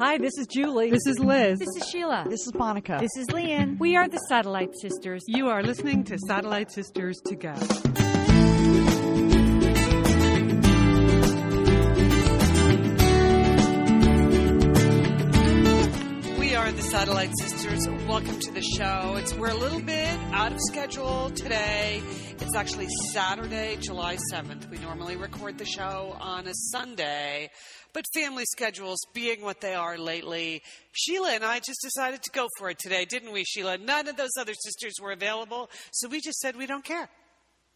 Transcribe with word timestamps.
Hi, 0.00 0.16
this 0.16 0.38
is 0.38 0.46
Julie. 0.46 0.88
This 0.88 1.06
is 1.06 1.18
Liz. 1.18 1.58
This 1.58 1.76
is 1.76 1.86
Sheila. 1.90 2.24
This 2.26 2.46
is 2.46 2.54
Monica. 2.54 2.96
This 2.98 3.14
is 3.18 3.30
Lian. 3.34 3.76
We 3.78 3.96
are 3.96 4.08
the 4.08 4.16
Satellite 4.30 4.70
Sisters. 4.80 5.22
You 5.26 5.48
are 5.48 5.62
listening 5.62 6.04
to 6.04 6.16
Satellite 6.26 6.72
Sisters 6.72 7.20
to 7.26 7.36
Go. 7.36 7.52
We 16.38 16.54
are 16.54 16.72
the 16.72 16.82
Satellite 16.90 17.32
Sisters. 17.38 17.86
Welcome 18.08 18.40
to 18.40 18.52
the 18.52 18.62
show. 18.62 19.16
It's 19.18 19.34
we're 19.34 19.50
a 19.50 19.54
little 19.54 19.82
bit 19.82 20.18
out 20.32 20.52
of 20.52 20.58
schedule 20.62 21.28
today. 21.32 22.00
It's 22.50 22.56
actually 22.56 22.88
Saturday, 23.12 23.76
July 23.80 24.16
7th. 24.32 24.68
We 24.70 24.78
normally 24.78 25.14
record 25.14 25.56
the 25.56 25.64
show 25.64 26.16
on 26.18 26.48
a 26.48 26.52
Sunday, 26.52 27.48
but 27.92 28.04
family 28.12 28.42
schedules 28.44 28.98
being 29.14 29.42
what 29.42 29.60
they 29.60 29.72
are 29.72 29.96
lately, 29.96 30.60
Sheila 30.90 31.30
and 31.30 31.44
I 31.44 31.60
just 31.60 31.78
decided 31.80 32.24
to 32.24 32.30
go 32.32 32.48
for 32.58 32.68
it 32.68 32.80
today, 32.80 33.04
didn't 33.04 33.30
we, 33.32 33.44
Sheila? 33.44 33.78
None 33.78 34.08
of 34.08 34.16
those 34.16 34.32
other 34.36 34.54
sisters 34.64 34.94
were 35.00 35.12
available, 35.12 35.70
so 35.92 36.08
we 36.08 36.20
just 36.20 36.40
said 36.40 36.56
we 36.56 36.66
don't 36.66 36.84
care. 36.84 37.08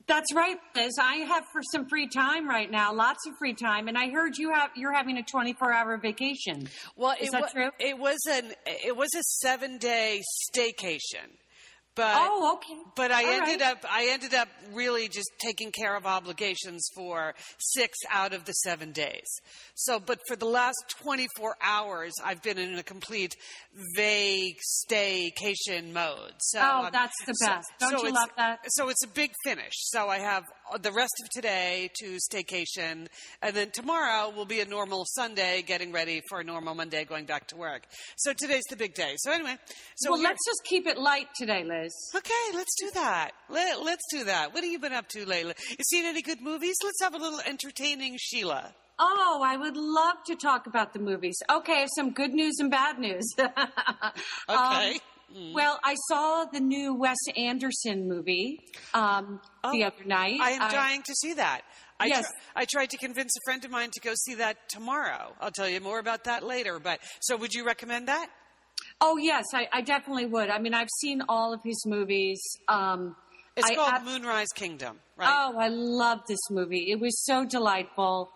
That's 0.08 0.34
right, 0.34 0.56
Liz. 0.74 0.94
I 1.00 1.18
have 1.18 1.44
for 1.52 1.62
some 1.70 1.88
free 1.88 2.08
time 2.08 2.48
right 2.48 2.68
now, 2.68 2.92
lots 2.92 3.28
of 3.28 3.34
free 3.38 3.54
time, 3.54 3.86
and 3.86 3.96
I 3.96 4.10
heard 4.10 4.36
you 4.38 4.52
have 4.54 4.70
you're 4.74 4.92
having 4.92 5.18
a 5.18 5.22
24 5.22 5.72
hour 5.72 5.98
vacation. 5.98 6.68
Well, 6.96 7.14
Is 7.20 7.28
it, 7.28 7.30
that 7.32 7.40
wa- 7.42 7.48
true? 7.48 7.70
it 7.78 7.96
was 7.96 8.18
an 8.28 8.52
it 8.66 8.96
was 8.96 9.10
a 9.14 9.22
seven 9.22 9.78
day 9.78 10.20
staycation, 10.52 11.30
but 11.94 12.14
Oh, 12.16 12.54
okay. 12.56 12.80
but 12.96 13.10
I 13.12 13.24
All 13.24 13.30
ended 13.30 13.60
right. 13.60 13.70
up 13.72 13.84
I 13.90 14.08
ended 14.10 14.34
up 14.34 14.48
really 14.72 15.08
just 15.08 15.30
taking 15.38 15.70
care 15.70 15.96
of 15.96 16.06
obligations 16.06 16.88
for 16.94 17.34
six 17.58 17.96
out 18.10 18.32
of 18.34 18.44
the 18.44 18.52
seven 18.52 18.92
days. 18.92 19.26
So, 19.74 19.98
but 20.00 20.18
for 20.28 20.36
the 20.36 20.46
last 20.46 20.76
24 21.02 21.56
hours, 21.62 22.12
I've 22.24 22.42
been 22.42 22.58
in 22.58 22.74
a 22.78 22.82
complete 22.82 23.34
vague 23.96 24.56
staycation 24.88 25.92
mode. 25.92 26.32
So, 26.38 26.60
Oh, 26.62 26.88
that's 26.92 27.14
the 27.26 27.34
best. 27.44 27.66
Don't 27.80 27.98
so 27.98 28.06
you 28.06 28.12
love 28.12 28.30
that? 28.36 28.58
So 28.68 28.88
it's 28.88 29.04
a 29.04 29.08
big 29.08 29.32
finish. 29.44 29.72
So 29.76 30.08
I 30.08 30.18
have 30.18 30.44
the 30.80 30.92
rest 30.92 31.14
of 31.22 31.30
today 31.30 31.90
to 32.00 32.16
staycation, 32.16 33.06
and 33.42 33.54
then 33.54 33.70
tomorrow 33.70 34.30
will 34.30 34.44
be 34.44 34.60
a 34.60 34.64
normal 34.64 35.04
Sunday, 35.06 35.62
getting 35.62 35.92
ready 35.92 36.22
for 36.28 36.40
a 36.40 36.44
normal 36.44 36.74
Monday, 36.74 37.04
going 37.04 37.26
back 37.26 37.46
to 37.48 37.56
work. 37.56 37.86
So 38.16 38.32
today's 38.32 38.64
the 38.70 38.76
big 38.76 38.94
day. 38.94 39.14
So 39.18 39.32
anyway, 39.32 39.56
so 39.96 40.12
well, 40.12 40.22
let's 40.22 40.44
just 40.46 40.64
keep 40.64 40.86
it 40.86 40.98
light 40.98 41.28
today, 41.36 41.64
Liz. 41.64 41.92
Okay, 42.14 42.32
let's 42.54 42.74
do 42.80 42.90
that. 42.94 43.32
Let, 43.48 43.82
let's 43.82 44.04
do 44.10 44.24
that. 44.24 44.52
What 44.52 44.64
have 44.64 44.72
you 44.72 44.78
been 44.78 44.92
up 44.92 45.08
to 45.10 45.26
lately? 45.26 45.54
You 45.70 45.84
seen 45.84 46.04
any 46.04 46.22
good 46.22 46.40
movies? 46.40 46.76
Let's 46.82 47.02
have 47.02 47.14
a 47.14 47.18
little 47.18 47.40
entertaining 47.46 48.16
Sheila. 48.18 48.74
Oh, 48.98 49.42
I 49.44 49.56
would 49.56 49.76
love 49.76 50.16
to 50.26 50.36
talk 50.36 50.66
about 50.66 50.92
the 50.92 51.00
movies. 51.00 51.36
Okay, 51.50 51.86
some 51.96 52.12
good 52.12 52.32
news 52.32 52.54
and 52.58 52.70
bad 52.70 52.98
news. 52.98 53.28
Okay. 54.48 54.92
Um, 54.92 54.98
Well, 55.54 55.78
I 55.82 55.94
saw 56.08 56.44
the 56.44 56.60
new 56.60 56.94
Wes 56.94 57.16
Anderson 57.36 58.08
movie 58.08 58.60
um, 58.92 59.40
the 59.62 59.68
Oh, 59.68 59.86
other 59.86 60.04
night. 60.04 60.38
I 60.40 60.50
am 60.52 60.70
dying 60.70 61.02
to 61.02 61.14
see 61.14 61.34
that. 61.34 61.62
I, 61.98 62.06
Yes. 62.06 62.26
I 62.54 62.64
tried 62.70 62.90
to 62.90 62.96
convince 62.98 63.32
a 63.36 63.40
friend 63.44 63.64
of 63.64 63.70
mine 63.70 63.90
to 63.94 64.00
go 64.00 64.12
see 64.26 64.34
that 64.36 64.68
tomorrow. 64.68 65.34
I'll 65.40 65.50
tell 65.50 65.68
you 65.68 65.80
more 65.80 65.98
about 65.98 66.24
that 66.24 66.42
later. 66.44 66.78
But 66.78 67.00
so, 67.20 67.36
would 67.36 67.52
you 67.54 67.64
recommend 67.64 68.08
that? 68.08 68.28
Oh 69.00 69.16
yes, 69.16 69.44
I, 69.54 69.68
I 69.72 69.80
definitely 69.80 70.26
would. 70.26 70.50
I 70.50 70.58
mean, 70.58 70.74
I've 70.74 70.88
seen 71.00 71.22
all 71.28 71.52
of 71.52 71.60
his 71.64 71.84
movies. 71.86 72.40
Um, 72.68 73.16
It's 73.56 73.70
I 73.70 73.74
called 73.76 74.04
Moonrise 74.04 74.48
Kingdom, 74.54 74.98
right? 75.16 75.28
Oh, 75.30 75.58
I 75.58 75.68
love 75.68 76.20
this 76.28 76.50
movie. 76.50 76.90
It 76.90 77.00
was 77.00 77.24
so 77.24 77.44
delightful. 77.44 78.30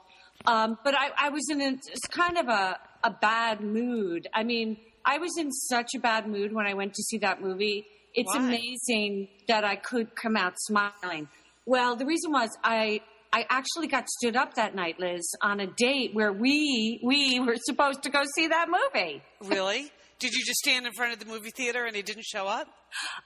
Um, 0.46 0.78
but 0.84 0.94
I, 0.96 1.10
I 1.16 1.28
was 1.30 1.48
in 1.50 1.60
a, 1.60 1.76
kind 2.10 2.38
of 2.38 2.46
a, 2.48 2.78
a 3.02 3.10
bad 3.10 3.60
mood. 3.60 4.28
I 4.32 4.44
mean, 4.44 4.76
I 5.08 5.16
was 5.16 5.38
in 5.38 5.50
such 5.50 5.94
a 5.94 5.98
bad 5.98 6.28
mood 6.28 6.52
when 6.52 6.66
I 6.66 6.74
went 6.74 6.92
to 6.92 7.02
see 7.02 7.16
that 7.18 7.40
movie. 7.40 7.86
It's 8.12 8.34
Why? 8.34 8.46
amazing 8.46 9.28
that 9.48 9.64
I 9.64 9.76
could 9.76 10.14
come 10.14 10.36
out 10.36 10.52
smiling. 10.58 11.28
Well, 11.64 11.96
the 11.96 12.04
reason 12.04 12.30
was 12.30 12.50
I 12.62 13.00
I 13.32 13.46
actually 13.48 13.86
got 13.86 14.06
stood 14.08 14.36
up 14.36 14.54
that 14.54 14.74
night, 14.74 15.00
Liz, 15.00 15.26
on 15.40 15.60
a 15.60 15.66
date 15.66 16.14
where 16.14 16.30
we 16.30 17.00
we 17.02 17.40
were 17.40 17.56
supposed 17.56 18.02
to 18.02 18.10
go 18.10 18.22
see 18.34 18.48
that 18.48 18.68
movie. 18.68 19.22
Really? 19.42 19.90
Did 20.18 20.32
you 20.32 20.44
just 20.44 20.58
stand 20.58 20.86
in 20.86 20.92
front 20.92 21.14
of 21.14 21.20
the 21.20 21.26
movie 21.26 21.52
theater 21.56 21.86
and 21.86 21.96
he 21.96 22.02
didn't 22.02 22.24
show 22.24 22.46
up? 22.46 22.66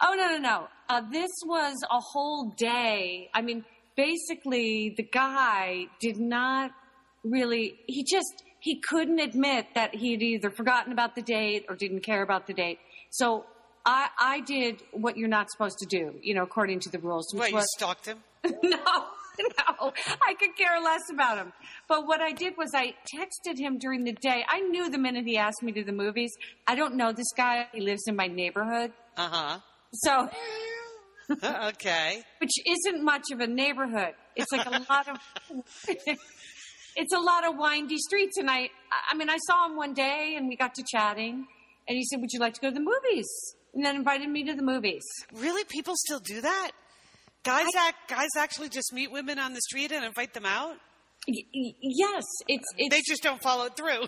Oh 0.00 0.14
no 0.14 0.28
no 0.28 0.38
no! 0.38 0.68
Uh, 0.88 1.00
this 1.10 1.30
was 1.44 1.76
a 1.90 1.98
whole 1.98 2.54
day. 2.56 3.28
I 3.34 3.42
mean, 3.42 3.64
basically, 3.96 4.94
the 4.96 5.02
guy 5.02 5.86
did 6.00 6.18
not 6.18 6.70
really. 7.24 7.74
He 7.86 8.04
just 8.04 8.44
he 8.62 8.76
couldn't 8.76 9.18
admit 9.18 9.66
that 9.74 9.92
he 9.92 10.12
had 10.12 10.22
either 10.22 10.48
forgotten 10.48 10.92
about 10.92 11.16
the 11.16 11.22
date 11.22 11.66
or 11.68 11.74
didn't 11.74 12.00
care 12.00 12.22
about 12.22 12.46
the 12.46 12.54
date. 12.54 12.78
So 13.10 13.44
I 13.84 14.08
I 14.18 14.40
did 14.40 14.80
what 14.92 15.16
you're 15.16 15.28
not 15.28 15.50
supposed 15.50 15.78
to 15.78 15.86
do, 15.86 16.14
you 16.22 16.32
know, 16.34 16.44
according 16.44 16.78
to 16.80 16.88
the 16.88 17.00
rules. 17.00 17.26
Which 17.34 17.40
What, 17.40 17.50
you 17.50 17.56
was, 17.56 17.66
stalked 17.76 18.06
him? 18.06 18.18
no, 18.44 18.50
no, 18.62 19.92
I 20.22 20.34
could 20.38 20.56
care 20.56 20.80
less 20.80 21.02
about 21.12 21.38
him. 21.38 21.52
But 21.88 22.06
what 22.06 22.20
I 22.20 22.30
did 22.30 22.54
was 22.56 22.70
I 22.72 22.94
texted 23.12 23.58
him 23.58 23.78
during 23.78 24.04
the 24.04 24.12
day. 24.12 24.44
I 24.48 24.60
knew 24.60 24.88
the 24.88 24.98
minute 24.98 25.24
he 25.26 25.36
asked 25.38 25.62
me 25.62 25.72
to 25.72 25.82
the 25.82 25.92
movies. 25.92 26.30
I 26.66 26.76
don't 26.76 26.94
know 26.94 27.10
this 27.12 27.32
guy. 27.36 27.66
He 27.72 27.80
lives 27.80 28.04
in 28.06 28.14
my 28.14 28.28
neighborhood. 28.28 28.92
Uh 29.16 29.28
huh. 29.28 29.58
So, 29.92 30.28
okay. 31.68 32.22
which 32.38 32.52
isn't 32.64 33.04
much 33.04 33.24
of 33.32 33.40
a 33.40 33.46
neighborhood. 33.48 34.14
It's 34.36 34.52
like 34.52 34.66
a 34.66 34.84
lot 34.88 35.08
of, 35.08 35.18
it's 36.96 37.12
a 37.12 37.18
lot 37.18 37.46
of 37.46 37.54
windy 37.56 37.98
streets. 37.98 38.36
And 38.38 38.50
I, 38.50 38.70
I 39.10 39.14
mean, 39.16 39.28
I 39.30 39.38
saw 39.46 39.66
him 39.66 39.76
one 39.76 39.94
day 39.94 40.34
and 40.36 40.48
we 40.48 40.56
got 40.56 40.74
to 40.74 40.84
chatting 40.86 41.46
and 41.88 41.96
he 41.96 42.04
said, 42.04 42.20
would 42.20 42.32
you 42.32 42.38
like 42.40 42.54
to 42.54 42.60
go 42.60 42.68
to 42.68 42.74
the 42.74 42.80
movies? 42.80 43.28
And 43.74 43.84
then 43.84 43.96
invited 43.96 44.28
me 44.28 44.44
to 44.44 44.54
the 44.54 44.62
movies. 44.62 45.02
Really? 45.32 45.64
People 45.64 45.94
still 45.96 46.20
do 46.20 46.40
that? 46.42 46.70
Guys, 47.44 47.68
act, 47.76 48.08
guys 48.08 48.28
actually 48.38 48.68
just 48.68 48.92
meet 48.92 49.10
women 49.10 49.38
on 49.38 49.52
the 49.54 49.60
street 49.62 49.90
and 49.92 50.04
invite 50.04 50.32
them 50.34 50.44
out? 50.46 50.76
Y- 51.26 51.34
y- 51.54 51.74
yes, 51.80 52.22
it's, 52.48 52.64
it's, 52.76 52.94
They 52.94 53.00
just 53.06 53.22
don't 53.22 53.40
follow 53.42 53.64
it 53.66 53.76
through. 53.76 54.06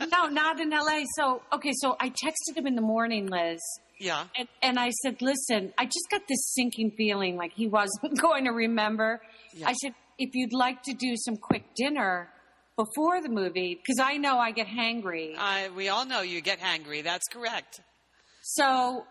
no, 0.12 0.26
not 0.26 0.60
in 0.60 0.70
LA. 0.70 1.02
So, 1.16 1.42
okay, 1.52 1.72
so 1.74 1.96
I 1.98 2.10
texted 2.10 2.56
him 2.56 2.66
in 2.66 2.74
the 2.74 2.82
morning, 2.82 3.28
Liz. 3.28 3.60
yeah. 3.98 4.24
And, 4.38 4.48
and 4.62 4.78
I 4.78 4.90
said, 5.02 5.22
listen, 5.22 5.72
I 5.78 5.84
just 5.86 6.06
got 6.10 6.22
this 6.28 6.54
sinking 6.54 6.92
feeling 6.96 7.36
like 7.36 7.52
he 7.54 7.66
wasn't 7.66 8.18
going 8.20 8.44
to 8.44 8.50
remember. 8.50 9.20
Yeah. 9.54 9.68
I 9.68 9.72
said, 9.74 9.94
if 10.18 10.34
you'd 10.34 10.52
like 10.52 10.82
to 10.84 10.94
do 10.94 11.14
some 11.16 11.36
quick 11.36 11.74
dinner 11.76 12.28
before 12.76 13.22
the 13.22 13.28
movie, 13.28 13.74
because 13.74 13.98
I 13.98 14.16
know 14.18 14.38
I 14.38 14.50
get 14.50 14.66
hangry. 14.66 15.34
I, 15.38 15.70
we 15.74 15.88
all 15.88 16.04
know 16.04 16.20
you 16.20 16.40
get 16.40 16.60
hangry. 16.60 17.02
That's 17.02 17.26
correct. 17.28 17.80
So 18.42 19.04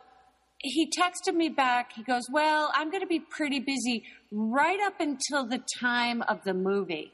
he 0.59 0.89
texted 0.97 1.33
me 1.33 1.49
back. 1.49 1.91
He 1.95 2.03
goes, 2.03 2.23
well, 2.31 2.71
I'm 2.75 2.89
going 2.91 3.01
to 3.01 3.07
be 3.07 3.19
pretty 3.19 3.59
busy 3.59 4.03
right 4.31 4.79
up 4.85 4.99
until 4.99 5.47
the 5.47 5.61
time 5.79 6.21
of 6.23 6.43
the 6.45 6.53
movie. 6.53 7.11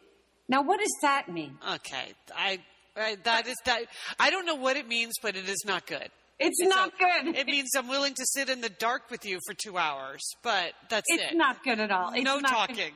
Now, 0.50 0.62
what 0.62 0.80
does 0.80 0.94
that 1.02 1.30
mean? 1.30 1.58
Okay. 1.76 2.14
I, 2.36 2.60
I 2.98 3.16
that 3.24 3.48
is 3.48 3.56
that. 3.66 3.84
I 4.20 4.30
don't 4.30 4.46
know 4.46 4.56
what 4.56 4.76
it 4.76 4.88
means, 4.88 5.14
but 5.22 5.38
it 5.38 5.48
is 5.48 5.64
not 5.66 5.88
good. 5.88 6.10
It's, 6.44 6.60
not 6.62 6.92
good. 6.98 7.36
It 7.36 7.46
means 7.46 7.70
I'm 7.78 7.88
willing 7.88 8.16
to 8.16 8.26
sit 8.26 8.50
in 8.50 8.62
the 8.62 8.70
dark 8.70 9.12
with 9.12 9.26
you 9.26 9.40
for 9.46 9.54
two 9.54 9.78
hours, 9.78 10.22
but 10.42 10.74
that's 10.90 11.06
it's 11.08 11.22
it. 11.22 11.26
It's 11.28 11.36
not 11.36 11.64
good 11.64 11.80
at 11.80 11.92
all. 11.92 12.14
It's 12.14 12.24
no 12.24 12.40
not 12.40 12.70
good. 12.70 12.92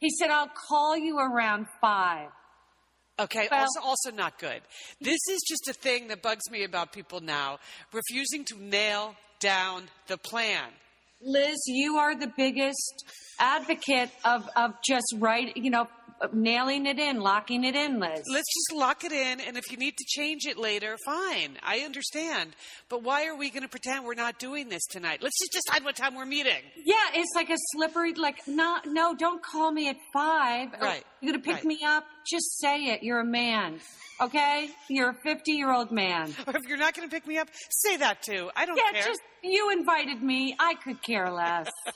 He 0.00 0.10
said, 0.10 0.30
I'll 0.30 0.50
call 0.68 0.96
you 0.96 1.18
around 1.18 1.66
five. 1.80 2.28
Okay, 3.18 3.48
Well- 3.50 3.60
also, 3.60 3.80
also 3.80 4.10
not 4.10 4.38
good. 4.38 4.62
This 5.00 5.20
is 5.30 5.40
just 5.46 5.68
a 5.68 5.74
thing 5.74 6.08
that 6.08 6.22
bugs 6.22 6.50
me 6.50 6.64
about 6.64 6.92
people 6.92 7.20
now, 7.20 7.58
refusing 7.92 8.44
to 8.46 8.56
nail 8.58 9.14
down 9.40 9.88
the 10.06 10.16
plan. 10.16 10.70
Liz, 11.22 11.58
you 11.66 11.98
are 11.98 12.14
the 12.14 12.32
biggest 12.34 13.04
advocate 13.38 14.10
of, 14.24 14.48
of 14.56 14.72
just 14.82 15.14
right, 15.18 15.54
you 15.54 15.70
know, 15.70 15.86
nailing 16.32 16.86
it 16.86 16.98
in, 16.98 17.20
locking 17.20 17.64
it 17.64 17.74
in, 17.74 17.98
Liz. 17.98 18.22
Let's 18.30 18.52
just 18.54 18.72
lock 18.74 19.04
it 19.04 19.12
in, 19.12 19.40
and 19.40 19.56
if 19.56 19.70
you 19.70 19.76
need 19.76 19.96
to 19.96 20.04
change 20.06 20.46
it 20.46 20.58
later, 20.58 20.96
fine. 21.04 21.58
I 21.62 21.80
understand. 21.80 22.54
But 22.88 23.02
why 23.02 23.26
are 23.26 23.36
we 23.36 23.50
going 23.50 23.62
to 23.62 23.68
pretend 23.68 24.04
we're 24.04 24.14
not 24.14 24.38
doing 24.38 24.68
this 24.68 24.84
tonight? 24.86 25.20
Let's 25.22 25.38
just 25.38 25.64
decide 25.64 25.84
what 25.84 25.96
time 25.96 26.14
we're 26.14 26.26
meeting. 26.26 26.62
yeah, 26.84 26.94
it's 27.14 27.32
like 27.34 27.50
a 27.50 27.56
slippery, 27.72 28.14
like, 28.14 28.46
not, 28.46 28.86
no, 28.86 29.14
don't 29.14 29.42
call 29.42 29.72
me 29.72 29.88
at 29.88 29.96
five. 30.12 30.68
Right, 30.80 31.04
You're 31.20 31.32
going 31.32 31.42
to 31.42 31.46
pick 31.46 31.56
right. 31.56 31.64
me 31.64 31.80
up? 31.86 32.04
Just 32.28 32.58
say 32.58 32.86
it. 32.86 33.02
You're 33.02 33.20
a 33.20 33.24
man. 33.24 33.80
Okay? 34.20 34.68
You're 34.88 35.10
a 35.10 35.16
50 35.24 35.52
year 35.52 35.72
old 35.72 35.90
man. 35.90 36.34
Or 36.46 36.56
if 36.56 36.68
you're 36.68 36.78
not 36.78 36.94
going 36.94 37.08
to 37.08 37.14
pick 37.14 37.26
me 37.26 37.38
up, 37.38 37.48
say 37.70 37.96
that 37.98 38.22
too. 38.22 38.50
I 38.56 38.66
don't 38.66 38.76
care. 38.76 38.84
Yeah, 38.92 39.00
care. 39.00 39.08
just, 39.08 39.20
you 39.42 39.70
invited 39.70 40.22
me. 40.22 40.56
I 40.58 40.74
could 40.74 41.02
care 41.02 41.30
less. 41.30 41.70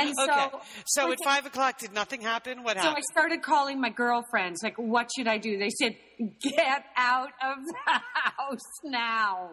And 0.00 0.14
so, 0.14 0.30
okay. 0.32 0.56
So 0.86 1.10
at 1.10 1.18
five 1.24 1.44
o'clock, 1.44 1.78
did 1.78 1.92
nothing 1.92 2.20
happen? 2.20 2.62
What 2.62 2.76
happened? 2.76 2.94
So 2.94 2.98
I 2.98 3.20
started 3.20 3.42
calling 3.42 3.80
my 3.80 3.90
girlfriends, 3.90 4.62
like, 4.62 4.76
what 4.76 5.08
should 5.16 5.26
I 5.26 5.38
do? 5.38 5.58
They 5.58 5.70
said, 5.70 5.96
get 6.40 6.84
out 6.96 7.30
of 7.44 7.56
the 7.64 7.74
house 8.14 8.70
now. 8.84 9.50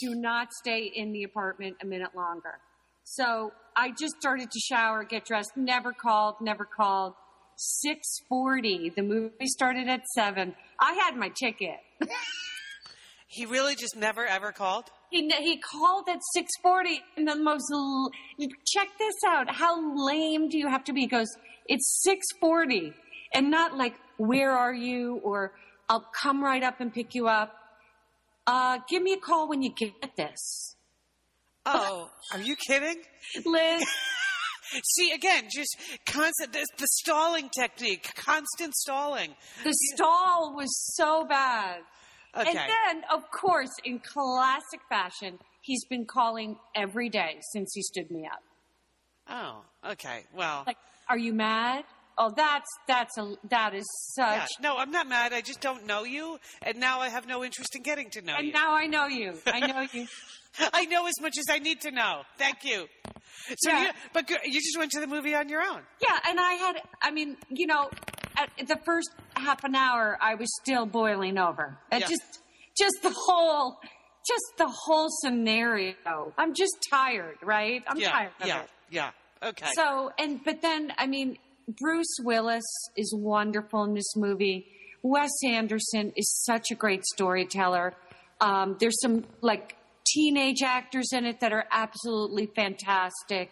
Do 0.00 0.14
not 0.14 0.54
stay 0.54 0.90
in 0.94 1.12
the 1.12 1.24
apartment 1.24 1.76
a 1.82 1.86
minute 1.86 2.16
longer. 2.16 2.60
So 3.04 3.52
I 3.76 3.90
just 3.90 4.14
started 4.18 4.50
to 4.50 4.58
shower, 4.58 5.04
get 5.04 5.26
dressed, 5.26 5.52
never 5.54 5.92
called, 5.92 6.36
never 6.40 6.64
called. 6.64 7.12
640, 7.56 8.90
the 8.96 9.02
movie 9.02 9.46
started 9.46 9.88
at 9.88 10.06
7. 10.14 10.54
I 10.80 10.92
had 10.94 11.16
my 11.16 11.28
ticket. 11.30 11.76
He 13.26 13.46
really 13.46 13.74
just 13.74 13.96
never 13.96 14.24
ever 14.26 14.52
called? 14.52 14.84
He, 15.10 15.28
he 15.28 15.58
called 15.58 16.08
at 16.08 16.20
640 16.34 17.00
and 17.16 17.26
the 17.26 17.36
most, 17.36 17.64
l- 17.72 18.10
check 18.66 18.88
this 18.98 19.14
out. 19.26 19.52
How 19.52 20.06
lame 20.06 20.48
do 20.48 20.58
you 20.58 20.68
have 20.68 20.84
to 20.84 20.92
be? 20.92 21.02
He 21.02 21.06
goes, 21.06 21.28
it's 21.66 22.02
640 22.04 22.92
and 23.34 23.50
not 23.50 23.76
like, 23.76 23.94
where 24.18 24.52
are 24.52 24.74
you? 24.74 25.20
Or 25.24 25.52
I'll 25.88 26.06
come 26.22 26.42
right 26.44 26.62
up 26.62 26.80
and 26.80 26.92
pick 26.92 27.14
you 27.14 27.26
up. 27.28 27.54
Uh, 28.46 28.78
give 28.88 29.02
me 29.02 29.12
a 29.14 29.18
call 29.18 29.48
when 29.48 29.62
you 29.62 29.70
get 29.74 30.16
this. 30.16 30.76
Oh, 31.66 32.10
are 32.32 32.40
you 32.40 32.56
kidding? 32.56 33.02
Liz, 33.46 33.84
See, 34.96 35.12
again, 35.12 35.44
just 35.54 35.76
constant, 36.06 36.52
the, 36.52 36.86
stalling 36.86 37.48
technique, 37.50 38.08
constant 38.16 38.74
stalling. 38.74 39.34
the 39.62 39.74
stall 39.94 40.54
was 40.56 40.70
so 40.94 41.24
bad. 41.24 41.80
Okay. 42.36 42.48
And 42.48 42.58
then, 42.58 43.02
of 43.12 43.30
course, 43.30 43.70
in 43.84 44.00
classic 44.00 44.80
fashion, 44.88 45.38
he's 45.60 45.84
been 45.86 46.04
calling 46.04 46.56
every 46.74 47.08
day 47.08 47.38
since 47.52 47.72
he 47.74 47.82
stood 47.82 48.10
me 48.10 48.26
up. 48.26 48.42
oh, 49.28 49.90
okay. 49.92 50.24
Well, 50.34 50.64
Like, 50.66 50.78
are 51.08 51.18
you 51.18 51.32
mad? 51.32 51.84
Oh, 52.16 52.32
that's 52.36 52.68
that's 52.86 53.16
a 53.18 53.34
that 53.50 53.74
is 53.74 53.84
such. 54.14 54.26
yeah. 54.36 54.46
no, 54.62 54.76
I'm 54.76 54.90
not 54.90 55.08
mad. 55.08 55.32
I 55.32 55.40
just 55.40 55.60
don't 55.60 55.86
know 55.86 56.04
you, 56.04 56.38
and 56.62 56.78
now 56.78 57.00
I 57.00 57.08
have 57.08 57.26
no 57.26 57.42
interest 57.44 57.74
in 57.74 57.82
getting 57.82 58.10
to 58.10 58.22
know 58.22 58.34
And 58.36 58.46
you. 58.46 58.52
And 58.52 58.60
now 58.62 58.74
I 58.74 58.86
know 58.86 59.06
you. 59.06 59.34
I 59.46 59.60
know 59.60 59.86
you. 59.92 60.06
I 60.72 60.84
know 60.84 61.06
as 61.06 61.14
much 61.20 61.34
as 61.36 61.46
I 61.50 61.58
need 61.58 61.80
to 61.80 61.90
know. 61.90 62.22
Thank 62.38 62.58
you. 62.62 62.86
So, 63.58 63.70
Yeah. 63.70 63.82
you, 63.82 63.88
but 64.12 64.30
you 64.30 64.52
just 64.60 64.78
went 64.78 64.92
to 64.92 65.00
the 65.00 65.08
movie 65.08 65.34
on 65.34 65.48
your 65.48 65.60
own. 65.62 65.80
Yeah, 66.00 66.16
and 66.28 66.38
I 66.38 66.52
had. 66.52 66.76
I 67.02 67.10
mean, 67.10 67.36
you 67.50 67.66
know, 67.66 67.90
at 68.36 68.50
the 68.68 68.78
first 68.84 69.10
half 69.34 69.64
an 69.64 69.74
hour, 69.74 70.16
I 70.20 70.36
was 70.36 70.48
still 70.62 70.86
boiling 70.86 71.38
over. 71.38 71.76
And 71.90 72.02
Yeah. 72.02 72.08
Just, 72.08 72.40
just 72.78 72.94
the 73.02 73.10
whole, 73.26 73.78
just 74.28 74.56
the 74.58 74.68
whole 74.68 75.08
scenario. 75.22 75.94
I'm 76.38 76.54
just 76.54 76.76
tired, 76.88 77.38
right? 77.42 77.82
I'm 77.88 77.98
yeah, 77.98 78.10
tired 78.12 78.30
of 78.40 78.46
yeah, 78.46 78.62
it. 78.62 78.70
yeah. 78.90 79.10
Okay. 79.42 79.66
So, 79.74 80.12
and 80.18 80.40
but 80.44 80.62
then, 80.62 80.92
I 80.98 81.06
mean, 81.08 81.36
Bruce 81.68 82.16
Willis 82.22 82.64
is 82.96 83.14
wonderful 83.16 83.84
in 83.84 83.94
this 83.94 84.16
movie. 84.16 84.66
Wes 85.02 85.30
Anderson 85.46 86.12
is 86.16 86.30
such 86.44 86.70
a 86.70 86.74
great 86.74 87.04
storyteller. 87.04 87.94
Um, 88.40 88.76
there's 88.80 89.00
some 89.00 89.24
like 89.40 89.76
teenage 90.06 90.62
actors 90.62 91.10
in 91.12 91.24
it 91.24 91.40
that 91.40 91.52
are 91.52 91.66
absolutely 91.70 92.46
fantastic. 92.54 93.50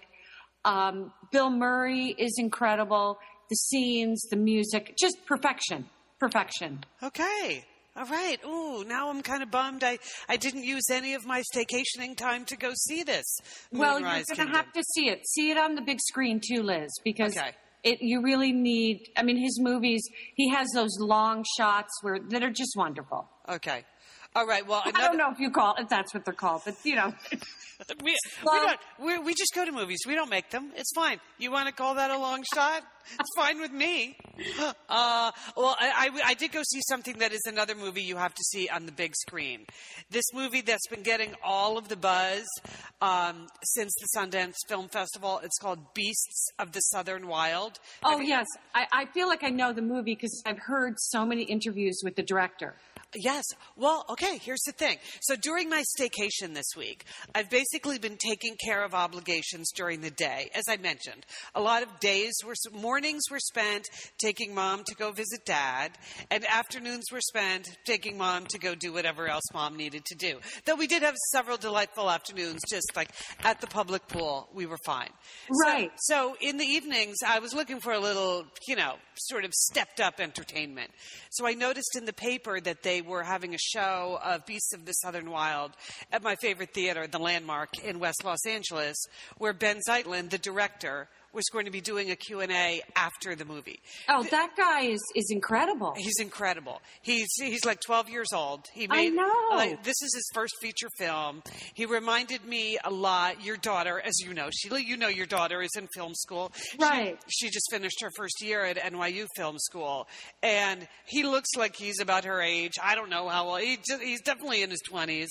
Um, 0.64 1.12
Bill 1.30 1.50
Murray 1.50 2.14
is 2.18 2.36
incredible. 2.38 3.18
The 3.50 3.56
scenes, 3.56 4.22
the 4.30 4.36
music, 4.36 4.94
just 4.98 5.16
perfection, 5.26 5.86
perfection. 6.18 6.84
Okay. 7.02 7.64
All 7.94 8.06
right. 8.06 8.38
Ooh, 8.46 8.84
now 8.84 9.10
I'm 9.10 9.20
kind 9.20 9.42
of 9.42 9.50
bummed. 9.50 9.84
I, 9.84 9.98
I 10.26 10.38
didn't 10.38 10.64
use 10.64 10.88
any 10.90 11.12
of 11.12 11.26
my 11.26 11.42
staycationing 11.54 12.16
time 12.16 12.46
to 12.46 12.56
go 12.56 12.72
see 12.74 13.02
this. 13.02 13.26
Well, 13.70 14.00
you're 14.00 14.08
going 14.34 14.48
to 14.48 14.56
have 14.56 14.72
to 14.72 14.82
see 14.94 15.10
it. 15.10 15.26
See 15.28 15.50
it 15.50 15.58
on 15.58 15.74
the 15.74 15.82
big 15.82 16.00
screen 16.00 16.40
too, 16.40 16.62
Liz, 16.62 16.90
because 17.04 17.36
Okay. 17.36 17.52
It 17.82 18.02
you 18.02 18.22
really 18.22 18.52
need. 18.52 19.08
I 19.16 19.22
mean, 19.22 19.36
his 19.36 19.60
movies. 19.60 20.02
He 20.34 20.50
has 20.50 20.68
those 20.74 20.96
long 20.98 21.44
shots 21.56 21.92
where 22.02 22.18
that 22.30 22.42
are 22.42 22.50
just 22.50 22.74
wonderful. 22.76 23.28
Okay. 23.48 23.84
All 24.34 24.46
right. 24.46 24.66
Well, 24.66 24.82
I 24.84 24.92
don't 24.92 25.18
know 25.18 25.30
if 25.30 25.38
you 25.40 25.50
call 25.50 25.74
if 25.78 25.88
that's 25.88 26.14
what 26.14 26.24
they're 26.24 26.32
called, 26.32 26.62
but 26.64 26.76
you 26.84 26.94
know, 26.94 27.12
We, 28.02 28.16
we 28.44 28.58
don't. 28.58 28.78
We, 29.00 29.18
we 29.18 29.34
just 29.34 29.54
go 29.54 29.64
to 29.64 29.72
movies. 29.72 30.00
We 30.06 30.14
don't 30.14 30.30
make 30.30 30.50
them. 30.50 30.72
It's 30.76 30.92
fine. 30.94 31.20
You 31.38 31.50
want 31.50 31.68
to 31.68 31.74
call 31.74 31.94
that 31.96 32.10
a 32.10 32.18
long 32.18 32.44
shot? 32.54 32.82
It's 33.18 33.30
fine 33.36 33.60
with 33.60 33.72
me. 33.72 34.16
Uh, 34.88 35.30
well, 35.56 35.74
I, 35.80 36.10
I, 36.12 36.30
I 36.30 36.34
did 36.34 36.52
go 36.52 36.60
see 36.62 36.80
something 36.86 37.18
that 37.18 37.32
is 37.32 37.40
another 37.46 37.74
movie 37.74 38.02
you 38.02 38.16
have 38.16 38.34
to 38.34 38.42
see 38.42 38.68
on 38.68 38.84
the 38.84 38.92
big 38.92 39.14
screen. 39.16 39.64
This 40.10 40.24
movie 40.34 40.60
that's 40.60 40.86
been 40.88 41.02
getting 41.02 41.34
all 41.42 41.78
of 41.78 41.88
the 41.88 41.96
buzz 41.96 42.44
um, 43.00 43.46
since 43.62 43.92
the 44.00 44.18
Sundance 44.18 44.56
Film 44.68 44.88
Festival. 44.88 45.40
It's 45.42 45.58
called 45.58 45.94
Beasts 45.94 46.50
of 46.58 46.72
the 46.72 46.80
Southern 46.80 47.26
Wild. 47.26 47.78
oh 48.02 48.20
yes, 48.20 48.46
I, 48.74 48.86
I 48.92 49.04
feel 49.06 49.28
like 49.28 49.42
I 49.42 49.48
know 49.50 49.72
the 49.72 49.82
movie 49.82 50.14
because 50.14 50.42
I've 50.44 50.58
heard 50.58 50.94
so 50.98 51.24
many 51.24 51.44
interviews 51.44 52.00
with 52.04 52.16
the 52.16 52.22
director. 52.22 52.74
Yes. 53.14 53.44
Well, 53.76 54.06
okay, 54.08 54.38
here's 54.38 54.62
the 54.62 54.72
thing. 54.72 54.96
So 55.20 55.36
during 55.36 55.68
my 55.68 55.82
staycation 55.98 56.54
this 56.54 56.74
week, 56.76 57.04
I've 57.34 57.50
basically 57.50 57.98
been 57.98 58.16
taking 58.16 58.56
care 58.64 58.82
of 58.82 58.94
obligations 58.94 59.70
during 59.74 60.00
the 60.00 60.10
day. 60.10 60.50
As 60.54 60.64
I 60.66 60.78
mentioned, 60.78 61.26
a 61.54 61.60
lot 61.60 61.82
of 61.82 62.00
days 62.00 62.32
were, 62.44 62.54
mornings 62.92 63.22
were 63.30 63.38
spent 63.40 63.88
taking 64.18 64.54
mom 64.54 64.84
to 64.84 64.94
go 64.94 65.12
visit 65.12 65.40
dad, 65.46 65.92
and 66.30 66.44
afternoons 66.44 67.04
were 67.10 67.22
spent 67.22 67.66
taking 67.86 68.18
mom 68.18 68.44
to 68.44 68.58
go 68.58 68.74
do 68.74 68.92
whatever 68.92 69.28
else 69.28 69.44
mom 69.54 69.78
needed 69.78 70.04
to 70.04 70.14
do. 70.14 70.38
Though 70.66 70.74
we 70.74 70.86
did 70.86 71.00
have 71.02 71.14
several 71.30 71.56
delightful 71.56 72.10
afternoons 72.10 72.60
just 72.70 72.94
like 72.94 73.08
at 73.44 73.62
the 73.62 73.66
public 73.66 74.06
pool. 74.08 74.46
We 74.52 74.66
were 74.66 74.76
fine. 74.84 75.08
So- 75.50 75.70
Right. 75.70 75.90
so 76.00 76.36
in 76.42 76.58
the 76.58 76.66
evenings, 76.66 77.16
I 77.26 77.38
was 77.38 77.54
looking 77.54 77.80
for 77.80 77.94
a 77.94 77.98
little, 77.98 78.44
you 78.68 78.76
know, 78.76 78.96
sort 79.16 79.46
of 79.46 79.54
stepped 79.54 79.98
up 79.98 80.20
entertainment. 80.20 80.90
So 81.30 81.46
I 81.46 81.54
noticed 81.54 81.96
in 81.96 82.04
the 82.04 82.12
paper 82.12 82.60
that 82.60 82.82
they 82.82 83.00
were 83.00 83.22
having 83.22 83.54
a 83.54 83.58
show 83.58 84.18
of 84.22 84.44
Beasts 84.44 84.74
of 84.74 84.84
the 84.84 84.92
Southern 84.92 85.30
Wild 85.30 85.72
at 86.12 86.22
my 86.22 86.34
favorite 86.42 86.74
theater, 86.74 87.06
the 87.06 87.18
Landmark 87.18 87.70
in 87.82 88.00
West 88.00 88.22
Los 88.22 88.44
Angeles, 88.46 89.02
where 89.38 89.54
Benh 89.54 89.80
Zeitlin, 89.88 90.28
the 90.28 90.36
director, 90.36 91.08
was 91.32 91.44
going 91.52 91.64
to 91.64 91.70
be 91.70 91.80
doing 91.80 92.10
a 92.10 92.16
Q&A 92.16 92.82
after 92.96 93.34
the 93.34 93.44
movie. 93.44 93.80
Oh, 94.08 94.22
that 94.24 94.50
guy 94.56 94.82
is 94.82 95.00
is 95.14 95.26
incredible. 95.30 95.94
He's 95.96 96.18
incredible. 96.20 96.80
He's 97.02 97.28
he's 97.40 97.64
like 97.64 97.80
12 97.80 98.08
years 98.10 98.28
old. 98.34 98.66
He 98.74 98.86
I 98.90 98.96
made 99.08 99.14
know. 99.14 99.48
like 99.52 99.82
this 99.84 99.96
is 100.02 100.14
his 100.14 100.28
first 100.34 100.54
feature 100.60 100.88
film. 100.98 101.42
He 101.74 101.86
reminded 101.86 102.44
me 102.44 102.78
a 102.84 102.90
lot. 102.90 103.44
Your 103.44 103.56
daughter, 103.56 104.00
as 104.04 104.14
you 104.24 104.34
know, 104.34 104.48
Sheila, 104.52 104.80
you 104.80 104.96
know 104.96 105.08
your 105.08 105.26
daughter 105.26 105.62
is 105.62 105.70
in 105.78 105.88
film 105.94 106.12
school. 106.14 106.52
She- 106.54 106.78
Right. 106.78 107.18
She, 107.28 107.48
just 107.48 107.70
finished 107.70 108.00
her 108.02 108.10
first 108.16 108.42
year 108.42 108.64
at 108.64 108.76
NYU 108.76 109.26
Film 109.36 109.56
School, 109.58 110.06
and 110.42 110.86
he 111.06 111.22
looks 111.24 111.50
like 111.56 111.76
he's 111.76 112.00
about 112.00 112.24
her 112.24 112.40
age. 112.42 112.72
I 112.82 112.94
don't 112.94 113.08
know 113.10 113.28
how 113.28 113.48
old. 113.50 113.60
He 113.60 113.76
just, 113.76 114.02
he's 114.02 114.20
definitely 114.22 114.62
in 114.62 114.70
his 114.70 114.80
20s. 114.90 115.28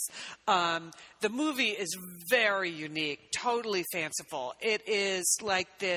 Um, 0.47 0.91
the 1.21 1.29
movie 1.29 1.69
is 1.69 1.95
very 2.29 2.69
unique, 2.69 3.19
totally 3.35 3.83
fanciful. 3.91 4.53
It 4.61 4.81
is 4.87 5.37
like 5.41 5.67
this 5.79 5.90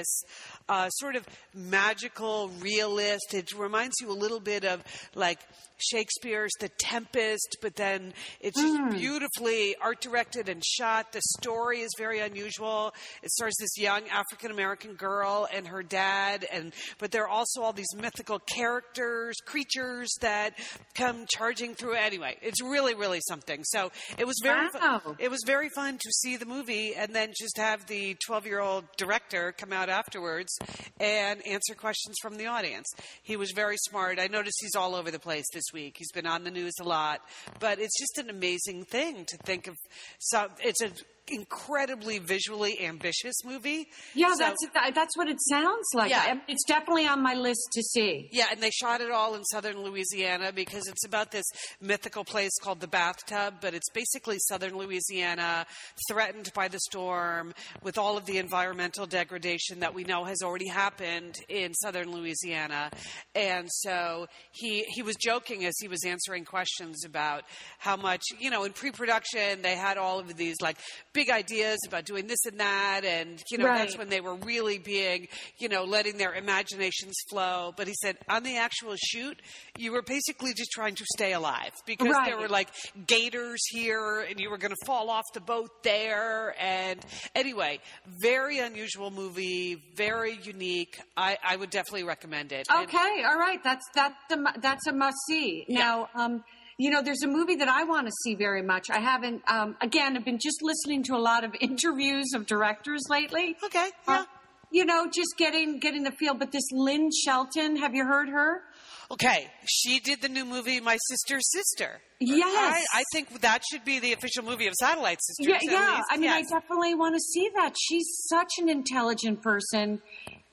uh, 0.69 0.89
sort 0.91 1.17
of 1.17 1.27
magical 1.55 2.49
realist. 2.61 3.35
It 3.35 3.53
reminds 3.53 3.97
you 4.01 4.11
a 4.11 4.13
little 4.15 4.41
bit 4.41 4.65
of 4.65 4.83
like 5.15 5.39
Shakespeare's 5.79 6.53
The 6.61 6.69
Tempest, 6.79 7.59
but 7.61 7.75
then 7.77 8.15
it's 8.41 8.61
just 8.61 8.93
beautifully 8.93 9.75
art 9.83 10.01
directed 10.01 10.49
and 10.49 10.65
shot. 10.65 11.13
The 11.13 11.21
story 11.41 11.81
is 11.81 11.91
very 11.99 12.21
unusual. 12.21 12.95
It 13.23 13.31
stars 13.31 13.55
this 13.59 13.77
young 13.77 14.09
African 14.09 14.51
American 14.51 14.95
girl 14.95 15.49
and 15.53 15.67
her 15.67 15.83
dad, 15.83 16.47
and 16.53 16.73
but 16.99 17.11
there 17.11 17.25
are 17.25 17.29
also 17.29 17.61
all 17.63 17.73
these 17.73 17.93
mythical 17.97 18.39
characters, 18.39 19.37
creatures 19.45 20.15
that 20.21 20.55
come 20.95 21.27
charging 21.29 21.75
through. 21.75 21.95
Anyway, 21.95 22.37
it's 22.41 22.63
really, 22.63 22.95
really 22.95 23.21
something. 23.29 23.63
So 23.65 23.91
it 24.17 24.27
was 24.27 24.37
very, 24.43 24.69
fu- 24.73 24.79
it 25.19 25.31
was 25.31 25.41
very 25.45 25.69
fun 25.75 25.99
to 25.99 26.11
see 26.13 26.37
the 26.37 26.47
movie 26.47 26.95
and 26.95 27.15
then 27.15 27.33
just 27.39 27.59
have 27.59 27.85
the 27.87 28.17
12 28.27 28.47
year 28.47 28.61
old 28.61 28.85
director 28.97 29.53
come 29.59 29.73
out 29.73 29.84
afterwards 29.89 30.57
and 31.01 31.47
answer 31.47 31.75
questions 31.75 32.17
from 32.23 32.37
the 32.37 32.47
audience. 32.47 32.87
He 33.23 33.37
was 33.37 33.53
very 33.55 33.77
smart. 33.79 34.19
I 34.19 34.27
noticed 34.27 34.59
he's 34.61 34.77
all 34.77 34.95
over 34.95 35.11
the 35.11 35.19
place 35.19 35.47
this 35.53 35.65
week. 35.73 35.97
He's 35.99 36.13
been 36.13 36.27
on 36.27 36.45
the 36.45 36.51
news 36.51 36.75
a 36.81 36.85
lot, 36.85 37.21
but 37.61 37.79
it's 37.79 37.99
just 37.99 38.19
an 38.19 38.31
amazing 38.31 38.85
thing 38.85 39.25
to 39.27 39.37
think 39.39 39.67
of. 39.67 39.77
So 40.19 40.49
it's 40.63 40.81
an 40.81 40.93
incredibly 41.29 42.19
visually 42.19 42.81
ambitious 42.85 43.35
movie. 43.45 43.89
Yeah, 44.15 44.33
So- 44.33 44.39
that's 44.39 44.67
that's 44.95 45.17
what 45.17 45.29
it 45.29 45.39
sounds 45.49 45.87
like. 45.95 46.11
Yeah. 46.11 46.39
It's 46.49 46.65
definitely 46.67 47.07
on 47.07 47.23
my 47.23 47.35
list 47.35 47.61
to 47.73 47.83
see. 47.83 48.29
Yeah, 48.33 48.47
and 48.51 48.61
they 48.63 48.71
shot 48.71 49.01
it 49.01 49.11
all 49.11 49.35
in 49.35 49.45
southern 49.45 49.81
Louisiana 49.83 50.53
because 50.53 50.87
it's 50.87 51.05
about 51.07 51.31
this 51.31 51.45
mythical 51.81 52.25
place 52.25 52.53
called 52.63 52.81
the 52.81 52.89
Bathtub, 52.89 53.55
but 53.61 53.75
it's 53.75 53.89
basically 53.91 54.37
southern 54.39 54.77
Louisiana 54.77 55.67
threatened 56.09 56.51
by 56.55 56.69
the 56.69 56.79
storm 56.81 57.55
with 57.83 57.97
all 57.99 58.17
of 58.17 58.27
the 58.27 58.39
environmental 58.39 59.07
degradation 59.07 59.81
that 59.81 59.95
we 59.95 60.05
know 60.05 60.25
has 60.25 60.43
already 60.43 60.69
happened 60.69 61.37
in 61.49 61.73
southern 61.75 62.11
Louisiana. 62.13 62.91
And 63.35 63.69
so 63.71 64.27
he 64.53 64.85
he 64.89 65.03
was 65.03 65.17
joking 65.17 65.65
as 65.65 65.75
he 65.81 65.89
was 65.89 66.05
answering 66.05 66.45
questions 66.45 67.05
about 67.05 67.45
how 67.79 67.97
much, 67.97 68.23
you 68.39 68.51
know, 68.51 68.65
in 68.65 68.73
pre-production 68.73 69.63
they 69.63 69.75
had 69.77 69.97
all 69.99 70.19
of 70.19 70.37
these 70.37 70.57
like 70.61 70.77
big 71.15 71.31
ideas 71.31 71.79
about 71.87 72.05
doing 72.05 72.27
this 72.27 72.45
and 72.45 72.59
that 72.61 73.03
and 73.05 73.41
you 73.51 73.57
know, 73.57 73.65
that's 73.79 73.97
when 73.97 74.09
they 74.11 74.21
were 74.21 74.35
really 74.35 74.79
being, 74.79 75.29
you 75.59 75.69
know, 75.69 75.85
letting 75.85 76.19
their 76.19 76.35
imaginations 76.35 77.15
flow. 77.31 77.73
But 77.77 77.87
he 77.87 77.95
said 78.03 78.19
on 78.29 78.43
the 78.43 78.57
actual 78.59 78.95
shoot, 78.97 79.41
you 79.79 79.93
were 79.93 80.03
basically 80.03 80.53
just 80.53 80.71
trying 80.73 80.97
to 80.97 81.05
stay 81.15 81.33
alive 81.33 81.73
because 81.87 82.09
there 82.27 82.37
were 82.39 82.49
like 82.49 82.69
gators 83.07 83.61
here 83.71 84.21
and 84.29 84.39
you 84.41 84.51
were 84.51 84.59
going 84.59 84.73
to 84.75 84.85
fall 84.87 85.09
off 85.09 85.25
the 85.33 85.41
boat 85.41 85.71
there. 85.85 86.55
And 86.61 87.01
anyway, 87.35 87.81
very 88.21 88.59
unusual 88.59 89.11
movie, 89.11 89.83
very 89.97 90.39
unique. 90.43 91.01
I, 91.17 91.39
I 91.43 91.57
would 91.57 91.71
definitely 91.71 92.05
recommend 92.05 92.53
it. 92.53 92.67
And- 92.71 92.85
Okay, 92.89 93.23
all 93.25 93.39
right. 93.39 93.63
That's 93.63 93.85
that's 93.95 94.15
a 94.31 94.37
that's 94.61 94.87
a 94.89 94.93
must 94.93 95.17
see. 95.29 95.65
Yeah. 95.69 95.79
Now, 95.79 96.09
um, 96.15 96.45
you 96.79 96.91
know, 96.91 97.03
there's 97.03 97.23
a 97.23 97.29
movie 97.29 97.57
that 97.57 97.69
I 97.69 97.85
want 97.85 98.07
to 98.07 98.13
see 98.25 98.35
very 98.35 98.63
much. 98.63 98.91
I 98.91 98.99
haven't. 99.01 99.43
Um, 99.49 99.77
again, 99.81 100.17
I've 100.17 100.25
been 100.25 100.39
just 100.41 100.63
listening 100.63 101.03
to 101.05 101.15
a 101.15 101.19
lot 101.23 101.45
of 101.45 101.55
interviews 101.61 102.33
of 102.35 102.47
directors 102.47 103.03
lately. 103.09 103.57
Okay. 103.65 103.91
Uh, 104.07 104.13
Yeah. 104.13 104.25
you 104.73 104.85
know, 104.85 105.07
just 105.11 105.35
getting 105.39 105.79
getting 105.79 106.03
the 106.03 106.13
feel. 106.13 106.35
But 106.35 106.51
this 106.53 106.65
Lynn 106.73 107.11
Shelton, 107.25 107.77
have 107.77 107.95
you 107.95 108.05
heard 108.05 108.29
her? 108.29 108.63
Okay. 109.11 109.49
She 109.69 110.01
did 110.01 110.23
the 110.23 110.29
new 110.31 110.45
movie 110.47 110.81
My 110.81 110.97
Sister's 111.09 111.51
Sister. 111.53 112.01
Yes. 112.21 112.87
I, 112.93 113.01
I 113.01 113.05
think 113.13 113.41
that 113.43 113.63
should 113.71 113.85
be 113.85 113.99
the 113.99 114.15
official 114.15 114.43
movie 114.45 114.67
of 114.67 114.73
Satellite 114.81 115.19
Sisters. 115.23 115.59
Yeah, 115.63 115.71
yeah. 115.71 116.01
I 116.11 116.17
mean, 116.17 116.25
Yes. 116.25 116.47
I 116.51 116.59
definitely 116.59 116.95
want 116.95 117.15
to 117.15 117.21
see 117.21 117.51
that. 117.55 117.75
She's 117.79 118.07
such 118.31 118.49
an 118.59 118.71
intelligent 118.71 119.43
person. 119.43 120.01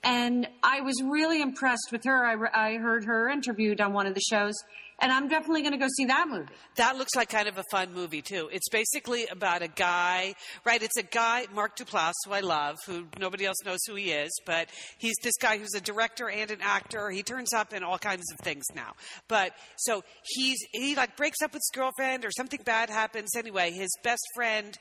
And 0.03 0.47
I 0.63 0.81
was 0.81 1.01
really 1.01 1.41
impressed 1.41 1.89
with 1.91 2.03
her. 2.03 2.25
I, 2.25 2.71
I 2.73 2.77
heard 2.77 3.05
her 3.05 3.29
interviewed 3.29 3.79
on 3.79 3.93
one 3.93 4.05
of 4.07 4.15
the 4.15 4.21
shows, 4.21 4.55
and 5.01 5.11
I'm 5.11 5.27
definitely 5.27 5.61
going 5.61 5.73
to 5.73 5.79
go 5.79 5.87
see 5.97 6.05
that 6.05 6.27
movie. 6.29 6.53
That 6.75 6.97
looks 6.97 7.15
like 7.15 7.29
kind 7.29 7.47
of 7.47 7.57
a 7.57 7.63
fun 7.71 7.93
movie 7.93 8.21
too. 8.21 8.49
It's 8.51 8.69
basically 8.69 9.25
about 9.27 9.61
a 9.61 9.67
guy, 9.67 10.35
right? 10.63 10.81
It's 10.81 10.97
a 10.97 11.03
guy, 11.03 11.47
Mark 11.53 11.75
Duplass, 11.75 12.13
who 12.25 12.33
I 12.33 12.41
love, 12.41 12.77
who 12.85 13.07
nobody 13.19 13.45
else 13.45 13.57
knows 13.65 13.79
who 13.87 13.95
he 13.95 14.11
is, 14.11 14.31
but 14.45 14.69
he's 14.97 15.15
this 15.23 15.35
guy 15.41 15.57
who's 15.57 15.73
a 15.75 15.81
director 15.81 16.29
and 16.29 16.51
an 16.51 16.59
actor. 16.61 17.09
He 17.09 17.23
turns 17.23 17.51
up 17.53 17.73
in 17.73 17.83
all 17.83 17.97
kinds 17.97 18.23
of 18.31 18.39
things 18.39 18.65
now. 18.75 18.93
But 19.27 19.53
so 19.77 20.03
he's 20.23 20.57
he 20.71 20.95
like 20.95 21.17
breaks 21.17 21.41
up 21.41 21.51
with 21.51 21.61
his 21.61 21.71
girlfriend 21.73 22.23
or 22.23 22.31
something 22.31 22.61
bad 22.63 22.89
happens. 22.89 23.35
Anyway, 23.35 23.71
his 23.71 23.89
best 24.03 24.23
friend, 24.35 24.77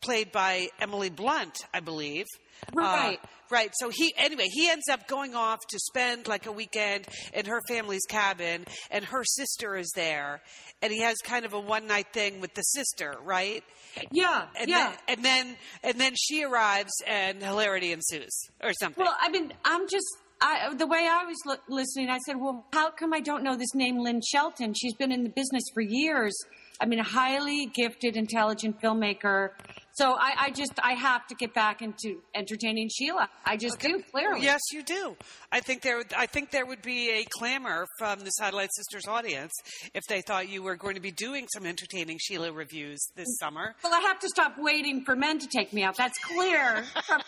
played 0.00 0.32
by 0.32 0.68
Emily 0.80 1.10
Blunt, 1.10 1.58
I 1.74 1.80
believe. 1.80 2.26
Right. 2.72 3.18
Uh, 3.22 3.26
Right. 3.50 3.70
So 3.80 3.88
he, 3.88 4.12
anyway, 4.18 4.44
he 4.50 4.68
ends 4.68 4.90
up 4.90 5.08
going 5.08 5.34
off 5.34 5.60
to 5.70 5.78
spend 5.78 6.28
like 6.28 6.44
a 6.44 6.52
weekend 6.52 7.06
in 7.32 7.46
her 7.46 7.62
family's 7.66 8.04
cabin, 8.06 8.66
and 8.90 9.02
her 9.06 9.24
sister 9.24 9.74
is 9.74 9.90
there, 9.96 10.42
and 10.82 10.92
he 10.92 11.00
has 11.00 11.16
kind 11.24 11.46
of 11.46 11.54
a 11.54 11.58
one 11.58 11.86
night 11.86 12.08
thing 12.12 12.42
with 12.42 12.52
the 12.52 12.60
sister, 12.60 13.14
right? 13.24 13.64
Yeah, 14.12 14.48
And 14.60 14.68
yeah. 14.68 14.90
Then, 14.90 15.16
and 15.16 15.24
then, 15.24 15.56
and 15.82 15.98
then 15.98 16.12
she 16.14 16.44
arrives, 16.44 16.92
and 17.06 17.42
hilarity 17.42 17.92
ensues, 17.92 18.38
or 18.62 18.74
something. 18.78 19.02
Well, 19.02 19.16
I 19.18 19.30
mean, 19.30 19.50
I'm 19.64 19.88
just. 19.88 20.06
I, 20.42 20.74
the 20.74 20.86
way 20.86 21.08
I 21.10 21.24
was 21.24 21.38
li- 21.46 21.56
listening, 21.74 22.10
I 22.10 22.18
said, 22.18 22.36
"Well, 22.38 22.66
how 22.74 22.90
come 22.90 23.14
I 23.14 23.20
don't 23.20 23.42
know 23.42 23.56
this 23.56 23.74
name, 23.74 23.98
Lynn 23.98 24.20
Shelton? 24.20 24.74
She's 24.74 24.94
been 24.94 25.10
in 25.10 25.22
the 25.24 25.30
business 25.30 25.64
for 25.72 25.80
years. 25.80 26.36
I 26.82 26.86
mean, 26.86 26.98
a 26.98 27.02
highly 27.04 27.66
gifted, 27.74 28.14
intelligent 28.14 28.80
filmmaker. 28.82 29.52
So 29.98 30.12
I, 30.12 30.32
I 30.46 30.50
just, 30.50 30.74
I 30.80 30.92
have 30.92 31.26
to 31.26 31.34
get 31.34 31.54
back 31.54 31.82
into 31.82 32.20
entertaining 32.32 32.88
Sheila. 32.88 33.28
I 33.44 33.56
just 33.56 33.80
do, 33.80 34.00
clearly. 34.12 34.42
Yes, 34.44 34.60
you 34.72 34.84
do. 34.84 35.16
I 35.50 35.58
think 35.58 35.82
there. 35.82 36.02
I 36.16 36.26
think 36.26 36.52
there 36.52 36.64
would 36.64 36.82
be 36.82 37.10
a 37.10 37.24
clamor 37.24 37.84
from 37.98 38.20
the 38.20 38.30
Satellite 38.30 38.68
Sisters 38.76 39.08
audience 39.08 39.52
if 39.94 40.04
they 40.08 40.20
thought 40.20 40.48
you 40.48 40.62
were 40.62 40.76
going 40.76 40.94
to 40.94 41.00
be 41.00 41.10
doing 41.10 41.48
some 41.52 41.66
entertaining 41.66 42.18
Sheila 42.20 42.52
reviews 42.52 43.00
this 43.16 43.26
summer. 43.40 43.74
Well, 43.82 43.92
I 43.92 43.98
have 44.06 44.20
to 44.20 44.28
stop 44.28 44.54
waiting 44.56 45.04
for 45.04 45.16
men 45.16 45.40
to 45.40 45.48
take 45.48 45.72
me 45.72 45.82
out. 45.82 45.96
That's 45.96 46.18
clear 46.22 46.84
from, 47.06 47.20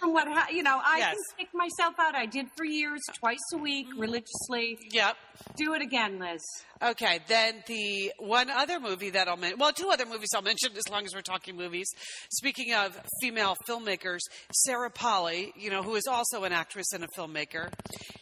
from 0.00 0.12
what 0.14 0.28
ha- 0.28 0.48
you 0.50 0.62
know. 0.62 0.80
I 0.82 0.98
Yes. 0.98 1.14
can 1.36 1.44
take 1.46 1.54
myself 1.54 1.94
out. 1.98 2.14
I 2.14 2.24
did 2.24 2.46
for 2.56 2.64
years, 2.64 3.00
twice 3.20 3.38
a 3.52 3.58
week, 3.58 3.86
religiously. 3.98 4.78
Yep. 4.92 5.16
Do 5.56 5.74
it 5.74 5.82
again, 5.82 6.18
Liz. 6.18 6.40
Okay, 6.80 7.20
then 7.26 7.62
the 7.66 8.12
one 8.18 8.50
other 8.50 8.78
movie 8.78 9.10
that 9.10 9.26
I'll 9.26 9.36
mention, 9.36 9.58
well, 9.58 9.72
two 9.72 9.88
other 9.90 10.06
movies 10.06 10.28
I'll 10.34 10.42
mention 10.42 10.70
as 10.76 10.88
long 10.90 11.04
as 11.04 11.14
we're 11.14 11.22
talking 11.22 11.56
movies. 11.56 11.88
Speaking 12.30 12.72
of 12.74 12.98
female 13.20 13.56
filmmakers, 13.68 14.20
Sarah 14.52 14.90
Polley, 14.90 15.52
you 15.56 15.70
know, 15.70 15.82
who 15.82 15.96
is 15.96 16.06
also 16.06 16.44
an 16.44 16.52
actress 16.52 16.92
and 16.92 17.04
a 17.04 17.08
filmmaker. 17.08 17.72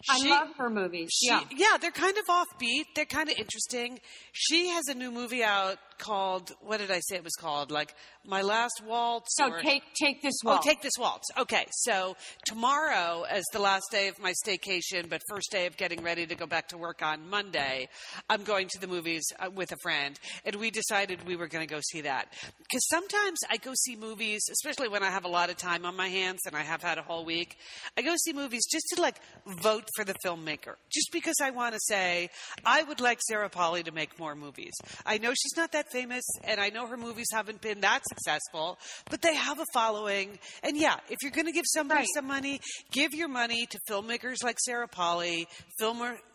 I 0.08 0.26
love 0.28 0.48
her 0.56 0.70
movies. 0.70 1.10
she, 1.12 1.28
yeah. 1.28 1.42
yeah, 1.50 1.76
they're 1.80 1.90
kind 1.90 2.16
of 2.16 2.24
offbeat. 2.26 2.84
They're 2.94 3.04
kind 3.04 3.28
of 3.28 3.36
interesting. 3.36 4.00
She 4.32 4.68
has 4.68 4.88
a 4.88 4.94
new 4.94 5.10
movie 5.10 5.44
out 5.44 5.78
called, 5.98 6.52
what 6.60 6.78
did 6.78 6.90
I 6.90 7.00
say 7.00 7.16
it 7.16 7.24
was 7.24 7.34
called? 7.34 7.70
Like 7.70 7.94
My 8.24 8.42
Last 8.42 8.82
Waltz? 8.84 9.34
So 9.36 9.50
or- 9.50 9.60
take 9.60 9.82
take 10.00 10.22
this 10.22 10.34
oh, 10.44 10.50
Waltz. 10.50 10.66
Oh, 10.66 10.68
take 10.68 10.82
this 10.82 10.92
waltz. 10.98 11.28
Okay, 11.38 11.66
so 11.70 12.16
tomorrow 12.44 13.24
is 13.34 13.44
the 13.52 13.58
last 13.58 13.84
day 13.90 14.08
of 14.08 14.18
my 14.18 14.32
staycation, 14.46 15.08
but 15.08 15.22
first 15.28 15.50
day 15.50 15.66
of 15.66 15.76
getting 15.76 16.02
ready 16.02 16.26
to 16.26 16.34
go 16.34 16.46
back 16.46 16.68
to 16.68 16.78
work 16.78 17.02
on 17.02 17.28
Monday. 17.28 17.88
I'm 18.28 18.44
going 18.46 18.68
to 18.68 18.80
the 18.80 18.86
movies 18.86 19.24
uh, 19.40 19.50
with 19.50 19.72
a 19.72 19.76
friend, 19.82 20.18
and 20.44 20.56
we 20.56 20.70
decided 20.70 21.26
we 21.26 21.36
were 21.36 21.48
going 21.48 21.66
to 21.66 21.72
go 21.74 21.80
see 21.82 22.02
that. 22.02 22.32
Because 22.58 22.86
sometimes 22.88 23.38
I 23.50 23.56
go 23.58 23.72
see 23.74 23.96
movies, 23.96 24.42
especially 24.50 24.88
when 24.88 25.02
I 25.02 25.10
have 25.10 25.24
a 25.24 25.28
lot 25.28 25.50
of 25.50 25.56
time 25.56 25.84
on 25.84 25.96
my 25.96 26.08
hands, 26.08 26.40
and 26.46 26.54
I 26.56 26.62
have 26.62 26.82
had 26.82 26.98
a 26.98 27.02
whole 27.02 27.24
week. 27.24 27.56
I 27.98 28.02
go 28.02 28.14
see 28.24 28.32
movies 28.32 28.64
just 28.70 28.86
to 28.94 29.02
like 29.02 29.16
vote 29.60 29.88
for 29.96 30.04
the 30.04 30.14
filmmaker, 30.24 30.74
just 30.90 31.10
because 31.12 31.34
I 31.42 31.50
want 31.50 31.74
to 31.74 31.80
say 31.80 32.30
I 32.64 32.82
would 32.84 33.00
like 33.00 33.18
Sarah 33.28 33.50
Polley 33.50 33.82
to 33.82 33.92
make 33.92 34.18
more 34.18 34.34
movies. 34.34 34.72
I 35.04 35.18
know 35.18 35.30
she's 35.30 35.56
not 35.56 35.72
that 35.72 35.90
famous, 35.90 36.24
and 36.44 36.60
I 36.60 36.70
know 36.70 36.86
her 36.86 36.96
movies 36.96 37.26
haven't 37.32 37.60
been 37.60 37.80
that 37.80 38.02
successful, 38.08 38.78
but 39.10 39.22
they 39.22 39.34
have 39.34 39.58
a 39.58 39.66
following. 39.72 40.38
And 40.62 40.76
yeah, 40.76 40.96
if 41.10 41.18
you're 41.22 41.32
going 41.32 41.46
to 41.46 41.52
give 41.52 41.64
somebody 41.66 41.96
Right. 42.00 42.08
some 42.14 42.26
money, 42.26 42.60
give 42.92 43.14
your 43.14 43.28
money 43.28 43.66
to 43.66 43.78
filmmakers 43.88 44.44
like 44.44 44.58
Sarah 44.60 44.86
Polley, 44.88 45.48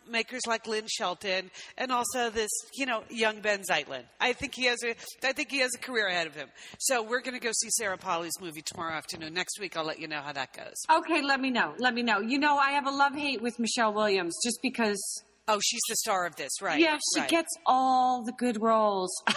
filmmakers 0.10 0.42
like 0.48 0.68
Lynn 0.68 0.86
Shelton, 0.88 1.52
and 1.78 1.92
also 1.92 2.30
this, 2.30 2.50
you 2.76 2.86
know, 2.86 3.04
young 3.10 3.42
Benh 3.42 3.64
Zeitlin. 3.70 4.04
I 4.20 4.34
think 4.34 4.54
he 4.56 4.66
has 4.66 4.78
a, 4.84 4.96
I 5.26 5.34
think 5.34 5.50
he 5.52 5.60
has 5.60 5.72
a 5.76 5.80
career 5.80 6.08
ahead 6.08 6.28
of 6.28 6.36
him. 6.36 6.50
So 6.80 7.02
we're 7.04 7.22
going 7.22 7.34
to 7.34 7.40
go 7.40 7.52
see 7.54 7.70
Sarah 7.72 7.98
Polley's 7.98 8.34
movie 8.42 8.62
tomorrow 8.62 8.94
afternoon. 8.94 9.34
Next 9.34 9.60
week, 9.60 9.78
I'll 9.78 9.86
let 9.86 10.00
you 10.00 10.08
know 10.08 10.22
how 10.22 10.34
that 10.34 10.54
goes. 10.56 10.74
Okay, 10.90 11.22
let 11.22 11.40
me 11.40 11.50
know. 11.50 11.74
Let 11.78 11.94
me 11.94 12.04
know. 12.04 12.20
You 12.20 12.40
know, 12.40 12.58
I 12.58 12.72
have 12.72 12.88
a 12.88 12.92
love 12.92 13.14
hate 13.16 13.42
with 13.42 13.60
Michelle 13.60 13.94
Williams 13.94 14.36
just 14.44 14.60
because. 14.62 15.00
Oh, 15.48 15.60
she's 15.62 15.82
the 15.90 15.96
star 15.98 16.26
of 16.28 16.36
this, 16.36 16.52
right? 16.62 16.80
Yeah, 16.80 16.98
she 17.16 17.22
right. 17.22 17.30
gets 17.30 17.50
all 17.66 18.24
the 18.24 18.32
good 18.34 18.62
roles. 18.62 19.12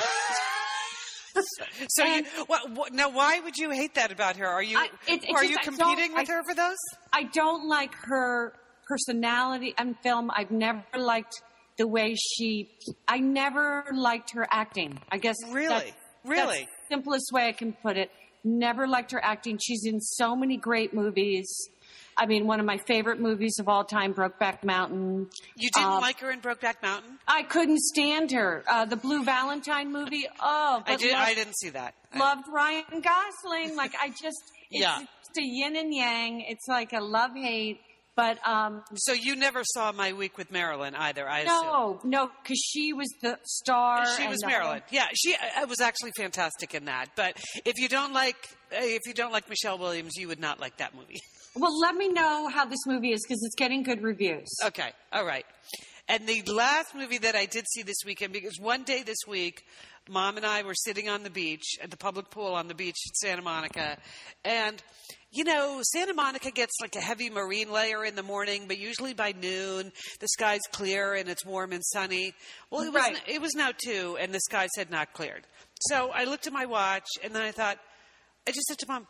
So, 1.88 2.04
you, 2.04 2.12
and- 2.12 2.26
what, 2.46 2.70
what, 2.70 2.92
now, 2.92 3.10
why 3.10 3.40
would 3.40 3.56
you 3.56 3.70
hate 3.70 3.96
that 3.96 4.12
about 4.12 4.36
her? 4.36 4.46
Are 4.46 4.62
you 4.62 4.78
I- 4.78 4.88
it 5.08 5.24
are 5.34 5.42
just- 5.42 5.50
you 5.50 5.58
competing 5.58 6.14
with 6.14 6.30
I- 6.30 6.32
her 6.32 6.42
for 6.48 6.54
those? 6.54 6.76
I 7.12 7.24
don't 7.24 7.66
like 7.68 7.92
her 8.04 8.52
personality 8.86 9.74
on 9.78 9.94
film. 10.02 10.30
I've 10.34 10.50
never 10.50 10.82
liked 10.96 11.42
the 11.76 11.86
way 11.86 12.14
she. 12.14 12.70
I 13.08 13.18
never 13.18 13.84
liked 13.92 14.30
her 14.32 14.46
acting. 14.50 14.98
I 15.10 15.18
guess 15.18 15.36
Really? 15.48 15.68
that's- 15.68 15.92
Really? 16.24 16.58
that's 16.60 16.70
the 16.88 16.94
simplest 16.94 17.32
way 17.32 17.48
I 17.48 17.52
can 17.52 17.72
put 17.72 17.96
it. 17.96 18.10
Never 18.44 18.86
liked 18.86 19.12
her 19.12 19.22
acting. 19.24 19.58
She's 19.58 19.84
in 19.86 20.00
so 20.00 20.36
many 20.36 20.56
great 20.56 20.94
movies. 20.94 21.48
I 22.16 22.26
mean, 22.26 22.46
one 22.46 22.60
of 22.60 22.66
my 22.66 22.78
favorite 22.86 23.18
movies 23.18 23.58
of 23.58 23.68
all 23.68 23.84
time, 23.84 24.14
Brokeback 24.14 24.62
Mountain. 24.62 25.28
You 25.56 25.68
didn't 25.70 25.88
Um, 25.88 26.00
like 26.00 26.20
her 26.20 26.30
in 26.30 26.40
Brokeback 26.40 26.80
Mountain? 26.80 27.18
I 27.26 27.42
couldn't 27.42 27.80
stand 27.80 28.30
her. 28.30 28.62
Uh, 28.68 28.84
the 28.84 28.96
Blue 28.96 29.24
Valentine 29.24 29.90
movie. 29.90 30.26
Oh, 30.40 30.82
I 30.86 30.94
did. 30.96 31.10
loved, 31.12 31.24
I 31.28 31.34
didn't 31.34 31.56
see 31.58 31.70
that. 31.70 31.94
Loved 32.14 32.46
Ryan 32.48 32.84
Gosling. 33.02 33.74
Like 33.74 33.94
I 34.00 34.10
just, 34.10 34.42
it's 34.70 34.80
Yeah. 34.82 34.98
just 35.00 35.36
a 35.38 35.42
yin 35.42 35.74
and 35.76 35.92
yang. 35.92 36.42
It's 36.42 36.68
like 36.68 36.92
a 36.92 37.00
love 37.00 37.32
hate. 37.34 37.80
But 38.16 38.38
um, 38.46 38.82
So 38.94 39.12
you 39.12 39.34
never 39.34 39.62
saw 39.64 39.90
My 39.92 40.12
Week 40.12 40.38
with 40.38 40.50
Marilyn 40.52 40.94
either, 40.94 41.28
I 41.28 41.40
assume. 41.40 41.48
no, 41.48 42.00
no, 42.04 42.30
because 42.42 42.58
she 42.58 42.92
was 42.92 43.08
the 43.22 43.38
star. 43.44 44.06
She 44.16 44.28
was 44.28 44.44
Marilyn. 44.44 44.82
Yeah, 44.90 45.06
she 45.14 45.34
I 45.56 45.64
was 45.64 45.80
actually 45.80 46.12
fantastic 46.16 46.74
in 46.74 46.84
that. 46.84 47.06
But 47.16 47.36
if 47.64 47.74
you 47.78 47.88
don't 47.88 48.12
like 48.12 48.36
uh, 48.72 48.76
if 48.80 49.00
you 49.06 49.14
don't 49.14 49.32
like 49.32 49.48
Michelle 49.48 49.78
Williams, 49.78 50.12
you 50.16 50.28
would 50.28 50.40
not 50.40 50.60
like 50.60 50.76
that 50.78 50.94
movie. 50.94 51.20
Well, 51.56 51.78
let 51.78 51.94
me 51.94 52.08
know 52.08 52.48
how 52.48 52.64
this 52.64 52.84
movie 52.84 53.12
is 53.12 53.20
because 53.24 53.40
it's 53.44 53.54
getting 53.54 53.84
good 53.84 54.02
reviews. 54.02 54.48
Okay, 54.64 54.90
all 55.12 55.24
right. 55.24 55.46
And 56.08 56.26
the 56.26 56.42
last 56.52 56.96
movie 56.96 57.18
that 57.18 57.36
I 57.36 57.46
did 57.46 57.64
see 57.68 57.82
this 57.82 57.98
weekend, 58.04 58.32
because 58.32 58.58
one 58.58 58.82
day 58.82 59.04
this 59.04 59.18
week, 59.28 59.62
mom 60.08 60.36
and 60.36 60.44
I 60.44 60.64
were 60.64 60.74
sitting 60.74 61.08
on 61.08 61.22
the 61.22 61.30
beach 61.30 61.78
at 61.80 61.92
the 61.92 61.96
public 61.96 62.28
pool 62.30 62.54
on 62.54 62.66
the 62.66 62.74
beach 62.74 62.96
in 63.06 63.14
Santa 63.14 63.42
Monica, 63.42 63.98
and 64.44 64.82
you 65.34 65.44
know, 65.44 65.80
Santa 65.82 66.14
Monica 66.14 66.50
gets 66.50 66.72
like 66.80 66.94
a 66.96 67.00
heavy 67.00 67.28
marine 67.28 67.70
layer 67.72 68.04
in 68.04 68.14
the 68.14 68.22
morning, 68.22 68.64
but 68.68 68.78
usually 68.78 69.14
by 69.14 69.32
noon 69.32 69.92
the 70.20 70.28
sky's 70.28 70.60
clear 70.72 71.14
and 71.14 71.28
it's 71.28 71.44
warm 71.44 71.72
and 71.72 71.84
sunny. 71.84 72.32
Well, 72.70 72.82
it 72.82 72.92
was 72.92 73.02
Right. 73.02 73.20
it 73.26 73.40
was 73.40 73.54
now 73.54 73.70
two, 73.76 74.16
and 74.20 74.32
the 74.32 74.40
skies 74.40 74.70
had 74.76 74.90
not 74.90 75.12
cleared. 75.12 75.44
So 75.88 76.10
I 76.14 76.24
looked 76.24 76.46
at 76.46 76.52
my 76.52 76.66
watch, 76.66 77.06
and 77.22 77.34
then 77.34 77.42
I 77.42 77.50
thought, 77.50 77.78
I 78.46 78.52
just 78.52 78.66
said 78.68 78.78
to 78.78 78.86
mom. 78.88 79.06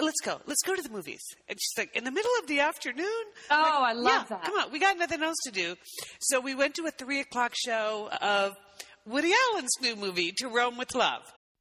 Let's 0.00 0.20
go. 0.24 0.40
Let's 0.46 0.62
go 0.62 0.74
to 0.74 0.80
the 0.80 0.88
movies. 0.88 1.20
And 1.46 1.58
she's 1.60 1.76
like, 1.76 1.94
in 1.94 2.04
the 2.04 2.10
middle 2.10 2.30
of 2.40 2.46
the 2.46 2.60
afternoon? 2.60 3.04
Oh, 3.50 3.54
Like, 3.82 3.90
I 3.90 3.92
love 3.92 4.26
yeah, 4.30 4.36
that. 4.38 4.44
Come 4.44 4.54
on, 4.58 4.72
we 4.72 4.78
got 4.78 4.96
nothing 4.96 5.22
else 5.22 5.36
to 5.44 5.50
do. 5.52 5.76
So 6.20 6.40
we 6.40 6.54
went 6.54 6.74
to 6.76 6.86
a 6.86 6.90
three 6.90 7.20
o'clock 7.20 7.52
show 7.54 8.08
of 8.22 8.56
Woody 9.04 9.32
Allen's 9.52 9.76
new 9.82 9.96
movie, 9.96 10.32
To 10.38 10.48
Rome 10.48 10.78
with 10.78 10.94
Love. 10.94 11.20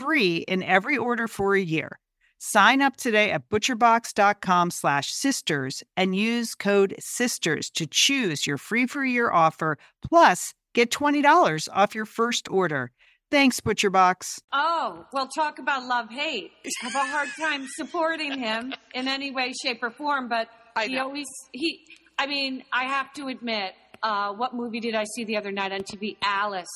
free 0.00 0.38
in 0.48 0.62
every 0.62 0.96
order 0.96 1.28
for 1.28 1.54
a 1.54 1.60
year. 1.60 1.98
Sign 2.38 2.80
up 2.80 2.96
today 2.96 3.30
at 3.32 3.50
butcherbox.com 3.50 4.70
slash 4.70 5.12
sisters 5.12 5.82
and 5.94 6.16
use 6.16 6.54
code 6.54 6.94
sisters 6.98 7.68
to 7.70 7.86
choose 7.86 8.46
your 8.46 8.56
free 8.56 8.86
for 8.86 9.04
year 9.04 9.30
offer 9.30 9.76
plus 10.02 10.54
get 10.72 10.90
$20 10.90 11.68
off 11.72 11.94
your 11.94 12.06
first 12.06 12.50
order. 12.50 12.92
Thanks, 13.30 13.60
ButcherBox. 13.60 14.40
Oh, 14.52 15.04
well, 15.12 15.28
talk 15.28 15.58
about 15.58 15.84
love 15.84 16.08
hate. 16.10 16.50
Have 16.80 16.94
a 16.94 17.04
hard 17.04 17.28
time 17.38 17.66
supporting 17.76 18.38
him 18.38 18.72
in 18.94 19.06
any 19.06 19.30
way, 19.30 19.52
shape, 19.62 19.82
or 19.82 19.90
form, 19.90 20.28
but 20.28 20.48
I 20.74 20.86
he 20.86 20.98
always, 20.98 21.26
he, 21.52 21.80
I 22.18 22.26
mean, 22.26 22.64
I 22.72 22.84
have 22.84 23.12
to 23.14 23.28
admit, 23.28 23.74
uh, 24.02 24.32
what 24.32 24.54
movie 24.54 24.80
did 24.80 24.94
I 24.94 25.04
see 25.14 25.24
the 25.24 25.36
other 25.36 25.52
night 25.52 25.72
on 25.72 25.80
TV? 25.80 26.16
Alice 26.22 26.66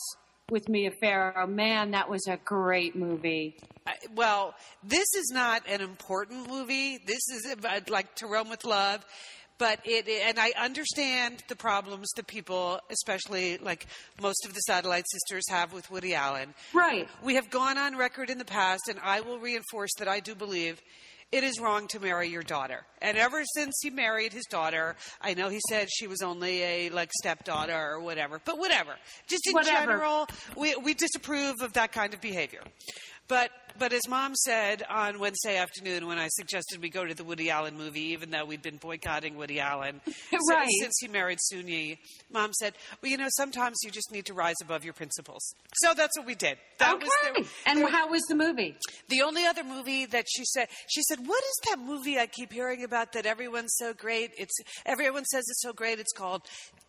with 0.50 0.68
Mia 0.68 0.90
Farrow. 0.90 1.46
Man, 1.46 1.92
that 1.92 2.08
was 2.08 2.26
a 2.26 2.36
great 2.44 2.94
movie. 2.94 3.56
I- 3.86 3.96
well, 4.14 4.54
this 4.82 5.06
is 5.14 5.30
not 5.32 5.62
an 5.68 5.80
important 5.80 6.48
movie. 6.48 6.98
This 6.98 7.28
is 7.30 7.56
like 7.88 8.14
To 8.16 8.26
Rome 8.26 8.50
with 8.50 8.64
Love. 8.64 9.04
But 9.56 9.78
it, 9.84 10.08
and 10.08 10.36
I 10.38 10.52
understand 10.58 11.44
the 11.46 11.54
problems 11.54 12.10
that 12.16 12.26
people, 12.26 12.80
especially 12.90 13.56
like 13.58 13.86
most 14.20 14.44
of 14.44 14.52
the 14.52 14.58
satellite 14.60 15.04
sisters, 15.08 15.48
have 15.48 15.72
with 15.72 15.88
Woody 15.92 16.12
Allen. 16.12 16.54
Right. 16.72 17.08
We 17.22 17.36
have 17.36 17.50
gone 17.50 17.78
on 17.78 17.96
record 17.96 18.30
in 18.30 18.38
the 18.38 18.44
past, 18.44 18.88
and 18.88 18.98
I 19.00 19.20
will 19.20 19.38
reinforce 19.38 19.92
that 20.00 20.08
I 20.08 20.18
do 20.18 20.34
believe 20.34 20.82
it 21.34 21.42
is 21.42 21.58
wrong 21.58 21.88
to 21.88 21.98
marry 21.98 22.28
your 22.28 22.44
daughter. 22.44 22.86
And 23.02 23.18
ever 23.18 23.42
since 23.56 23.74
he 23.82 23.90
married 23.90 24.32
his 24.32 24.44
daughter, 24.48 24.94
I 25.20 25.34
know 25.34 25.48
he 25.48 25.58
said 25.68 25.88
she 25.90 26.06
was 26.06 26.22
only 26.22 26.62
a 26.62 26.90
like 26.90 27.10
stepdaughter 27.12 27.74
or 27.76 28.00
whatever, 28.00 28.40
but 28.44 28.56
whatever. 28.56 28.94
Just 29.26 29.46
in 29.48 29.52
Whatever. 29.52 29.92
general, 29.92 30.26
we 30.56 30.76
we 30.76 30.94
disapprove 30.94 31.56
of 31.60 31.72
that 31.72 31.90
kind 31.90 32.14
of 32.14 32.20
behavior. 32.20 32.62
But 33.28 33.50
but 33.76 33.92
as 33.92 34.06
mom 34.08 34.36
said 34.36 34.84
on 34.88 35.18
Wednesday 35.18 35.56
afternoon 35.56 36.06
when 36.06 36.16
I 36.18 36.28
suggested 36.28 36.80
we 36.80 36.90
go 36.90 37.04
to 37.04 37.14
the 37.14 37.24
Woody 37.24 37.50
Allen 37.50 37.76
movie, 37.76 38.12
even 38.12 38.30
though 38.30 38.44
we'd 38.44 38.62
been 38.62 38.76
boycotting 38.76 39.36
Woody 39.36 39.58
Allen 39.58 40.00
Right. 40.48 40.68
since 40.80 40.94
he 41.00 41.08
married 41.08 41.38
Soon-Yi, 41.40 41.98
mom 42.32 42.52
said, 42.52 42.74
"Well, 43.02 43.10
you 43.10 43.16
know, 43.16 43.26
sometimes 43.30 43.78
you 43.82 43.90
just 43.90 44.12
need 44.12 44.26
to 44.26 44.34
rise 44.34 44.54
above 44.62 44.84
your 44.84 44.92
principles." 44.92 45.42
So 45.76 45.92
that's 45.94 46.16
what 46.18 46.26
we 46.26 46.34
did. 46.36 46.58
That 46.78 46.94
okay. 46.96 47.04
was 47.06 47.12
the, 47.46 47.70
and 47.70 47.88
how 47.88 48.08
was 48.10 48.22
the 48.28 48.34
movie? 48.36 48.76
the 49.08 49.22
only 49.22 49.44
other 49.46 49.64
movie 49.64 50.06
that 50.06 50.26
she 50.28 50.44
said, 50.44 50.68
she 50.88 51.02
said, 51.02 51.18
"What 51.26 51.42
is 51.42 51.60
that 51.70 51.78
movie 51.80 52.18
I 52.18 52.26
keep 52.26 52.52
hearing 52.52 52.84
about 52.84 53.12
that 53.14 53.26
everyone's 53.26 53.74
so 53.76 53.92
great? 53.94 54.32
It's 54.38 54.54
everyone 54.86 55.24
says 55.24 55.44
it's 55.48 55.62
so 55.62 55.72
great. 55.72 55.98
It's 55.98 56.12
called 56.12 56.42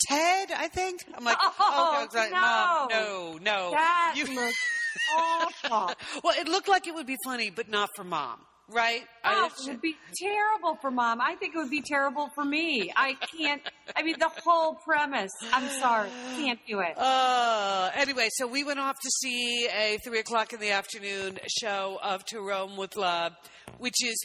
Ted, 0.07 0.51
I 0.55 0.67
think." 0.67 1.03
I'm 1.17 1.23
like, 1.23 1.37
Oh, 1.41 1.53
"Oh, 1.59 2.07
like, 2.15 2.31
Mom, 2.31 2.87
no. 2.89 3.31
no, 3.33 3.37
no." 3.41 3.71
That 3.71 4.13
You- 4.17 4.51
awful. 5.17 5.91
well, 6.23 6.33
it 6.37 6.47
looked 6.47 6.67
like 6.67 6.87
it 6.87 6.95
would 6.95 7.07
be 7.07 7.17
funny, 7.23 7.49
but 7.49 7.69
not 7.69 7.89
for 7.95 8.03
mom. 8.03 8.39
right? 8.69 9.03
Oh, 9.23 9.49
it 9.59 9.67
would 9.67 9.81
be 9.81 9.95
terrible 10.19 10.75
for 10.81 10.89
mom. 10.89 11.21
I 11.21 11.35
think 11.35 11.53
it 11.55 11.57
would 11.59 11.69
be 11.69 11.81
terrible 11.81 12.29
for 12.33 12.43
me. 12.43 12.91
I 12.95 13.13
can't. 13.37 13.61
I 13.95 14.01
mean, 14.03 14.15
the 14.19 14.31
whole 14.43 14.75
premise. 14.85 15.31
I'm 15.53 15.69
sorry, 15.69 16.09
can't 16.35 16.59
do 16.67 16.79
it. 16.79 16.97
Uh, 16.97 17.91
anyway, 17.95 18.29
so 18.31 18.47
we 18.47 18.63
went 18.63 18.79
off 18.79 18.95
to 19.01 19.09
see 19.21 19.67
a 19.67 19.97
three 20.03 20.19
o'clock 20.19 20.53
in 20.53 20.59
the 20.59 20.71
afternoon 20.71 21.39
show 21.61 21.99
of 22.01 22.25
To 22.25 22.39
Rome 22.41 22.75
with 22.77 22.95
Love, 22.95 23.33
which 23.77 24.03
is 24.03 24.15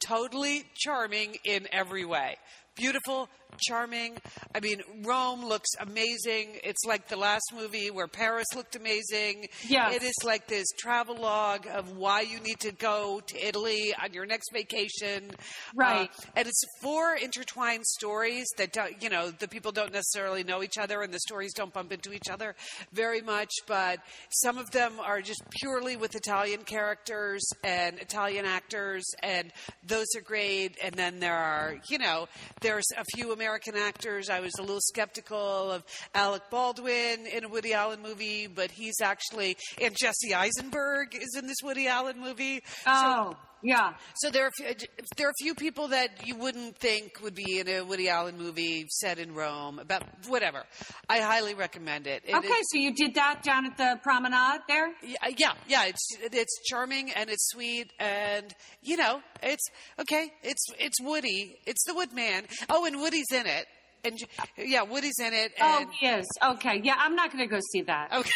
totally 0.00 0.64
charming 0.76 1.36
in 1.44 1.66
every 1.72 2.04
way. 2.06 2.36
Beautiful, 2.76 3.28
charming. 3.58 4.18
I 4.54 4.60
mean, 4.60 4.82
Rome 5.02 5.44
looks 5.44 5.70
amazing. 5.78 6.58
It's 6.64 6.84
like 6.86 7.08
the 7.08 7.16
last 7.16 7.52
movie 7.54 7.90
where 7.90 8.08
Paris 8.08 8.46
looked 8.54 8.76
amazing. 8.76 9.48
Yeah. 9.66 9.90
It 9.90 10.02
is 10.02 10.14
like 10.24 10.46
this 10.46 10.66
travel 10.78 11.16
log 11.16 11.66
of 11.66 11.96
why 11.96 12.22
you 12.22 12.40
need 12.40 12.60
to 12.60 12.72
go 12.72 13.20
to 13.26 13.46
Italy 13.46 13.94
on 14.02 14.12
your 14.12 14.26
next 14.26 14.52
vacation. 14.52 15.30
Right. 15.74 16.10
Uh, 16.10 16.30
and 16.36 16.48
it's 16.48 16.62
four 16.82 17.14
intertwined 17.14 17.86
stories 17.86 18.46
that 18.58 18.72
don't, 18.72 19.02
you 19.02 19.08
know 19.08 19.30
the 19.30 19.48
people 19.48 19.72
don't 19.72 19.92
necessarily 19.92 20.44
know 20.44 20.62
each 20.62 20.78
other 20.78 21.02
and 21.02 21.12
the 21.12 21.18
stories 21.20 21.52
don't 21.54 21.72
bump 21.72 21.92
into 21.92 22.12
each 22.12 22.28
other 22.30 22.54
very 22.92 23.20
much 23.20 23.50
but 23.66 24.00
some 24.30 24.58
of 24.58 24.70
them 24.70 24.92
are 25.00 25.20
just 25.20 25.42
purely 25.50 25.96
with 25.96 26.14
italian 26.14 26.62
characters 26.62 27.42
and 27.64 27.98
italian 27.98 28.44
actors 28.44 29.04
and 29.22 29.52
those 29.86 30.06
are 30.16 30.22
great 30.22 30.76
and 30.82 30.94
then 30.94 31.20
there 31.20 31.36
are 31.36 31.76
you 31.88 31.98
know 31.98 32.26
there's 32.60 32.86
a 32.96 33.04
few 33.16 33.32
american 33.40 33.74
actors. 33.74 34.28
I 34.28 34.40
was 34.40 34.52
a 34.58 34.60
little 34.60 34.82
skeptical 34.82 35.70
of 35.72 35.82
alec 36.14 36.42
baldwin 36.50 37.26
in 37.26 37.44
a 37.44 37.48
woody 37.48 37.72
allen 37.72 38.02
movie 38.02 38.46
but 38.46 38.70
he's 38.70 39.00
actually 39.00 39.56
and 39.80 39.96
jesse 39.96 40.34
eisenberg 40.34 41.14
is 41.14 41.34
in 41.38 41.46
this 41.46 41.56
woody 41.62 41.88
allen 41.88 42.20
movie. 42.20 42.62
Oh, 42.86 43.34
yeah. 43.62 43.92
so 44.16 44.30
there 44.30 44.44
are 44.44 44.48
a 44.48 44.52
few, 44.74 44.86
there 45.16 45.26
are 45.28 45.30
a 45.30 45.42
few 45.42 45.54
people 45.54 45.88
that 45.88 46.26
you 46.26 46.36
wouldn't 46.36 46.76
think 46.78 47.20
would 47.22 47.34
be 47.34 47.58
in 47.60 47.68
a 47.68 47.82
Woody 47.82 48.08
Allen 48.08 48.38
movie 48.38 48.86
set 48.88 49.18
in 49.18 49.34
Rome 49.34 49.78
about 49.78 50.02
whatever. 50.28 50.64
I 51.08 51.20
highly 51.20 51.54
recommend 51.54 52.06
it. 52.06 52.22
It 52.26 52.34
Okay, 52.34 52.48
is- 52.48 52.66
so 52.72 52.78
you 52.78 52.94
did 52.94 53.14
that 53.14 53.42
down 53.42 53.66
at 53.66 53.76
the 53.76 53.98
promenade 54.02 54.60
there? 54.68 54.92
yeah, 55.02 55.16
uh, 55.22 55.30
yeah, 55.36 55.52
yeah. 55.68 55.84
It's 55.86 56.08
it's 56.20 56.60
charming 56.68 57.10
and 57.12 57.28
it's 57.30 57.50
sweet 57.50 57.92
and 57.98 58.54
you 58.82 58.96
know 58.96 59.20
it's 59.42 59.66
okay. 59.98 60.30
It's 60.42 60.64
it's 60.78 61.00
Woody. 61.02 61.58
It's 61.66 61.84
the 61.86 61.94
Woodman. 61.94 62.46
Oh, 62.68 62.84
and 62.86 62.96
Woody's 63.00 63.30
in 63.32 63.46
it. 63.46 63.66
And 64.02 64.18
yeah, 64.56 64.82
Woody's 64.82 65.18
in 65.18 65.32
it. 65.34 65.52
Oh, 65.60 65.78
And, 65.82 65.90
he 65.92 66.06
is. 66.06 66.26
Okay, 66.42 66.80
yeah, 66.82 66.94
I'm 66.96 67.14
not 67.14 67.30
going 67.32 67.46
to 67.46 67.54
go 67.54 67.60
see 67.72 67.82
that. 67.82 68.12
Okay. 68.14 68.30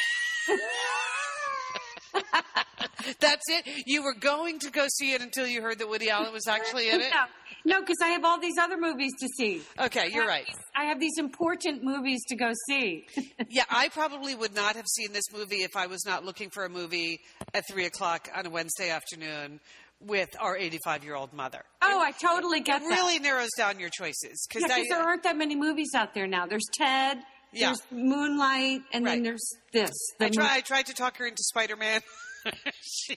That's 3.20 3.42
it. 3.48 3.83
You 3.87 4.03
were 4.03 4.14
going 4.14 4.59
to 4.61 4.70
go 4.70 4.87
see 4.88 5.12
it 5.12 5.20
until 5.20 5.46
you 5.46 5.61
heard 5.61 5.79
that 5.79 5.88
Woody 5.88 6.09
Allen 6.11 6.33
was 6.33 6.46
actually 6.46 6.88
in 6.90 7.00
it. 7.00 7.12
No, 7.66 7.81
because 7.81 7.96
I 8.03 8.09
have 8.09 8.24
all 8.24 8.38
these 8.40 8.57
other 8.61 8.77
movies 8.79 9.12
to 9.20 9.29
see. 9.37 9.62
Okay, 9.79 10.11
you're 10.12 10.27
right. 10.27 10.46
I 10.77 10.85
have 10.85 11.00
these 11.00 11.18
important 11.18 11.83
movies 11.83 12.20
to 12.29 12.37
go 12.37 12.53
see. 12.68 13.07
Yeah, 13.50 13.64
I 13.70 13.88
probably 13.88 14.35
would 14.35 14.55
not 14.55 14.74
have 14.77 14.87
seen 14.87 15.12
this 15.12 15.24
movie 15.33 15.62
if 15.62 15.77
I 15.77 15.87
was 15.87 16.05
not 16.07 16.24
looking 16.24 16.50
for 16.50 16.64
a 16.64 16.68
movie 16.68 17.20
at 17.53 17.62
three 17.70 17.85
o'clock 17.87 18.29
on 18.35 18.46
a 18.46 18.50
Wednesday 18.50 18.90
afternoon 18.90 19.61
with 20.00 20.29
our 20.40 20.57
85 20.57 21.05
year 21.05 21.14
old 21.14 21.33
mother. 21.33 21.62
Oh, 21.83 22.00
I 22.00 22.11
totally 22.12 22.61
get 22.61 22.83
It 22.83 22.88
that. 22.88 22.94
really 22.94 23.18
narrows 23.18 23.50
down 23.57 23.79
your 23.79 23.90
choices 23.90 24.46
Yeah, 24.55 24.61
because 24.66 24.88
there 24.88 25.00
aren't 25.03 25.22
that 25.22 25.37
many 25.37 25.55
movies 25.55 25.90
out 25.94 26.14
there 26.14 26.27
now. 26.27 26.46
There's 26.46 26.66
Ted, 26.72 27.18
Yeah. 27.55 27.69
there's 27.69 27.83
Moonrise, 27.90 28.81
and 28.93 29.05
Right. 29.05 29.12
then 29.14 29.23
there's 29.23 29.49
this. 29.73 29.90
I, 30.21 30.29
The 30.29 30.35
try, 30.35 30.55
I 30.57 30.61
tried 30.61 30.87
to 30.87 30.95
talk 30.95 31.17
her 31.19 31.27
into 31.27 31.43
Spider 31.43 31.77
Man. 31.77 32.01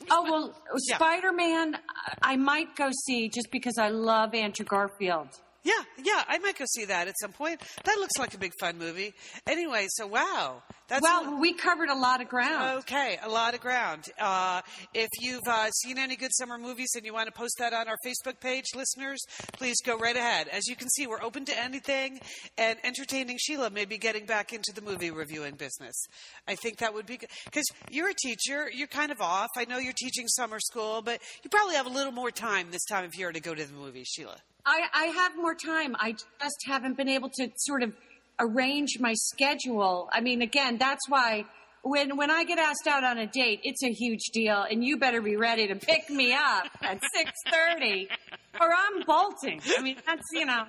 Oh 0.10 0.23
well, 0.23 0.62
Yeah. 0.88 0.95
Spider 0.95 1.34
Man, 1.34 1.78
I 2.21 2.38
might 2.38 2.76
go 2.78 2.89
see 3.06 3.28
just 3.28 3.50
because 3.52 3.78
I 3.78 3.89
love 3.89 4.34
Andrew 4.34 4.65
Garfield. 4.65 5.28
Yeah, 5.67 5.84
yeah, 6.01 6.23
I 6.30 6.38
might 6.38 6.58
go 6.58 6.63
see 6.65 6.86
that 6.86 7.10
at 7.10 7.15
some 7.19 7.34
point. 7.34 7.60
That 7.84 7.97
looks 7.97 8.17
like 8.17 8.34
a 8.34 8.38
big 8.38 8.53
fun 8.58 8.77
movie. 8.77 9.13
Anyway, 9.45 9.88
so 9.89 10.08
wow, 10.08 10.63
that's 10.88 11.01
well, 11.01 11.41
we 11.41 11.56
covered 11.56 11.89
a 11.89 11.93
lot 11.93 12.21
of 12.21 12.30
ground. 12.30 12.80
Okay, 12.80 13.19
a 13.21 13.27
lot 13.27 13.53
of 13.53 13.60
ground. 13.60 14.06
Uh, 14.17 14.62
if 14.93 15.10
you've 15.19 15.45
uh, 15.45 15.69
seen 15.71 15.97
any 15.97 16.15
good 16.15 16.32
summer 16.34 16.58
movies 16.58 16.91
and 16.95 17.06
you 17.06 17.13
want 17.13 17.25
to 17.25 17.34
post 17.34 17.58
that 17.60 17.73
on 17.73 17.89
our 17.89 17.97
Facebook 18.06 18.39
page, 18.39 18.63
listeners, 18.77 19.21
please 19.51 19.75
go 19.84 19.97
right 19.97 20.15
ahead. 20.15 20.47
As 20.47 20.67
you 20.67 20.77
can 20.77 20.88
see, 20.88 21.06
we're 21.06 21.21
open 21.21 21.43
to 21.43 21.60
anything, 21.60 22.21
and 22.58 22.80
entertaining 22.86 23.36
Sheila 23.38 23.69
may 23.69 23.84
be 23.84 23.97
getting 23.97 24.25
back 24.25 24.53
into 24.53 24.71
the 24.73 24.82
movie 24.82 25.12
reviewing 25.12 25.56
business. 25.56 26.01
I 26.47 26.56
think 26.56 26.77
that 26.77 26.93
would 26.93 27.06
be 27.06 27.17
good 27.17 27.30
because 27.43 27.65
you're 27.89 28.10
a 28.10 28.15
teacher. 28.15 28.71
You're 28.73 28.88
kind 28.88 29.12
of 29.12 29.19
off. 29.19 29.49
I 29.58 29.65
know 29.65 29.80
you're 29.80 29.91
teaching 29.91 30.30
summer 30.30 30.62
school, 30.62 31.01
but 31.01 31.19
you 31.43 31.49
probably 31.49 31.75
have 31.75 31.88
a 31.88 31.89
little 31.89 32.13
more 32.13 32.32
time 32.32 32.67
this 32.71 32.86
time 32.86 33.03
of 33.03 33.15
year 33.15 33.34
to 33.34 33.41
go 33.41 33.53
to 33.53 33.65
the 33.65 33.73
movies, 33.73 34.08
Sheila. 34.08 34.38
I, 34.67 34.82
I 34.93 35.06
have 35.06 35.38
more 35.38 35.56
time. 35.56 35.95
I 35.97 36.12
just 36.12 36.58
haven't 36.67 36.97
been 36.97 37.08
able 37.08 37.30
to 37.36 37.49
sort 37.56 37.84
of 37.84 37.93
arrange 38.38 38.99
my 38.99 39.13
schedule. 39.13 40.10
I 40.12 40.19
mean, 40.19 40.41
again, 40.41 40.77
that's 40.77 41.08
why 41.08 41.45
when 41.84 42.17
when 42.17 42.30
I 42.30 42.43
get 42.43 42.60
asked 42.60 42.86
out 42.86 43.06
on 43.06 43.17
a 43.17 43.27
date, 43.27 43.62
it's 43.63 43.82
a 43.82 43.91
huge 43.91 44.25
deal, 44.34 44.65
and 44.69 44.84
you 44.84 44.97
better 44.97 45.21
be 45.21 45.38
ready 45.38 45.67
to 45.67 45.75
pick 45.75 46.10
me 46.10 46.34
up 46.34 46.67
at 46.82 47.01
six 47.15 47.32
thirty, 47.49 48.10
or 48.59 48.67
I'm 48.73 49.03
bolting. 49.05 49.61
I 49.77 49.81
mean, 49.81 49.97
that's 50.05 50.23
you 50.33 50.45
know, 50.45 50.63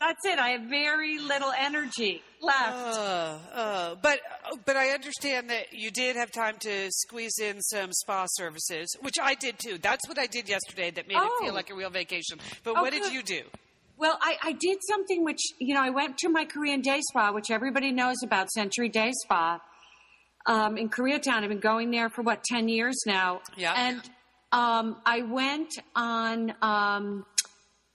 that's 0.00 0.24
it. 0.24 0.38
I 0.38 0.50
have 0.50 0.62
very 0.62 1.18
little 1.18 1.52
energy 1.58 2.22
left. 2.40 2.76
Uh, 2.98 3.38
uh, 3.54 3.94
but 4.02 4.20
but 4.64 4.76
I 4.76 4.90
understand 4.90 5.50
that 5.50 5.72
you 5.72 5.90
did 5.90 6.16
have 6.16 6.30
time 6.32 6.56
to 6.60 6.90
squeeze 6.90 7.38
in 7.40 7.60
some 7.62 7.92
spa 7.92 8.26
services, 8.28 8.94
which 9.00 9.14
I 9.22 9.34
did 9.34 9.58
too. 9.58 9.78
That's 9.78 10.06
what 10.08 10.18
I 10.18 10.26
did 10.26 10.48
yesterday 10.48 10.90
that 10.92 11.08
made 11.08 11.16
it 11.16 11.22
Oh. 11.24 11.38
feel 11.44 11.54
like 11.54 11.70
a 11.70 11.74
real 11.74 11.90
vacation. 11.90 12.38
But 12.64 12.74
Oh, 12.76 12.82
what 12.82 12.92
did 12.92 13.12
you 13.12 13.22
do? 13.22 13.42
Well, 13.96 14.18
I, 14.20 14.36
I 14.42 14.52
did 14.52 14.78
something 14.88 15.24
which, 15.24 15.40
you 15.60 15.72
know, 15.72 15.80
I 15.80 15.90
went 15.90 16.18
to 16.18 16.28
my 16.28 16.44
Korean 16.44 16.80
day 16.80 17.00
spa, 17.10 17.30
which 17.32 17.50
everybody 17.52 17.92
knows 17.92 18.16
about, 18.24 18.50
Century 18.50 18.88
Day 18.88 19.12
Spa, 19.22 19.60
um, 20.46 20.76
in 20.76 20.88
Koreatown. 20.90 21.42
I've 21.44 21.48
been 21.48 21.60
going 21.60 21.92
there 21.92 22.08
for 22.10 22.22
what, 22.22 22.42
10 22.44 22.68
years 22.68 22.96
now. 23.06 23.40
Yeah. 23.56 23.72
And 23.76 24.02
um, 24.54 24.96
I 25.04 25.22
went 25.22 25.72
on, 25.96 26.54
um, 26.62 27.26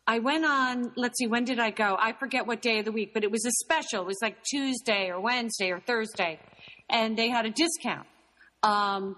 I 0.05 0.19
went 0.19 0.43
on, 0.43 0.91
let's 0.97 1.17
see, 1.17 1.27
when 1.27 1.45
did 1.45 1.57
I 1.57 1.71
go? 1.71 1.95
I 1.97 2.11
forget 2.11 2.45
what 2.45 2.61
day 2.61 2.79
of 2.79 2.85
the 2.85 2.91
week, 2.91 3.13
but 3.13 3.23
it 3.23 3.31
was 3.31 3.45
a 3.45 3.51
special. 3.63 4.01
It 4.01 4.07
was 4.07 4.17
like 4.21 4.43
Tuesday 4.43 5.07
or 5.07 5.21
Wednesday 5.21 5.71
or 5.71 5.79
Thursday. 5.79 6.37
And 6.89 7.17
they 7.17 7.29
had 7.29 7.45
a 7.45 7.49
discount. 7.49 8.07
Um, 8.61 9.15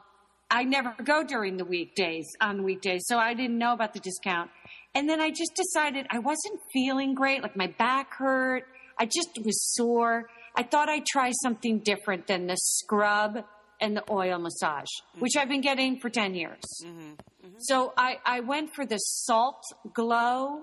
I 0.51 0.65
never 0.65 0.93
go 1.03 1.23
during 1.23 1.57
the 1.57 1.65
weekdays 1.65 2.27
on 2.39 2.63
weekdays, 2.63 3.05
so 3.07 3.17
I 3.17 3.33
didn't 3.33 3.57
know 3.57 3.73
about 3.73 3.93
the 3.93 4.01
discount. 4.01 4.51
And 4.93 5.09
then 5.09 5.19
I 5.19 5.31
just 5.31 5.55
decided 5.55 6.05
I 6.11 6.19
wasn't 6.19 6.59
feeling 6.71 7.15
great, 7.15 7.41
like 7.41 7.57
my 7.57 7.73
back 7.79 8.13
hurt. 8.13 8.65
I 8.99 9.05
just 9.05 9.39
was 9.43 9.73
sore. 9.73 10.29
I 10.55 10.61
thought 10.61 10.89
I'd 10.89 11.07
try 11.07 11.31
something 11.41 11.79
different 11.79 12.27
than 12.27 12.45
the 12.45 12.57
scrub 12.57 13.45
and 13.81 13.97
the 13.97 14.03
oil 14.09 14.37
massage, 14.39 14.85
mm-hmm. 14.85 15.19
which 15.21 15.33
I've 15.37 15.49
been 15.49 15.61
getting 15.61 15.99
for 15.99 16.09
10 16.09 16.35
years. 16.35 16.61
Mm-hmm. 16.85 16.99
Mm-hmm. 16.99 17.47
So 17.59 17.91
I, 17.97 18.17
I 18.25 18.39
went 18.41 18.73
for 18.75 18.85
the 18.85 18.97
salt 18.97 19.61
glow 19.93 20.61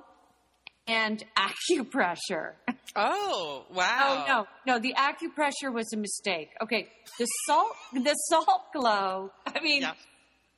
and 0.87 1.23
acupressure. 1.37 2.53
Oh 2.97 3.67
wow! 3.75 4.25
Oh 4.27 4.47
no, 4.67 4.75
no, 4.75 4.79
the 4.81 4.95
acupressure 4.95 5.73
was 5.73 5.93
a 5.93 5.97
mistake. 5.99 6.49
Okay, 6.63 6.89
the 7.19 7.27
salt, 7.47 7.73
the 7.93 8.15
salt 8.15 8.73
glow. 8.73 9.31
I 9.47 9.61
mean, 9.61 9.83
Yeah. 9.83 9.93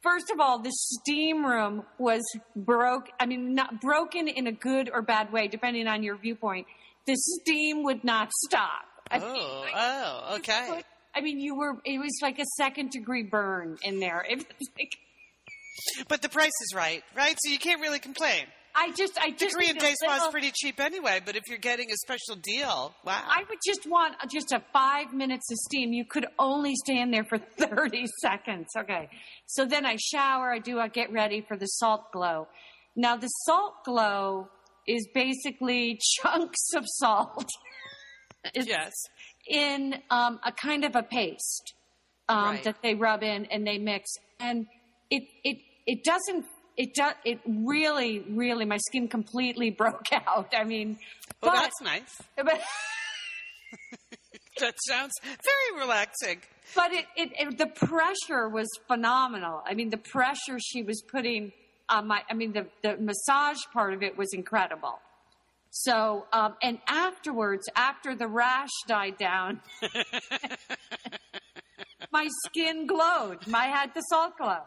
first 0.02 0.30
of 0.30 0.38
all, 0.38 0.60
the 0.60 0.70
steam 0.72 1.44
room 1.44 1.82
was 1.98 2.22
broke. 2.54 3.08
I 3.18 3.26
mean, 3.26 3.54
not 3.54 3.80
broken 3.80 4.28
in 4.28 4.46
a 4.46 4.52
good 4.52 4.88
or 4.92 5.02
bad 5.02 5.32
way, 5.32 5.48
depending 5.48 5.88
on 5.88 6.04
your 6.04 6.16
viewpoint. 6.16 6.66
The 7.06 7.16
steam 7.16 7.82
would 7.82 8.04
not 8.04 8.30
stop. 8.44 8.84
I 9.10 9.18
oh, 9.18 9.32
mean, 9.32 9.42
Oh, 9.42 9.64
I- 9.74 10.28
oh, 10.30 10.36
okay. 10.36 10.82
I 11.14 11.20
mean, 11.20 11.40
you 11.40 11.56
were. 11.56 11.76
It 11.84 11.98
was 11.98 12.18
like 12.22 12.38
a 12.38 12.46
second 12.56 12.90
degree 12.90 13.22
burn 13.22 13.78
in 13.82 14.00
there. 14.00 14.24
It 14.28 14.38
was 14.38 14.68
like 14.78 14.96
But 16.08 16.22
the 16.22 16.28
price 16.28 16.52
is 16.62 16.74
right, 16.74 17.02
right? 17.16 17.36
So 17.42 17.50
you 17.50 17.58
can't 17.58 17.80
really 17.80 17.98
complain. 17.98 18.44
I 18.72 18.92
just, 18.92 19.18
I 19.20 19.30
The 19.30 19.36
just 19.36 19.56
Korean 19.56 19.74
need 19.74 19.82
a 19.82 19.86
day 19.86 19.94
spa 20.00 20.16
is 20.16 20.28
pretty 20.30 20.52
cheap 20.54 20.78
anyway. 20.78 21.20
But 21.24 21.34
if 21.34 21.48
you're 21.48 21.58
getting 21.58 21.90
a 21.90 21.96
special 21.96 22.36
deal, 22.36 22.94
wow! 23.04 23.20
I 23.26 23.42
would 23.48 23.58
just 23.66 23.88
want 23.88 24.14
just 24.30 24.52
a 24.52 24.62
five 24.72 25.12
minutes 25.12 25.50
of 25.50 25.58
steam. 25.58 25.92
You 25.92 26.04
could 26.04 26.26
only 26.38 26.74
stand 26.76 27.12
there 27.12 27.24
for 27.24 27.38
30 27.58 28.06
seconds. 28.20 28.68
Okay. 28.76 29.08
So 29.46 29.64
then 29.64 29.84
I 29.84 29.96
shower, 29.96 30.52
I 30.52 30.60
do, 30.60 30.78
I 30.78 30.88
get 30.88 31.12
ready 31.12 31.40
for 31.40 31.56
the 31.56 31.66
salt 31.66 32.12
glow. 32.12 32.46
Now, 32.94 33.16
the 33.16 33.28
salt 33.28 33.84
glow 33.84 34.48
is 34.86 35.06
basically 35.12 35.98
chunks 36.22 36.70
of 36.76 36.84
salt 36.86 37.50
yes. 38.54 38.92
In 39.50 39.96
um, 40.10 40.38
a 40.46 40.52
kind 40.52 40.84
of 40.84 40.94
a 40.96 41.02
paste 41.02 41.74
um, 42.28 42.44
Right. 42.44 42.62
that 42.64 42.76
they 42.82 42.94
rub 42.94 43.22
in 43.22 43.46
and 43.46 43.66
they 43.66 43.76
mix. 43.78 44.08
And 44.38 44.66
it, 45.10 45.24
it, 45.44 45.58
it 45.86 46.04
doesn't, 46.04 46.46
it 46.76 46.94
does, 46.94 47.14
it 47.24 47.40
really, 47.46 48.20
really, 48.30 48.64
my 48.64 48.78
skin 48.78 49.08
completely 49.08 49.70
broke 49.82 50.12
out. 50.12 50.54
I 50.56 50.64
mean, 50.64 50.98
Well, 51.42 51.52
but, 51.52 51.60
that's 51.60 51.80
nice. 51.82 52.22
but 52.36 52.60
That 54.60 54.74
sounds 54.86 55.12
very 55.22 55.80
relaxing. 55.80 56.40
But 56.74 56.92
it, 56.92 57.06
it, 57.16 57.30
it, 57.38 57.58
the 57.58 57.66
pressure 57.66 58.48
was 58.48 58.68
phenomenal. 58.86 59.62
I 59.66 59.74
mean, 59.74 59.90
the 59.90 59.96
pressure 59.96 60.58
she 60.60 60.82
was 60.82 61.02
putting 61.02 61.52
on 61.88 62.06
my, 62.06 62.22
I 62.30 62.34
mean, 62.34 62.52
the, 62.52 62.66
the 62.82 62.96
massage 62.98 63.58
part 63.72 63.94
of 63.94 64.02
it 64.04 64.16
was 64.16 64.28
incredible. 64.32 65.00
So, 65.70 66.26
um, 66.32 66.56
and 66.62 66.78
afterwards, 66.88 67.68
after 67.76 68.14
the 68.16 68.26
rash 68.26 68.70
died 68.88 69.16
down, 69.18 69.60
my 72.12 72.28
skin 72.46 72.86
glowed. 72.86 73.46
My 73.46 73.66
had 73.66 73.94
the 73.94 74.00
salt 74.02 74.36
glow. 74.36 74.58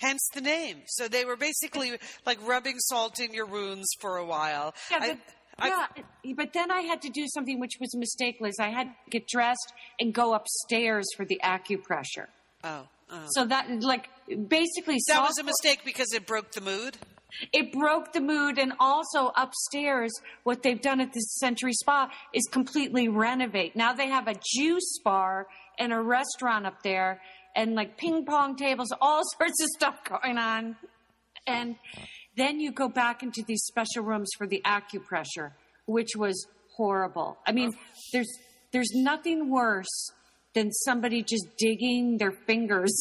Hence 0.00 0.28
the 0.34 0.40
name. 0.40 0.82
So 0.86 1.08
they 1.08 1.24
were 1.24 1.36
basically 1.36 1.92
like 2.26 2.38
rubbing 2.46 2.78
salt 2.78 3.20
in 3.20 3.32
your 3.32 3.46
wounds 3.46 3.86
for 4.00 4.16
a 4.16 4.24
while. 4.24 4.74
Yeah, 4.90 4.98
but, 5.00 5.18
I- 5.58 5.68
yeah, 5.68 5.86
but 6.36 6.52
then 6.52 6.70
I 6.70 6.80
had 6.82 7.02
to 7.02 7.10
do 7.10 7.26
something 7.28 7.60
which 7.60 7.72
was 7.80 7.92
a 7.94 7.98
mistake, 7.98 8.36
Liz. 8.40 8.54
I 8.60 8.70
had 8.70 8.88
to 8.88 9.10
get 9.10 9.26
dressed 9.28 9.72
and 10.00 10.12
go 10.12 10.34
upstairs 10.34 11.04
for 11.16 11.24
the 11.24 11.40
acupressure. 11.44 12.26
oh, 12.64 12.86
oh. 13.10 13.26
So 13.30 13.44
that, 13.46 13.70
like, 13.82 14.08
basically, 14.28 14.98
That 15.08 15.22
was 15.22 15.38
a 15.38 15.44
mistake 15.44 15.80
because 15.84 16.12
it 16.12 16.26
broke 16.26 16.52
the 16.52 16.60
mood. 16.60 16.96
It 17.52 17.72
broke 17.72 18.12
the 18.12 18.20
mood 18.20 18.58
and 18.58 18.72
also 18.78 19.32
upstairs 19.36 20.12
what 20.44 20.62
they've 20.62 20.80
done 20.80 21.00
at 21.00 21.12
the 21.12 21.20
century 21.20 21.72
spa 21.72 22.10
is 22.32 22.44
completely 22.50 23.08
renovate. 23.08 23.74
Now 23.76 23.92
they 23.92 24.08
have 24.08 24.28
a 24.28 24.34
juice 24.54 24.98
bar 25.04 25.46
and 25.78 25.92
a 25.92 26.00
restaurant 26.00 26.66
up 26.66 26.82
there 26.82 27.20
and 27.56 27.74
like 27.74 27.96
ping 27.96 28.24
pong 28.24 28.56
tables 28.56 28.92
all 29.00 29.22
sorts 29.38 29.62
of 29.62 29.68
stuff 29.68 29.98
going 30.04 30.38
on. 30.38 30.76
And 31.46 31.76
then 32.36 32.60
you 32.60 32.72
go 32.72 32.88
back 32.88 33.22
into 33.22 33.42
these 33.42 33.62
special 33.64 34.02
rooms 34.02 34.30
for 34.36 34.46
the 34.46 34.62
acupressure 34.64 35.52
which 35.86 36.16
was 36.16 36.46
horrible. 36.76 37.38
I 37.46 37.52
mean 37.52 37.72
there's 38.12 38.30
there's 38.72 38.90
nothing 38.94 39.50
worse 39.50 40.10
than 40.54 40.72
somebody 40.72 41.22
just 41.22 41.46
digging 41.58 42.18
their 42.18 42.32
fingers. 42.32 42.96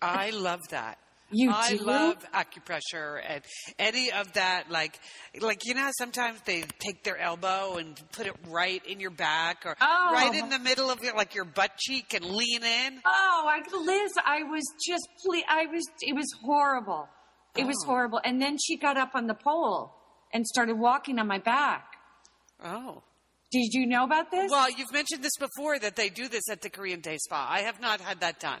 I 0.00 0.30
love 0.30 0.60
that. 0.70 0.98
You 1.32 1.50
I 1.50 1.76
do? 1.76 1.84
love 1.84 2.16
acupressure 2.32 3.20
and 3.26 3.42
any 3.78 4.12
of 4.12 4.32
that. 4.34 4.70
Like, 4.70 4.98
like 5.40 5.64
you 5.64 5.74
know, 5.74 5.82
how 5.82 5.90
sometimes 5.98 6.40
they 6.44 6.64
take 6.78 7.02
their 7.04 7.18
elbow 7.18 7.76
and 7.76 8.00
put 8.12 8.26
it 8.26 8.34
right 8.48 8.84
in 8.86 9.00
your 9.00 9.10
back 9.10 9.64
or 9.64 9.76
Oh. 9.80 10.10
right 10.12 10.34
in 10.34 10.44
oh. 10.44 10.50
the 10.50 10.58
middle 10.58 10.90
of 10.90 11.02
your, 11.02 11.14
like 11.14 11.34
your 11.34 11.44
butt 11.44 11.76
cheek 11.78 12.14
and 12.14 12.24
lean 12.24 12.62
in. 12.62 13.00
Oh, 13.04 13.48
I, 13.48 13.60
Liz, 13.76 14.12
I 14.24 14.42
was 14.44 14.64
just, 14.86 15.08
ple- 15.24 15.42
I 15.48 15.66
was, 15.66 15.84
it 16.00 16.14
was 16.14 16.26
horrible. 16.44 17.08
It 17.56 17.66
was 17.66 17.76
oh. 17.84 17.86
horrible. 17.86 18.20
And 18.24 18.40
then 18.40 18.56
she 18.62 18.76
got 18.78 18.96
up 18.96 19.10
on 19.14 19.26
the 19.26 19.34
pole 19.34 19.94
and 20.32 20.46
started 20.46 20.78
walking 20.78 21.18
on 21.18 21.26
my 21.26 21.38
back. 21.38 21.84
Oh. 22.64 23.02
Did 23.50 23.74
you 23.74 23.86
know 23.86 24.04
about 24.04 24.30
this? 24.30 24.50
Well, 24.50 24.70
you've 24.70 24.92
mentioned 24.92 25.22
this 25.22 25.36
before 25.38 25.78
that 25.78 25.94
they 25.94 26.08
do 26.08 26.28
this 26.28 26.48
at 26.50 26.62
the 26.62 26.70
Korean 26.70 27.00
Day 27.00 27.18
Spa. 27.18 27.46
I 27.50 27.60
have 27.60 27.80
not 27.80 28.00
had 28.00 28.20
that 28.20 28.40
done. 28.40 28.60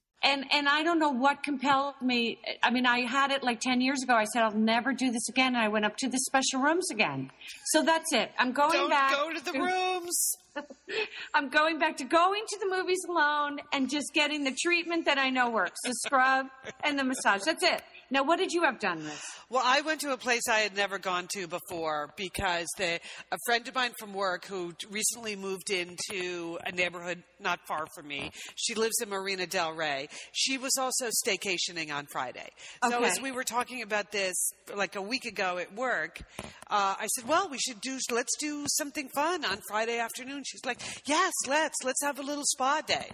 And 0.23 0.45
and 0.51 0.69
I 0.69 0.83
don't 0.83 0.99
know 0.99 1.09
what 1.09 1.41
compelled 1.41 1.95
me. 2.01 2.37
I 2.61 2.69
mean, 2.69 2.85
I 2.85 2.99
had 3.01 3.31
it 3.31 3.43
like 3.43 3.59
ten 3.59 3.81
years 3.81 4.03
ago. 4.03 4.13
I 4.13 4.25
said 4.25 4.43
I'll 4.43 4.51
never 4.51 4.93
do 4.93 5.11
this 5.11 5.27
again, 5.29 5.55
and 5.55 5.63
I 5.63 5.67
went 5.67 5.85
up 5.85 5.97
to 5.97 6.09
the 6.09 6.19
special 6.19 6.61
rooms 6.61 6.89
again. 6.91 7.31
So 7.65 7.81
that's 7.83 8.13
it. 8.13 8.31
I'm 8.37 8.51
going 8.51 8.73
Don't 8.73 8.89
back. 8.89 9.13
go 9.13 9.33
to 9.33 9.43
the 9.43 9.53
rooms. 9.53 10.31
I'm 11.33 11.49
going 11.49 11.79
back 11.79 11.97
to 11.97 12.03
going 12.03 12.43
to 12.47 12.59
the 12.59 12.69
movies 12.69 12.99
alone 13.07 13.61
and 13.73 13.89
just 13.89 14.13
getting 14.13 14.43
the 14.43 14.55
treatment 14.61 15.05
that 15.05 15.17
I 15.17 15.31
know 15.31 15.49
works: 15.49 15.79
the 15.83 15.93
scrub 16.05 16.47
and 16.83 16.99
the 16.99 17.03
massage. 17.03 17.41
That's 17.43 17.63
it. 17.63 17.81
Now, 18.11 18.23
what 18.23 18.39
did 18.39 18.51
you 18.51 18.63
have 18.63 18.77
done, 18.79 19.05
this? 19.05 19.21
Well, 19.49 19.63
I 19.65 19.81
went 19.81 20.01
to 20.01 20.11
a 20.11 20.17
place 20.17 20.41
I 20.49 20.59
had 20.59 20.75
never 20.75 20.99
gone 20.99 21.27
to 21.33 21.47
before 21.47 22.13
because 22.17 22.67
the, 22.77 22.99
a 23.31 23.37
friend 23.45 23.65
of 23.69 23.73
mine 23.75 23.91
from 23.99 24.13
work 24.13 24.45
who 24.45 24.73
recently 24.89 25.37
moved 25.37 25.69
into 25.69 26.59
a 26.65 26.73
neighborhood 26.73 27.23
not 27.39 27.59
far 27.67 27.87
from 27.95 28.07
me, 28.09 28.31
she 28.55 28.75
lives 28.75 28.95
in 29.01 29.09
Marina 29.09 29.47
Del 29.47 29.73
Rey. 29.73 30.09
She 30.33 30.57
was 30.57 30.73
also 30.77 31.07
staycationing 31.25 31.91
on 31.93 32.05
Friday. 32.11 32.49
So 32.83 32.97
Okay. 32.97 33.07
as 33.07 33.21
we 33.21 33.31
were 33.31 33.45
talking 33.45 33.81
about 33.81 34.11
this 34.11 34.35
like 34.75 34.95
a 34.97 35.01
week 35.01 35.23
ago 35.25 35.57
at 35.57 35.73
work, 35.73 36.21
uh, 36.69 36.95
I 36.99 37.07
said, 37.15 37.27
"Well, 37.27 37.49
we 37.49 37.57
should 37.59 37.79
do 37.81 37.97
let's 38.11 38.35
do 38.39 38.65
something 38.67 39.09
fun 39.15 39.43
on 39.45 39.59
Friday 39.69 39.99
afternoon." 39.99 40.43
She's 40.45 40.63
like, 40.65 40.79
"Yes, 41.05 41.31
let's 41.47 41.77
let's 41.83 42.01
have 42.03 42.19
a 42.19 42.23
little 42.23 42.43
spa 42.45 42.81
day." 42.81 43.09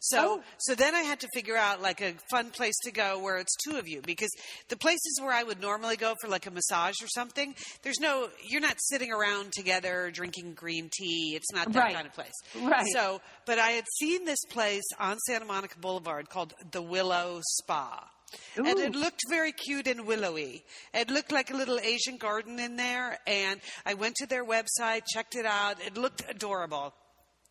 So 0.00 0.42
so 0.58 0.74
then 0.74 0.94
I 0.94 1.00
had 1.02 1.20
to 1.20 1.28
figure 1.34 1.56
out 1.56 1.80
like 1.80 2.00
a 2.00 2.14
fun 2.30 2.50
place 2.50 2.74
to 2.84 2.90
go 2.92 3.18
where 3.20 3.38
it's 3.38 3.56
two 3.64 3.76
of 3.78 3.88
you 3.88 4.02
because 4.02 4.30
the 4.68 4.76
places 4.76 5.18
where 5.22 5.32
I 5.32 5.42
would 5.42 5.60
normally 5.60 5.96
go 5.96 6.14
for 6.20 6.28
like 6.28 6.46
a 6.46 6.50
massage 6.50 6.94
or 7.02 7.08
something, 7.08 7.54
there's 7.82 8.00
no 8.00 8.28
you're 8.44 8.60
not 8.60 8.76
sitting 8.78 9.12
around 9.12 9.52
together 9.52 10.10
drinking 10.12 10.54
green 10.54 10.90
tea. 10.92 11.34
It's 11.36 11.52
not 11.52 11.72
that 11.72 11.78
Right. 11.80 11.94
kind 11.94 12.06
of 12.06 12.12
place. 12.14 12.32
Right. 12.60 12.86
So, 12.92 13.20
but 13.46 13.58
I 13.58 13.70
had 13.70 13.84
seen 13.98 14.24
this 14.24 14.44
place 14.50 14.84
on 14.98 15.18
Santa 15.20 15.44
Monica 15.44 15.78
Boulevard 15.78 16.28
called 16.28 16.54
the 16.70 16.82
Willow 16.82 17.40
Spa. 17.58 18.08
And 18.56 18.66
it 18.78 18.94
looked 18.94 19.22
very 19.28 19.50
cute 19.50 19.88
and 19.88 20.06
willowy. 20.06 20.64
It 20.94 21.10
looked 21.10 21.32
like 21.32 21.50
a 21.50 21.56
little 21.56 21.80
Asian 21.80 22.16
garden 22.16 22.60
in 22.60 22.76
there. 22.76 23.18
And 23.26 23.60
I 23.84 23.94
went 23.94 24.14
to 24.16 24.26
their 24.26 24.44
website, 24.44 25.02
checked 25.12 25.34
it 25.34 25.44
out. 25.46 25.84
It 25.84 25.96
looked 25.96 26.22
adorable 26.28 26.94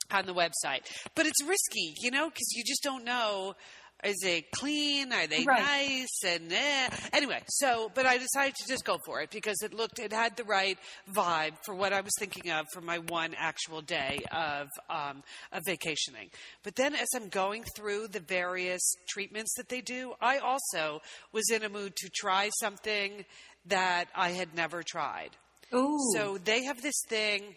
on 0.10 0.26
the 0.26 0.34
website. 0.34 0.86
But 1.16 1.26
it's 1.26 1.44
risky, 1.44 1.94
you 2.02 2.12
know, 2.12 2.30
because 2.30 2.48
you 2.54 2.64
just 2.66 2.82
don't 2.82 3.04
know. 3.04 3.56
Is 4.04 4.24
it 4.24 4.52
clean? 4.52 5.12
Are 5.12 5.28
they 5.28 5.44
Right. 5.44 5.60
nice? 5.62 6.24
And 6.26 6.52
eh. 6.54 6.90
anyway, 7.12 7.42
so 7.50 7.92
but 7.94 8.06
I 8.06 8.18
decided 8.18 8.56
to 8.56 8.68
just 8.68 8.86
go 8.86 8.98
for 9.06 9.22
it 9.22 9.30
because 9.30 9.62
it 9.62 9.74
looked 9.74 10.00
it 10.00 10.14
had 10.14 10.38
the 10.38 10.46
right 10.46 10.78
vibe 11.14 11.54
for 11.66 11.76
what 11.76 11.92
I 11.92 12.00
was 12.02 12.14
thinking 12.18 12.50
of 12.52 12.66
for 12.74 12.80
my 12.82 13.00
one 13.00 13.36
actual 13.38 13.82
day 13.82 14.20
of 14.32 14.68
um, 14.90 15.22
of 15.52 15.64
vacationing. 15.66 16.30
But 16.64 16.76
then 16.76 16.96
as 16.96 17.08
I'm 17.14 17.28
going 17.28 17.64
through 17.76 18.08
the 18.08 18.22
various 18.22 18.82
treatments 19.10 19.54
that 19.58 19.68
they 19.68 19.82
do, 19.82 20.14
I 20.22 20.38
also 20.38 21.02
was 21.34 21.50
in 21.50 21.64
a 21.64 21.70
mood 21.70 21.96
to 21.98 22.10
try 22.10 22.50
something 22.60 23.26
that 23.66 24.06
I 24.16 24.30
had 24.30 24.56
never 24.56 24.82
tried. 24.82 25.32
Ooh. 25.74 26.00
So 26.14 26.38
they 26.38 26.64
have 26.64 26.82
this 26.82 27.02
thing 27.08 27.56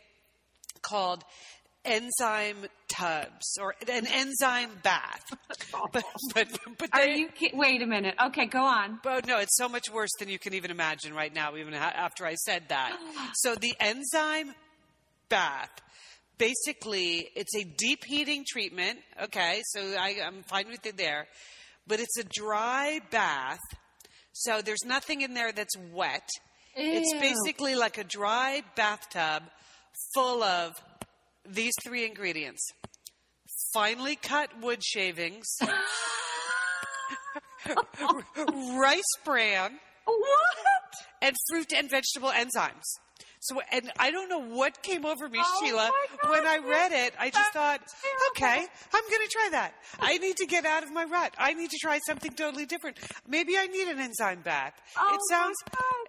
called 0.82 1.22
enzyme 1.84 2.66
tubs 2.88 3.58
or 3.60 3.74
an 3.88 4.06
enzyme 4.06 4.70
bath. 4.82 5.24
but 5.92 6.04
but 6.34 6.48
but 6.78 6.88
Are 6.92 7.06
you? 7.06 7.28
Wait 7.54 7.82
a 7.82 7.86
minute. 7.86 8.14
Okay, 8.26 8.46
go 8.46 8.62
on. 8.62 9.00
but 9.02 9.26
no, 9.26 9.38
it's 9.38 9.56
so 9.56 9.68
much 9.68 9.90
worse 9.92 10.10
than 10.18 10.28
you 10.28 10.38
can 10.38 10.54
even 10.54 10.70
imagine 10.70 11.14
right 11.14 11.34
now, 11.34 11.56
even 11.56 11.74
after 11.74 12.26
I 12.26 12.34
said 12.34 12.64
that. 12.68 12.98
So 13.34 13.54
the 13.54 13.74
enzyme 13.80 14.54
bath, 15.28 15.70
basically, 16.38 17.28
it's 17.34 17.54
a 17.56 17.64
deep 17.64 18.04
heating 18.04 18.44
treatment. 18.48 18.98
Okay, 19.24 19.62
so 19.66 19.80
I, 19.80 20.16
I'm 20.24 20.42
fine 20.42 20.68
with 20.68 20.84
it 20.86 20.96
there, 20.96 21.26
but 21.86 21.98
it's 21.98 22.18
a 22.18 22.24
dry 22.24 23.00
bath. 23.10 23.60
So 24.32 24.60
there's 24.62 24.84
nothing 24.84 25.22
in 25.22 25.34
there 25.34 25.52
that's 25.52 25.76
wet. 25.92 26.28
It's 26.74 27.12
basically 27.20 27.74
like 27.74 27.98
a 27.98 28.04
dry 28.04 28.62
bathtub 28.76 29.42
full 30.14 30.42
of 30.42 30.72
these 31.48 31.72
three 31.84 32.04
ingredients 32.06 32.66
finely 33.72 34.16
cut 34.16 34.50
wood 34.60 34.82
shavings, 34.84 35.46
rice 38.76 39.02
bran, 39.24 39.78
What? 40.04 40.92
and 41.20 41.36
fruit 41.48 41.72
and 41.72 41.88
vegetable 41.90 42.30
enzymes. 42.30 42.82
So, 43.44 43.60
and 43.72 43.90
I 43.98 44.12
don't 44.12 44.28
know 44.28 44.40
what 44.40 44.82
came 44.82 45.04
over 45.04 45.28
me, 45.28 45.40
Oh 45.42 45.60
Sheila. 45.60 45.90
God, 46.22 46.30
when 46.30 46.46
I 46.46 46.58
read 46.58 46.92
it, 46.92 47.12
I 47.18 47.28
just 47.30 47.52
thought, 47.52 47.80
terrible. 47.80 48.22
okay, 48.36 48.66
I'm 48.94 49.02
going 49.10 49.26
to 49.26 49.28
try 49.32 49.48
that. 49.50 49.74
I 49.98 50.18
need 50.18 50.36
to 50.36 50.46
get 50.46 50.64
out 50.64 50.84
of 50.84 50.92
my 50.92 51.02
rut. 51.04 51.34
I 51.38 51.52
need 51.54 51.70
to 51.70 51.78
try 51.82 51.98
something 52.06 52.32
totally 52.34 52.66
different. 52.66 52.98
Maybe 53.26 53.58
I 53.58 53.66
need 53.66 53.88
an 53.88 53.98
enzyme 53.98 54.42
bath. 54.42 54.74
Oh 54.96 55.14
it 55.14 55.20
sounds, 55.28 55.56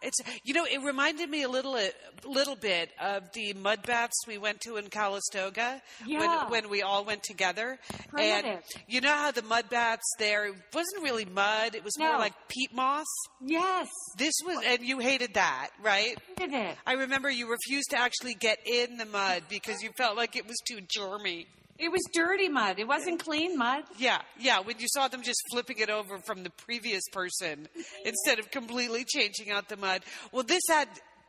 it's, 0.04 0.19
you 0.43 0.54
know, 0.54 0.65
it 0.65 0.84
reminded 0.84 1.28
me 1.28 1.41
a 1.41 1.50
little, 1.50 1.76
a 1.76 1.89
little 2.24 2.56
bit 2.56 2.91
of 3.02 3.24
the 3.34 3.54
mud 3.54 3.82
baths 3.84 4.13
we 4.28 4.38
went 4.38 4.62
to 4.62 4.78
in 4.78 4.89
Calistoga 4.89 5.82
Yeah. 6.06 6.19
when, 6.50 6.52
when 6.63 6.69
we 6.69 6.84
all 6.84 7.04
went 7.04 7.24
together. 7.24 7.80
Primitive. 8.10 8.46
And 8.46 8.62
you 8.88 9.02
know 9.02 9.12
how 9.12 9.32
the 9.32 9.41
mud 9.41 9.69
baths 9.69 10.04
there 10.19 10.46
it 10.50 10.56
wasn't 10.72 11.02
really 11.04 11.26
mud; 11.26 11.74
it 11.74 11.84
was 11.84 11.98
more 11.98 12.19
like 12.19 12.34
peat 12.48 12.74
moss. 12.76 13.08
Yes. 13.41 13.88
This 14.19 14.34
was, 14.46 14.63
and 14.65 14.84
you 14.84 15.00
hated 15.00 15.34
that, 15.34 15.69
right? 15.82 16.15
It? 16.39 16.78
I 16.86 16.93
remember 16.93 17.23
you 17.30 17.50
refused 17.50 17.90
to 17.92 18.00
actually 18.00 18.36
get 18.36 18.60
in 18.66 18.98
the 18.98 19.06
mud 19.06 19.44
because 19.50 19.82
you 19.82 19.92
felt 19.98 20.18
like 20.18 20.36
it 20.36 20.48
was 20.48 20.58
too 20.68 20.80
germy. 20.96 21.46
It 21.80 21.92
was 21.92 22.02
dirty 22.14 22.50
mud. 22.50 22.78
It 22.80 22.88
wasn't 22.88 23.24
clean 23.24 23.58
mud. 23.58 23.84
Yeah, 23.98 24.22
yeah. 24.40 24.60
When 24.60 24.80
you 24.80 24.88
saw 24.90 25.08
them 25.08 25.24
just 25.24 25.42
flipping 25.52 25.80
it 25.80 25.90
over 25.90 26.20
from 26.20 26.44
the 26.44 26.52
previous 26.52 27.02
person 27.12 27.68
instead 28.06 28.40
of 28.40 28.52
completely 28.52 29.06
changing 29.06 29.50
out 29.50 29.70
the 29.70 29.78
mud. 29.78 30.04
Well, 30.32 30.44
this 30.44 30.62
had 30.70 30.88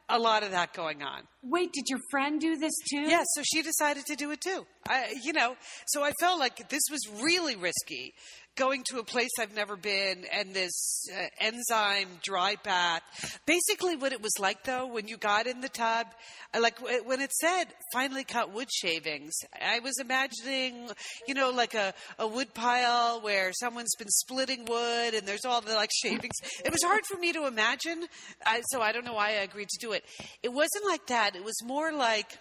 a 0.08 0.18
lot 0.18 0.42
of 0.42 0.50
that 0.50 0.74
going 0.74 1.02
on. 1.02 1.22
Wait, 1.42 1.72
did 1.72 1.84
your 1.88 1.98
friend 2.10 2.40
do 2.40 2.56
this 2.56 2.74
too? 2.90 3.00
Yeah, 3.00 3.22
so 3.34 3.42
she 3.42 3.62
decided 3.62 4.04
to 4.06 4.16
do 4.16 4.30
it 4.32 4.40
too. 4.40 4.66
I, 4.86 5.14
you 5.22 5.32
know, 5.32 5.56
so 5.86 6.04
I 6.04 6.12
felt 6.20 6.38
like 6.38 6.68
this 6.68 6.82
was 6.90 7.00
really 7.22 7.56
risky. 7.56 8.12
Going 8.56 8.84
to 8.90 9.00
a 9.00 9.04
place 9.04 9.30
I've 9.40 9.56
never 9.56 9.74
been 9.74 10.24
and 10.32 10.54
this 10.54 11.06
uh, 11.12 11.26
enzyme 11.40 12.06
dry 12.22 12.54
bath. 12.62 13.02
Basically, 13.46 13.96
what 13.96 14.12
it 14.12 14.22
was 14.22 14.32
like 14.38 14.62
though, 14.62 14.86
when 14.86 15.08
you 15.08 15.16
got 15.16 15.48
in 15.48 15.60
the 15.60 15.68
tub, 15.68 16.06
uh, 16.54 16.60
like 16.60 16.78
when 17.04 17.20
it 17.20 17.32
said 17.32 17.64
finally 17.92 18.22
cut 18.22 18.52
wood 18.52 18.68
shavings, 18.72 19.32
I 19.60 19.80
was 19.80 19.98
imagining, 19.98 20.88
you 21.26 21.34
know, 21.34 21.50
like 21.50 21.74
a, 21.74 21.94
a 22.18 22.28
wood 22.28 22.54
pile 22.54 23.20
where 23.20 23.52
someone's 23.52 23.94
been 23.98 24.08
splitting 24.08 24.66
wood 24.66 25.14
and 25.14 25.26
there's 25.26 25.44
all 25.44 25.60
the 25.60 25.74
like 25.74 25.90
shavings. 25.92 26.36
It 26.64 26.70
was 26.70 26.82
hard 26.84 27.02
for 27.10 27.18
me 27.18 27.32
to 27.32 27.46
imagine, 27.46 28.06
I, 28.46 28.62
so 28.70 28.80
I 28.80 28.92
don't 28.92 29.04
know 29.04 29.14
why 29.14 29.30
I 29.30 29.42
agreed 29.42 29.68
to 29.68 29.78
do 29.84 29.92
it. 29.92 30.04
It 30.44 30.52
wasn't 30.52 30.84
like 30.86 31.06
that. 31.08 31.34
It 31.34 31.42
was 31.42 31.56
more 31.64 31.92
like 31.92 32.38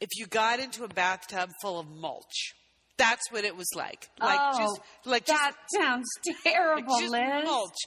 if 0.00 0.10
you 0.16 0.26
got 0.26 0.60
into 0.60 0.84
a 0.84 0.88
bathtub 0.88 1.50
full 1.60 1.80
of 1.80 1.88
mulch. 1.88 2.52
That's 2.96 3.30
what 3.30 3.44
it 3.44 3.56
was 3.56 3.68
like. 3.74 4.08
Like 4.20 4.38
oh, 4.40 4.58
just 4.58 4.80
like 5.04 5.26
just 5.26 5.40
that 5.40 5.54
sounds 5.74 6.06
terrible, 6.44 6.98
just 7.00 7.12
Liz. 7.12 7.44
mulch. 7.44 7.78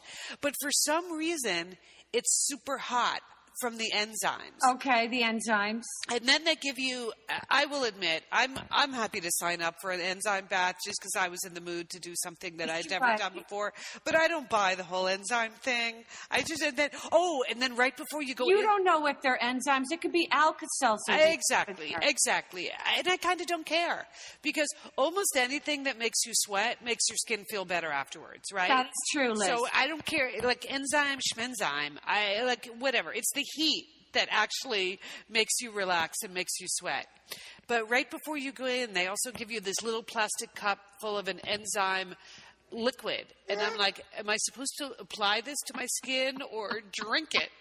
But 0.41 0.53
for 0.62 0.70
some 0.72 1.14
reason, 1.18 1.78
it's 2.14 2.45
super 2.47 2.78
hot 2.78 3.22
from 3.60 3.78
the 3.78 3.91
enzymes. 3.95 4.74
Okay, 4.76 5.08
the 5.08 5.22
enzymes. 5.22 5.84
And 6.12 6.22
then 6.28 6.43
they 6.43 6.55
give 6.55 6.78
you. 6.78 7.12
I 7.49 7.66
will 7.66 7.84
admit, 7.84 8.24
I'm 8.32 8.58
I'm 8.72 8.93
happy 8.93 9.20
to 9.22 9.30
sign 9.32 9.62
up 9.62 9.76
for 9.82 9.91
an 9.91 9.99
enzyme 10.01 10.45
bath 10.49 10.76
just 10.86 10.97
because 11.01 11.16
I 11.18 11.30
was 11.30 11.39
in 11.45 11.53
the 11.53 11.62
mood 11.62 11.89
to 11.91 11.99
do 11.99 12.14
something 12.16 12.58
that 12.58 12.70
I'd 12.70 12.89
never 12.89 13.05
Right. 13.05 13.20
done 13.20 13.34
before. 13.34 13.74
But 14.03 14.16
I 14.16 14.28
don't 14.28 14.49
buy 14.49 14.76
the 14.76 14.84
whole 14.84 15.08
enzyme 15.08 15.51
thing. 15.62 16.03
I 16.32 16.41
just 16.41 16.62
and 16.62 16.76
then 16.78 16.89
oh, 17.12 17.43
and 17.49 17.62
then 17.62 17.76
right 17.76 17.95
before 17.95 18.22
you 18.22 18.36
go, 18.36 18.47
You 18.47 18.60
in, 18.60 18.64
don't 18.64 18.84
know 18.84 19.05
if 19.08 19.22
they're 19.22 19.39
enzymes. 19.41 19.86
It 19.91 20.01
could 20.01 20.12
be 20.12 20.28
Alka-Seltzer. 20.32 21.14
Exactly, 21.14 21.95
exactly. 22.01 22.70
And 22.97 23.08
I 23.08 23.18
kind 23.18 23.39
of 23.41 23.47
don't 23.47 23.66
care 23.66 24.05
because 24.41 24.68
almost 24.97 25.36
anything 25.38 25.84
that 25.84 25.97
makes 25.97 26.26
you 26.26 26.32
sweat 26.36 26.84
makes 26.84 27.08
your 27.10 27.18
skin 27.18 27.43
feel 27.49 27.66
better 27.66 27.89
afterwards, 27.89 28.51
right? 28.53 28.68
That's 28.68 28.89
true, 29.12 29.34
Liz. 29.34 29.47
So 29.47 29.68
I 29.74 29.88
don't 29.88 30.05
care, 30.05 30.30
like 30.43 30.66
enzyme, 30.70 31.20
schmenzyme, 31.20 31.97
I 32.05 32.43
like 32.43 32.68
whatever. 32.80 33.14
It's 33.14 33.32
the 33.34 33.45
heat 33.56 33.86
that 34.14 34.28
actually 34.32 35.00
makes 35.30 35.60
you 35.62 35.72
relax 35.72 36.18
and 36.24 36.34
makes 36.34 36.60
you 36.60 36.68
sweat. 36.70 37.06
But 37.68 37.89
right 37.89 38.10
before 38.10 38.38
you 38.38 38.52
go 38.52 38.66
in, 38.66 38.93
they 38.93 39.08
also 39.08 39.32
give 39.32 39.52
you 39.52 39.60
this 39.60 39.82
little 39.84 40.04
plastic 40.04 40.56
cup 40.56 40.80
full 41.02 41.18
of 41.18 41.28
an 41.28 41.39
enzyme 41.45 42.16
liquid. 42.72 43.26
And 43.50 43.60
I'm 43.62 43.78
like, 43.78 44.04
am 44.18 44.30
I 44.30 44.38
supposed 44.39 44.74
to 44.80 44.91
apply 45.00 45.41
this 45.41 45.58
to 45.68 45.74
my 45.76 45.86
skin 45.88 46.39
or 46.52 46.82
drink 46.93 47.36
it? 47.36 47.50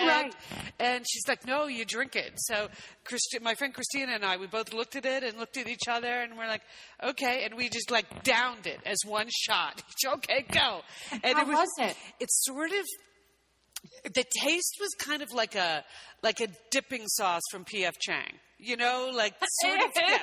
And, 0.00 0.08
Right. 0.08 0.34
and 0.80 1.04
she's 1.08 1.22
like, 1.28 1.46
no, 1.46 1.66
you 1.66 1.84
drink 1.84 2.16
it. 2.16 2.32
So 2.36 2.68
Christi- 3.04 3.38
my 3.40 3.54
friend 3.54 3.72
Christina 3.72 4.10
and 4.12 4.24
I, 4.24 4.36
we 4.36 4.48
both 4.48 4.74
looked 4.74 4.96
at 4.96 5.06
it 5.06 5.22
and 5.22 5.38
looked 5.38 5.56
at 5.56 5.68
each 5.68 5.86
other 5.88 6.08
and 6.08 6.36
we're 6.36 6.48
like, 6.48 6.62
okay. 7.00 7.44
And 7.44 7.54
we 7.54 7.68
just 7.68 7.88
like 7.90 8.24
downed 8.24 8.66
it 8.66 8.80
as 8.84 8.98
one 9.06 9.28
shot. 9.30 9.80
okay, 10.06 10.44
go. 10.50 10.80
And 11.22 11.38
How 11.38 11.46
was 11.46 11.68
it? 11.78 11.96
It's 12.18 12.44
sort 12.44 12.72
of, 12.72 12.84
the 14.04 14.24
taste 14.42 14.76
was 14.80 14.90
kind 14.98 15.22
of 15.22 15.32
like 15.32 15.54
a, 15.54 15.84
like 16.22 16.40
a 16.40 16.48
dipping 16.70 17.06
sauce 17.06 17.42
from 17.50 17.64
P.F. 17.64 17.98
Chang. 17.98 18.38
You 18.64 18.76
know, 18.76 19.10
like 19.12 19.34
sort 19.62 19.80
of, 19.80 19.90
yes, 19.96 20.22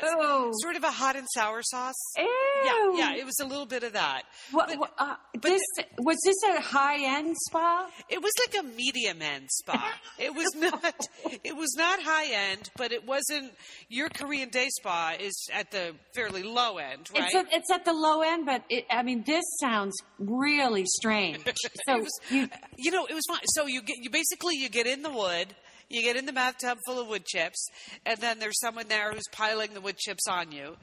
sort 0.62 0.76
of 0.78 0.84
a 0.86 0.92
hot 0.92 1.18
and 1.18 1.28
sour 1.34 1.62
sauce. 1.62 1.94
Ew. 2.18 2.26
Yeah, 2.66 2.98
yeah, 3.12 3.16
it 3.20 3.26
was 3.26 3.38
a 3.42 3.46
little 3.46 3.66
bit 3.66 3.84
of 3.84 3.94
that. 3.94 4.24
What, 4.52 4.70
But- 4.80 4.94
uh, 4.98 5.16
this 5.42 5.62
was 5.98 6.18
this 6.24 6.38
a 6.58 6.62
high 6.62 7.18
end 7.18 7.36
spa? 7.48 7.90
It 8.08 8.22
was 8.22 8.32
like 8.40 8.64
a 8.64 8.68
medium 8.68 9.22
end 9.22 9.50
spa. 9.52 9.94
It 10.18 10.34
was 10.34 10.48
not. 10.56 10.96
It 11.44 11.56
was 11.56 11.74
not 11.78 12.02
high 12.02 12.28
end, 12.52 12.70
but 12.78 12.92
it 12.92 13.06
wasn't. 13.06 13.52
Your 13.90 14.10
Korean 14.10 14.50
day 14.50 14.68
spa 14.70 15.16
is 15.20 15.36
at 15.54 15.72
the 15.72 15.96
fairly 16.14 16.44
low 16.44 16.78
end, 16.78 17.10
right? 17.14 17.24
It's 17.26 17.36
at, 17.36 17.46
it's 17.54 17.72
at 17.72 17.86
the 17.86 17.94
low 17.94 18.22
end, 18.22 18.46
but 18.46 18.64
it, 18.70 18.86
I 18.90 19.04
mean, 19.04 19.24
this 19.26 19.44
sounds 19.60 19.96
really 20.18 20.86
strange. 20.86 21.44
So 21.86 21.98
was, 22.00 22.20
you, 22.30 22.48
you 22.78 22.92
know, 22.92 23.06
it 23.06 23.14
was 23.14 23.24
fine. 23.28 23.40
So 23.56 23.66
you 23.66 23.82
get 23.82 23.98
you 24.02 24.10
basically 24.10 24.56
you 24.56 24.70
get 24.70 24.88
in 24.88 25.02
the 25.02 25.12
wood. 25.12 25.48
You 25.90 26.04
get 26.04 26.16
in 26.16 26.28
the 26.28 26.34
bathtub 26.34 26.78
full 26.86 27.00
of 27.00 27.08
wood 27.08 27.26
chips, 27.26 27.68
and 28.06 28.20
then 28.20 28.38
there's 28.38 28.60
someone 28.60 28.88
there 28.90 29.12
who's 29.12 29.28
piling 29.32 29.74
the 29.74 29.82
wood 29.82 29.98
chips 29.98 30.28
on 30.28 30.52
you. 30.52 30.76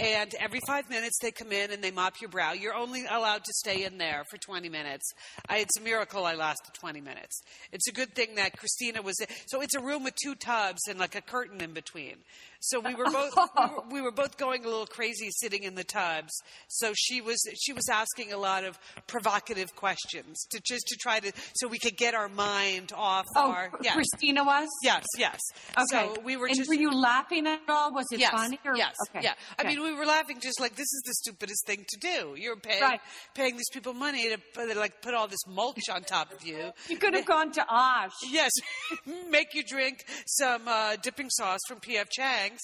And 0.00 0.34
every 0.40 0.60
five 0.66 0.90
minutes 0.90 1.18
they 1.22 1.30
come 1.30 1.52
in 1.52 1.70
and 1.70 1.82
they 1.82 1.92
mop 1.92 2.20
your 2.20 2.28
brow. 2.28 2.52
You're 2.52 2.74
only 2.74 3.04
allowed 3.08 3.44
to 3.44 3.52
stay 3.52 3.84
in 3.84 3.98
there 3.98 4.24
for 4.30 4.36
20 4.36 4.68
minutes. 4.68 5.12
I, 5.48 5.58
it's 5.58 5.78
a 5.78 5.80
miracle 5.80 6.24
I 6.24 6.34
lasted 6.34 6.74
20 6.74 7.00
minutes. 7.00 7.40
It's 7.72 7.88
a 7.88 7.92
good 7.92 8.14
thing 8.14 8.34
that 8.34 8.56
Christina 8.56 9.00
was. 9.00 9.16
So 9.46 9.60
it's 9.60 9.74
a 9.74 9.80
room 9.80 10.04
with 10.04 10.14
two 10.22 10.34
tubs 10.34 10.80
and 10.88 10.98
like 10.98 11.14
a 11.14 11.22
curtain 11.22 11.60
in 11.62 11.72
between. 11.72 12.16
So 12.60 12.80
we 12.80 12.94
were 12.94 13.04
both 13.04 13.34
we, 13.56 13.62
were, 13.64 13.82
we 13.92 14.02
were 14.02 14.10
both 14.10 14.36
going 14.36 14.64
a 14.64 14.68
little 14.68 14.86
crazy 14.86 15.28
sitting 15.30 15.62
in 15.62 15.74
the 15.74 15.84
tubs. 15.84 16.32
So 16.68 16.92
she 16.96 17.20
was 17.20 17.38
she 17.60 17.72
was 17.72 17.88
asking 17.88 18.32
a 18.32 18.36
lot 18.38 18.64
of 18.64 18.78
provocative 19.06 19.74
questions 19.76 20.44
to 20.50 20.60
just 20.64 20.86
to 20.88 20.96
try 20.96 21.20
to 21.20 21.32
so 21.54 21.68
we 21.68 21.78
could 21.78 21.96
get 21.96 22.14
our 22.14 22.28
mind 22.28 22.92
off 22.94 23.26
oh, 23.36 23.50
our 23.50 23.70
yeah. 23.82 23.94
Christina 23.94 24.44
was 24.44 24.68
Yes, 24.82 25.04
yes. 25.16 25.40
okay. 25.76 26.12
So 26.14 26.20
we 26.22 26.36
were 26.36 26.46
and 26.46 26.56
just 26.56 26.68
were 26.68 26.74
you 26.74 26.90
laughing 26.90 27.46
at 27.46 27.60
all? 27.68 27.92
Was 27.92 28.06
it 28.12 28.20
yes, 28.20 28.30
funny? 28.30 28.58
Or, 28.64 28.76
yes, 28.76 28.94
okay. 29.10 29.20
yeah. 29.22 29.34
I 29.58 29.62
okay. 29.62 29.74
mean, 29.74 29.82
we 29.82 29.94
were 29.94 30.06
laughing 30.06 30.38
just 30.40 30.60
like 30.60 30.74
this 30.74 30.92
is 30.92 31.02
the 31.06 31.14
stupidest 31.14 31.66
thing 31.66 31.84
to 31.88 31.98
do. 31.98 32.34
You're 32.36 32.56
paying 32.56 32.82
Right. 32.82 33.00
paying 33.34 33.56
these 33.56 33.68
people 33.72 33.92
money 33.92 34.28
to 34.30 34.38
put, 34.54 34.74
like 34.76 35.02
put 35.02 35.14
all 35.14 35.28
this 35.28 35.44
mulch 35.46 35.88
on 35.92 36.02
top 36.02 36.32
of 36.32 36.44
you. 36.46 36.70
you 36.88 36.96
could 36.96 37.14
have 37.14 37.26
gone 37.26 37.52
to 37.52 37.66
Osh. 37.68 38.12
Yes, 38.30 38.50
make 39.30 39.54
you 39.54 39.62
drink 39.64 40.04
some 40.26 40.62
uh, 40.66 40.96
dipping 40.96 41.28
sauce 41.30 41.60
from 41.68 41.80
P.F. 41.80 42.08
Chang's, 42.48 42.60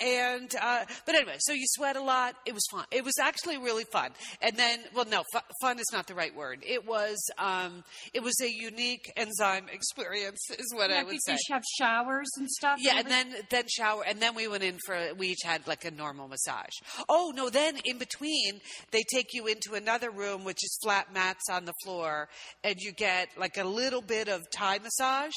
and 0.00 0.54
uh, 0.60 0.84
but 1.06 1.14
anyway, 1.14 1.36
so 1.38 1.52
you 1.52 1.64
sweat 1.66 1.96
a 1.96 2.02
lot. 2.02 2.34
It 2.46 2.54
was 2.54 2.64
fun. 2.70 2.84
It 2.90 3.04
was 3.04 3.14
actually 3.20 3.58
really 3.58 3.84
fun. 3.84 4.10
And 4.42 4.56
then, 4.56 4.80
well, 4.94 5.04
no, 5.10 5.22
fu- 5.32 5.38
fun 5.60 5.78
is 5.78 5.86
not 5.92 6.06
the 6.06 6.14
right 6.14 6.34
word. 6.34 6.60
It 6.66 6.86
was 6.86 7.16
um, 7.38 7.84
it 8.14 8.22
was 8.22 8.34
a 8.42 8.50
unique 8.50 9.12
enzyme 9.16 9.66
experience, 9.72 10.40
is 10.50 10.72
what 10.74 10.90
I 10.90 10.96
Yeah, 10.96 11.02
would 11.04 11.10
did 11.12 11.20
say. 11.22 11.32
you 11.32 11.54
have 11.54 11.62
showers 11.78 12.28
and 12.36 12.48
stuff? 12.50 12.78
Yeah, 12.80 12.98
and 12.98 13.08
then 13.08 13.34
then 13.50 13.64
shower, 13.68 14.02
and 14.06 14.20
then 14.20 14.34
we 14.34 14.48
went 14.48 14.62
in 14.62 14.78
for 14.86 14.96
we 15.16 15.28
each 15.28 15.42
had 15.44 15.66
like 15.66 15.84
a 15.84 15.90
normal 15.90 16.28
massage. 16.28 16.74
Oh 17.08 17.32
no! 17.34 17.50
Then 17.50 17.78
in 17.84 17.98
between, 17.98 18.60
they 18.90 19.02
take 19.12 19.32
you 19.32 19.46
into 19.46 19.74
another 19.74 20.10
room 20.10 20.44
which 20.44 20.62
is 20.64 20.78
flat 20.82 21.12
mats 21.12 21.44
on 21.50 21.64
the 21.64 21.74
floor, 21.84 22.28
and 22.64 22.76
you 22.78 22.92
get 22.92 23.28
like 23.38 23.56
a 23.58 23.64
little 23.64 24.02
bit 24.02 24.28
of 24.28 24.42
Thai 24.50 24.78
massage. 24.78 25.32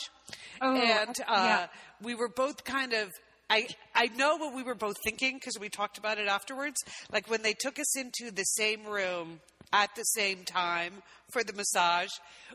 Oh, 0.62 0.76
and 0.76 1.16
uh, 1.28 1.34
yeah. 1.36 1.68
we 2.02 2.16
were 2.16 2.30
both 2.30 2.64
kind 2.64 2.94
of. 2.94 3.10
I, 3.52 3.68
I 3.94 4.08
know 4.16 4.38
what 4.38 4.56
we 4.56 4.64
were 4.64 4.76
both 4.76 4.96
thinking 5.04 5.36
because 5.36 5.60
we 5.60 5.68
talked 5.68 5.98
about 5.98 6.18
it 6.18 6.28
afterwards. 6.28 6.78
Like 7.12 7.30
when 7.30 7.42
they 7.42 7.54
took 7.54 7.78
us 7.80 7.98
into 7.98 8.32
the 8.32 8.44
same 8.44 8.86
room 8.86 9.42
at 9.74 9.90
the 9.96 10.04
same 10.04 10.44
time 10.46 11.04
for 11.34 11.44
the 11.44 11.52
massage, 11.54 12.10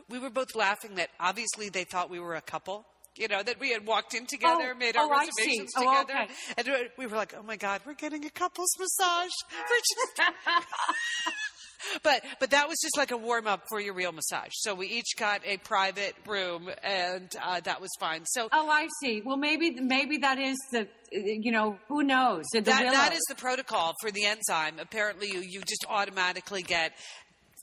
we 0.09 0.17
were 0.17 0.31
both 0.31 0.55
laughing 0.55 0.95
that 0.95 1.09
obviously 1.19 1.69
they 1.69 1.83
thought 1.83 2.09
we 2.09 2.19
were 2.19 2.33
a 2.35 2.41
couple. 2.41 2.85
You 3.15 3.27
know, 3.27 3.41
that 3.41 3.59
we 3.59 3.71
had 3.71 3.85
walked 3.87 4.13
in 4.13 4.27
together, 4.27 4.73
Oh, 4.73 4.77
made 4.77 4.95
our 4.95 5.05
oh, 5.05 5.09
reservations 5.09 5.71
Oh, 5.75 5.81
together. 6.03 6.19
okay. 6.25 6.33
And 6.57 6.67
we- 6.67 6.89
we 7.05 7.07
were 7.07 7.17
like, 7.17 7.33
oh 7.35 7.41
my 7.41 7.57
God, 7.57 7.81
we're 7.85 7.95
getting 7.95 8.23
a 8.25 8.29
couple's 8.29 8.69
massage. 8.79 9.31
We're 9.69 9.79
just- 9.79 10.67
but 12.03 12.23
but 12.39 12.51
that 12.51 12.67
was 12.67 12.77
just 12.81 12.97
like 12.97 13.11
a 13.11 13.17
warm 13.17 13.47
up 13.47 13.63
for 13.69 13.79
your 13.79 13.93
real 13.93 14.11
massage. 14.11 14.51
So 14.53 14.73
we 14.75 14.87
each 14.87 15.15
got 15.17 15.41
a 15.45 15.57
private 15.57 16.15
room, 16.27 16.69
and 16.83 17.29
uh, 17.43 17.59
that 17.61 17.81
was 17.81 17.89
fine. 17.99 18.25
So 18.25 18.49
Oh, 18.51 18.69
I 18.69 18.87
see. 19.01 19.21
Well, 19.25 19.37
maybe 19.37 19.71
maybe 19.79 20.17
that 20.19 20.39
is 20.39 20.57
the 20.71 20.87
you 21.11 21.51
know 21.51 21.77
who 21.87 22.03
knows 22.03 22.45
the 22.53 22.61
that, 22.61 22.91
that 22.91 23.13
is 23.13 23.21
the 23.29 23.35
protocol 23.35 23.93
for 24.01 24.11
the 24.11 24.25
enzyme. 24.25 24.79
Apparently, 24.79 25.27
you, 25.31 25.39
you 25.39 25.61
just 25.61 25.85
automatically 25.89 26.63
get 26.63 26.93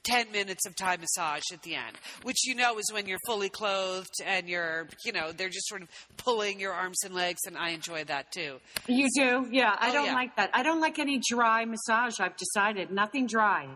10 0.05 0.33
minutes 0.33 0.67
of 0.67 0.77
Thai 0.77 0.99
massage 0.99 1.43
at 1.51 1.63
the 1.63 1.75
end, 1.75 1.97
which 2.25 2.47
you 2.47 2.55
know 2.55 2.77
is 2.79 2.85
when 2.93 3.07
you're 3.07 3.19
fully 3.27 3.49
clothed 3.49 4.13
and 4.27 4.47
you're, 4.51 4.87
you 5.03 5.13
know, 5.13 5.33
they're 5.33 5.49
just 5.49 5.67
sort 5.67 5.81
of 5.81 5.89
pulling 6.19 6.61
your 6.61 6.75
arms 6.75 6.99
and 7.07 7.15
legs, 7.15 7.41
and 7.47 7.57
I 7.57 7.71
enjoy 7.71 8.05
that 8.05 8.31
too. 8.31 8.59
You 8.87 9.09
do, 9.17 9.49
yeah. 9.51 9.75
I 9.79 9.89
Oh, 9.89 9.93
don't 9.95 10.07
yeah. 10.07 10.15
like 10.15 10.37
that. 10.37 10.51
I 10.53 10.63
don't 10.63 10.81
like 10.83 10.99
any 10.99 11.23
dry 11.31 11.65
massage. 11.65 12.21
I've 12.21 12.37
decided 12.37 12.91
nothing 12.91 13.27
dry. 13.27 13.67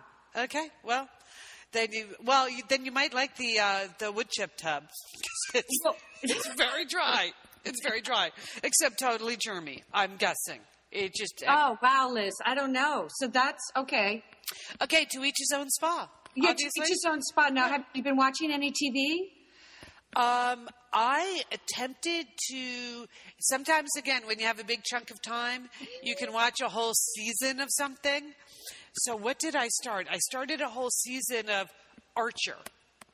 Okay, 0.44 0.68
well. 0.84 1.08
Then 1.70 1.88
you 1.92 2.06
well 2.24 2.48
you, 2.48 2.62
then 2.70 2.86
you 2.86 2.92
might 2.92 3.12
like 3.12 3.36
the 3.36 3.58
uh, 3.58 3.88
the 3.98 4.10
wood 4.10 4.30
chip 4.30 4.56
tub. 4.56 4.84
it's, 5.54 5.78
it's 6.22 6.54
very 6.54 6.86
dry. 6.86 7.32
It's 7.66 7.80
very 7.82 8.00
dry, 8.00 8.30
except 8.64 8.98
totally 8.98 9.36
germy. 9.36 9.82
I'm 9.92 10.16
guessing 10.16 10.60
it 10.90 11.14
just 11.14 11.44
Oh 11.46 11.76
wow, 11.82 12.10
Liz. 12.10 12.32
I 12.44 12.54
don't 12.54 12.72
know. 12.72 13.08
So 13.16 13.28
that's 13.28 13.62
okay. 13.76 14.24
okay. 14.80 15.06
To 15.10 15.24
each 15.24 15.36
his 15.38 15.52
own 15.54 15.68
spa. 15.68 16.08
Yeah, 16.34 16.50
obviously. 16.50 16.82
it's 16.82 16.90
his 16.90 17.04
own 17.08 17.20
spot. 17.22 17.52
Now, 17.52 17.68
have 17.68 17.84
you 17.94 18.02
been 18.02 18.16
watching 18.16 18.52
any 18.52 18.70
TV? 18.70 19.30
Um, 20.16 20.68
I 20.92 21.42
attempted 21.52 22.26
to. 22.50 23.06
Sometimes, 23.40 23.88
again, 23.98 24.22
when 24.26 24.38
you 24.38 24.46
have 24.46 24.60
a 24.60 24.64
big 24.64 24.82
chunk 24.84 25.10
of 25.10 25.20
time, 25.20 25.68
you 26.02 26.16
can 26.16 26.32
watch 26.32 26.60
a 26.62 26.68
whole 26.68 26.94
season 26.94 27.60
of 27.60 27.68
something. 27.70 28.32
So, 28.94 29.16
what 29.16 29.38
did 29.38 29.54
I 29.54 29.68
start? 29.68 30.06
I 30.10 30.18
started 30.18 30.60
a 30.60 30.68
whole 30.68 30.90
season 30.90 31.48
of 31.50 31.68
Archer 32.16 32.56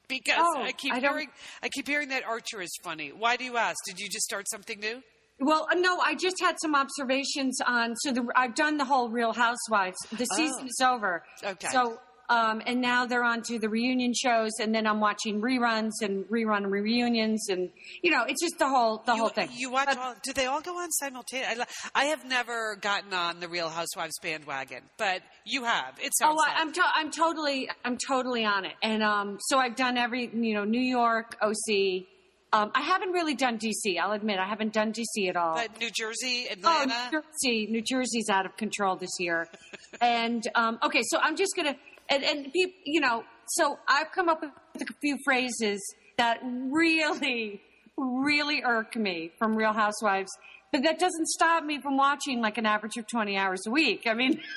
because 0.09 0.37
Oh, 0.39 0.63
I 0.63 0.73
keep 0.73 0.95
I 0.95 1.01
hearing. 1.01 1.29
I 1.63 1.69
keep 1.69 1.87
hearing 1.87 2.09
that 2.09 2.25
Archer 2.25 2.61
is 2.61 2.71
funny. 2.83 3.11
Why 3.11 3.37
do 3.37 3.45
you 3.45 3.57
ask? 3.57 3.77
Did 3.87 3.99
you 4.01 4.09
just 4.09 4.25
start 4.25 4.49
something 4.49 4.81
new? 4.81 5.03
Well, 5.41 5.67
uh, 5.71 5.75
no, 5.75 5.99
I 5.99 6.15
just 6.15 6.41
had 6.41 6.57
some 6.61 6.75
observations 6.75 7.59
on. 7.67 7.97
So 7.97 8.13
the, 8.13 8.27
I've 8.37 8.55
done 8.55 8.77
the 8.77 8.85
whole 8.85 9.09
Real 9.09 9.33
Housewives. 9.33 9.97
The 10.17 10.27
season 10.27 10.67
is 10.67 10.81
over. 10.81 11.25
Okay. 11.43 11.69
So, 11.73 11.99
um, 12.29 12.63
and 12.67 12.81
now 12.81 13.07
they're 13.07 13.25
on 13.25 13.43
to 13.43 13.59
the 13.59 13.69
reunion 13.69 14.13
shows, 14.15 14.53
and 14.61 14.75
then 14.75 14.87
I'm 14.87 15.01
watching 15.01 15.41
reruns 15.41 15.93
and 16.03 16.25
rerun 16.27 16.71
reunions, 16.71 17.49
and 17.49 17.71
you 18.03 18.11
know, 18.11 18.25
it's 18.27 18.41
just 18.43 18.59
the 18.59 18.69
whole 18.69 19.03
the 19.05 19.13
you, 19.15 19.19
whole 19.21 19.29
thing. 19.29 19.49
You 19.55 19.71
watch 19.71 19.87
But- 19.89 19.99
all? 19.99 20.15
Do 20.23 20.33
they 20.33 20.47
all 20.47 20.61
go 20.61 20.79
on 20.79 20.91
simultaneously? 20.93 21.65
I, 21.95 22.03
I 22.03 22.05
have 22.07 22.25
never 22.25 22.77
gotten 22.81 23.13
on 23.13 23.41
the 23.41 23.49
Real 23.49 23.69
Housewives 23.69 24.19
bandwagon, 24.23 24.83
but 24.97 25.23
you 25.45 25.65
have. 25.65 25.99
It 26.03 26.13
sounds. 26.17 26.39
Oh, 26.39 26.45
I, 26.45 26.49
like. 26.53 26.61
I'm 26.61 26.73
to- 26.73 26.93
I'm 26.95 27.11
totally 27.11 27.69
I'm 27.85 27.99
totally 27.99 28.45
on 28.45 28.65
it, 28.65 28.75
and 28.83 29.03
um, 29.03 29.39
so 29.41 29.59
I've 29.59 29.77
done 29.77 29.97
every 29.99 30.31
you 30.33 30.55
know 30.55 30.65
New 30.65 30.81
York, 30.81 31.37
OC. 31.43 32.05
Um, 32.53 32.71
I 32.73 32.83
haven't 32.83 33.11
really 33.11 33.35
done 33.35 33.59
DC. 33.59 33.99
I'll 34.01 34.13
admit 34.13 34.39
I 34.39 34.47
haven't 34.47 34.73
done 34.73 34.93
DC 34.93 35.29
at 35.29 35.35
all. 35.37 35.57
But 35.57 35.81
New 35.81 35.91
Jersey, 35.91 36.47
Oh, 36.49 36.53
Atlanta. 36.53 37.11
New 37.11 37.21
Jersey, 37.21 37.67
New 37.69 37.83
Jersey's 37.83 38.29
out 38.31 38.47
of 38.47 38.57
control 38.57 38.95
this 38.95 39.11
year, 39.19 39.49
and 40.01 40.41
um, 40.55 40.79
okay, 40.85 41.01
so 41.03 41.19
I'm 41.21 41.35
just 41.37 41.57
gonna 41.57 41.75
and, 42.11 42.23
and 42.25 42.53
peop- 42.53 42.75
you 42.85 43.01
know, 43.01 43.25
so 43.47 43.79
I've 43.89 44.11
come 44.13 44.29
up 44.29 44.41
with 44.43 44.51
a 44.83 44.93
few 45.01 45.19
phrases 45.25 45.81
that 46.19 46.39
really 46.43 47.61
really 47.97 48.61
irk 48.65 48.97
me 48.97 49.31
from 49.39 49.55
Real 49.55 49.73
Housewives. 49.73 50.31
But 50.73 50.83
that 50.83 50.99
doesn't 50.99 51.29
stop 51.29 51.63
me 51.63 51.81
from 51.81 51.97
watching 51.97 52.41
like 52.41 52.59
an 52.59 52.67
average 52.67 52.97
of 52.97 53.07
20 53.07 53.37
hours 53.37 53.61
a 53.69 53.71
week. 53.71 54.03
I 54.07 54.15
mean, 54.15 54.41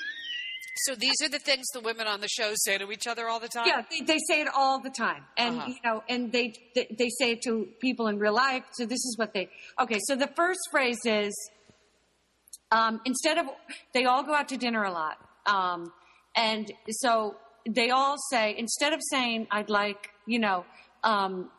So 0.86 0.94
these 0.94 1.14
are 1.24 1.28
the 1.28 1.40
things 1.40 1.66
the 1.74 1.80
women 1.80 2.06
on 2.06 2.20
the 2.20 2.28
show 2.28 2.52
say 2.54 2.78
to 2.78 2.90
each 2.92 3.08
other 3.08 3.28
all 3.28 3.40
the 3.40 3.48
time. 3.48 3.66
yeah, 3.66 3.82
they, 3.90 4.00
they 4.04 4.18
say 4.28 4.40
it 4.42 4.48
all 4.54 4.80
the 4.80 4.90
time. 4.90 5.24
And, 5.36 5.58
Uh-huh. 5.58 5.68
you 5.68 5.76
know, 5.84 6.02
and 6.08 6.30
they, 6.32 6.52
they, 6.76 6.86
they 6.96 7.08
say 7.18 7.32
it 7.32 7.42
to 7.42 7.66
people 7.80 8.06
in 8.06 8.18
real 8.20 8.32
life. 8.34 8.62
So 8.74 8.84
this 8.86 8.98
is 9.04 9.16
what 9.18 9.34
they, 9.34 9.48
okay. 9.80 9.98
So 10.06 10.14
the 10.14 10.30
first 10.36 10.60
phrase 10.70 10.98
is, 11.04 11.32
um, 12.70 13.00
instead 13.04 13.38
of, 13.38 13.46
they 13.92 14.04
all 14.04 14.22
go 14.22 14.34
out 14.34 14.48
to 14.50 14.56
dinner 14.56 14.84
a 14.84 14.92
lot. 14.92 15.16
Um, 15.46 15.92
and 16.38 16.70
so 16.90 17.34
they 17.68 17.90
all 17.90 18.16
say, 18.30 18.54
instead 18.56 18.92
of 18.92 19.00
saying, 19.10 19.46
I'd 19.50 19.68
like, 19.68 20.10
you 20.26 20.38
know, 20.38 20.64
um, 21.04 21.50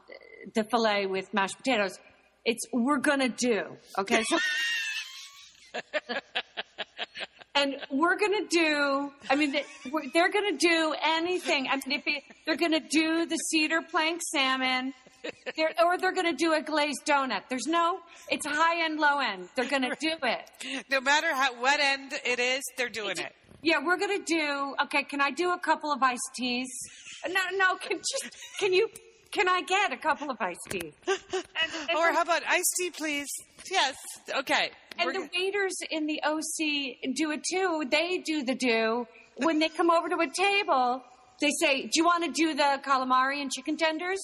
the 0.56 0.64
filet 0.64 1.06
with 1.06 1.34
mashed 1.34 1.58
potatoes, 1.58 2.00
it's, 2.46 2.66
we're 2.74 2.98
gonna 2.98 3.30
do. 3.30 3.64
Okay. 3.98 4.24
So, 4.24 4.40
and 7.56 7.76
we're 7.92 8.18
gonna 8.18 8.48
do. 8.50 9.12
I 9.30 9.36
mean, 9.36 9.52
they- 9.52 9.66
we're- 9.92 10.30
gonna 10.32 10.58
do 10.58 10.96
anything. 11.04 11.68
I 11.68 11.76
mean, 11.86 12.00
if 12.00 12.08
it, 12.08 12.24
they're 12.46 12.56
gonna 12.56 12.80
do 12.80 13.26
the 13.26 13.36
cedar 13.36 13.82
plank 13.82 14.22
salmon, 14.32 14.94
they're, 15.58 15.74
or 15.84 15.98
they're 15.98 16.14
gonna 16.14 16.34
do 16.34 16.54
a 16.54 16.62
glazed 16.62 17.04
donut. 17.06 17.42
There's 17.50 17.68
no. 17.68 18.00
It's 18.32 18.46
high 18.46 18.84
end, 18.86 19.00
low 19.00 19.20
end. 19.20 19.50
They're 19.56 19.70
gonna 19.70 19.96
do 20.00 20.14
it. 20.24 20.84
No 20.90 21.02
matter 21.02 21.34
how 21.36 21.54
what 21.60 21.80
end 21.80 22.14
it 22.26 22.40
is, 22.40 22.64
they're 22.78 22.90
doing 22.90 23.18
it. 23.18 23.34
Yeah, 23.62 23.84
we're 23.84 23.98
gonna 23.98 24.20
do. 24.26 24.76
Okay, 24.84 25.04
can 25.04 25.22
I 25.22 25.32
do 25.32 25.52
a 25.52 25.60
couple 25.60 25.92
of 25.92 26.02
iced 26.02 26.32
teas? 26.36 26.70
No, 27.28 27.42
no. 27.58 27.76
Can 27.76 27.98
just 27.98 28.36
can 28.60 28.74
you? 28.74 28.90
Can 29.32 29.48
I 29.48 29.62
get 29.62 29.92
a 29.92 29.98
couple 29.98 30.32
of 30.32 30.38
iced 30.40 30.68
teas? 30.70 30.94
And, 31.08 31.90
and 31.90 31.98
Or 31.98 32.12
how 32.14 32.22
about 32.24 32.42
iced 32.48 32.74
tea, 32.80 32.90
please? 32.90 33.28
Yes. 33.70 33.96
Okay. 34.36 34.72
And 34.98 35.14
the 35.14 35.30
waiters 35.38 35.76
in 35.92 36.08
the 36.08 36.22
OC 36.24 37.14
do 37.16 37.32
it 37.32 37.44
too. 37.50 37.84
They 37.90 38.18
do 38.20 38.44
the 38.44 38.56
do. 38.56 39.08
When 39.38 39.60
they 39.60 39.70
come 39.70 39.90
over 39.92 40.10
to 40.10 40.18
a 40.18 40.28
table, 40.28 41.04
they 41.42 41.52
say, 41.60 41.84
Do 41.84 41.92
you 41.96 42.06
want 42.06 42.24
to 42.26 42.32
do 42.32 42.54
the 42.54 42.80
calamari 42.84 43.42
and 43.42 43.52
chicken 43.52 43.78
tenders? 43.78 44.20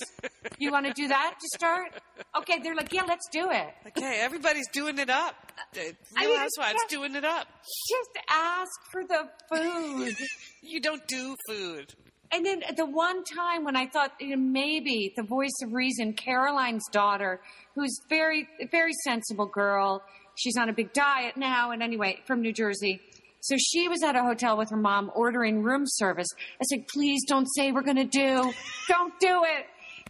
You 0.59 0.71
want 0.71 0.85
to 0.85 0.93
do 0.93 1.07
that 1.07 1.35
to 1.39 1.47
start? 1.55 1.91
Okay, 2.37 2.59
they're 2.61 2.75
like, 2.75 2.91
Yeah, 2.93 3.03
let's 3.07 3.27
do 3.31 3.49
it. 3.51 3.73
okay, 3.87 4.19
everybody's 4.19 4.67
doing 4.69 4.99
it 4.99 5.09
up. 5.09 5.35
Real 5.75 5.91
I 6.17 6.25
mean, 6.27 6.37
Housewives 6.37 6.79
yeah. 6.83 6.97
doing 6.97 7.15
it 7.15 7.25
up. 7.25 7.47
Just 7.89 8.25
ask 8.29 8.71
for 8.91 9.03
the 9.03 9.29
food. 9.49 10.15
You 10.67 10.81
don't 10.81 11.07
do 11.07 11.35
food. 11.47 11.93
And 12.31 12.43
then 12.43 12.63
the 12.75 12.87
one 12.87 13.23
time 13.23 13.63
when 13.63 13.75
I 13.75 13.85
thought 13.85 14.13
you 14.19 14.35
know, 14.35 14.41
maybe 14.41 15.13
the 15.15 15.21
voice 15.23 15.53
of 15.63 15.73
reason, 15.73 16.13
Caroline's 16.13 16.83
daughter, 16.91 17.39
who's 17.75 17.95
very, 18.09 18.47
very 18.71 18.93
sensible 19.03 19.45
girl. 19.45 20.01
She's 20.35 20.57
on 20.57 20.67
a 20.69 20.73
big 20.73 20.91
diet 20.91 21.37
now, 21.37 21.71
and 21.71 21.83
anyway, 21.83 22.19
from 22.25 22.41
New 22.41 22.51
Jersey. 22.51 22.99
So 23.45 23.55
she 23.59 23.87
was 23.87 24.01
at 24.01 24.15
a 24.15 24.23
hotel 24.23 24.57
with 24.57 24.71
her 24.71 24.77
mom 24.77 25.11
ordering 25.13 25.61
room 25.61 25.83
service. 25.85 26.27
I 26.59 26.63
said, 26.63 26.87
please 26.87 27.21
don't 27.27 27.45
say 27.55 27.71
we're 27.71 27.83
going 27.83 27.97
to 27.97 28.03
do. 28.05 28.51
Don't 28.87 29.13
do 29.19 29.41
it. 29.43 29.65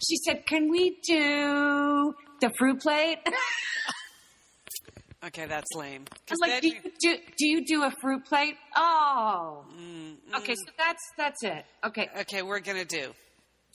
She 0.07 0.15
said, 0.25 0.45
can 0.45 0.69
we 0.69 0.97
do 1.05 2.13
the 2.41 2.49
fruit 2.57 2.79
plate? 2.81 3.19
Okay, 5.25 5.47
that's 5.47 5.73
lame. 5.73 6.03
I 6.11 6.15
'Cause 6.27 6.38
was 6.39 6.39
like, 6.41 6.61
do 6.61 6.67
you- 6.67 6.81
do, 7.01 7.17
do 7.36 7.47
you 7.47 7.65
do 7.65 7.83
a 7.83 7.89
fruit 7.99 8.25
plate? 8.25 8.57
Oh. 8.75 9.65
Mm, 9.75 10.17
Okay, 10.38 10.53
so 10.53 10.71
that's, 10.77 11.01
that's 11.17 11.43
it. 11.43 11.65
Okay. 11.83 12.07
okay, 12.19 12.43
we're 12.43 12.59
gonna 12.59 12.86
do. 12.86 13.11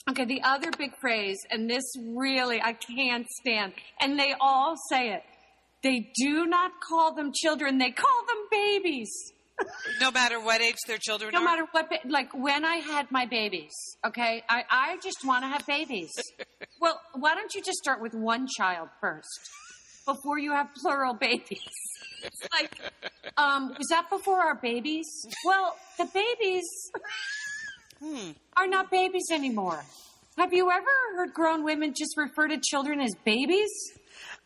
Okay, 0.09 0.23
the 0.23 0.41
other 0.43 0.71
big 0.77 0.91
phrase, 1.01 1.37
and 1.49 1.69
this 1.69 1.83
really 2.15 2.61
I 2.61 2.71
can't 2.71 3.27
stand, 3.41 3.73
and 3.99 4.17
they 4.17 4.33
all 4.39 4.75
say 4.89 5.09
it. 5.09 5.23
They 5.83 6.09
do 6.15 6.45
not 6.45 6.71
call 6.87 7.15
them 7.15 7.33
children, 7.35 7.79
they 7.79 7.91
call 7.91 8.25
them 8.29 8.45
babies. 8.49 9.11
No 9.99 10.11
matter 10.11 10.39
what 10.39 10.61
age 10.61 10.77
their 10.87 10.97
children 10.97 11.29
are 11.29 11.31
No 11.31 11.39
are. 11.39 11.43
matter 11.45 11.65
what, 11.71 11.89
like 12.09 12.33
when 12.33 12.65
I 12.65 12.75
had 12.77 13.11
my 13.11 13.25
babies, 13.25 13.71
okay, 14.05 14.43
I, 14.49 14.63
I 14.69 14.97
just 15.03 15.25
want 15.25 15.43
to 15.43 15.47
have 15.47 15.65
babies. 15.67 16.11
well, 16.79 16.99
why 17.13 17.35
don't 17.35 17.53
you 17.53 17.61
just 17.61 17.77
start 17.77 18.01
with 18.01 18.13
one 18.13 18.47
child 18.57 18.89
first 18.99 19.49
before 20.05 20.39
you 20.39 20.51
have 20.51 20.67
plural 20.81 21.13
babies? 21.13 21.59
It's 22.23 22.41
like, 22.53 22.77
um, 23.37 23.69
was 23.77 23.87
that 23.89 24.09
before 24.09 24.39
our 24.39 24.55
babies? 24.55 25.07
Well, 25.45 25.75
the 25.97 26.05
babies 26.05 26.65
are 28.57 28.67
not 28.67 28.91
babies 28.91 29.25
anymore. 29.31 29.83
Have 30.37 30.53
you 30.53 30.71
ever 30.71 30.85
heard 31.17 31.33
grown 31.33 31.63
women 31.63 31.93
just 31.97 32.15
refer 32.17 32.47
to 32.47 32.57
children 32.63 32.99
as 33.01 33.11
babies? 33.25 33.69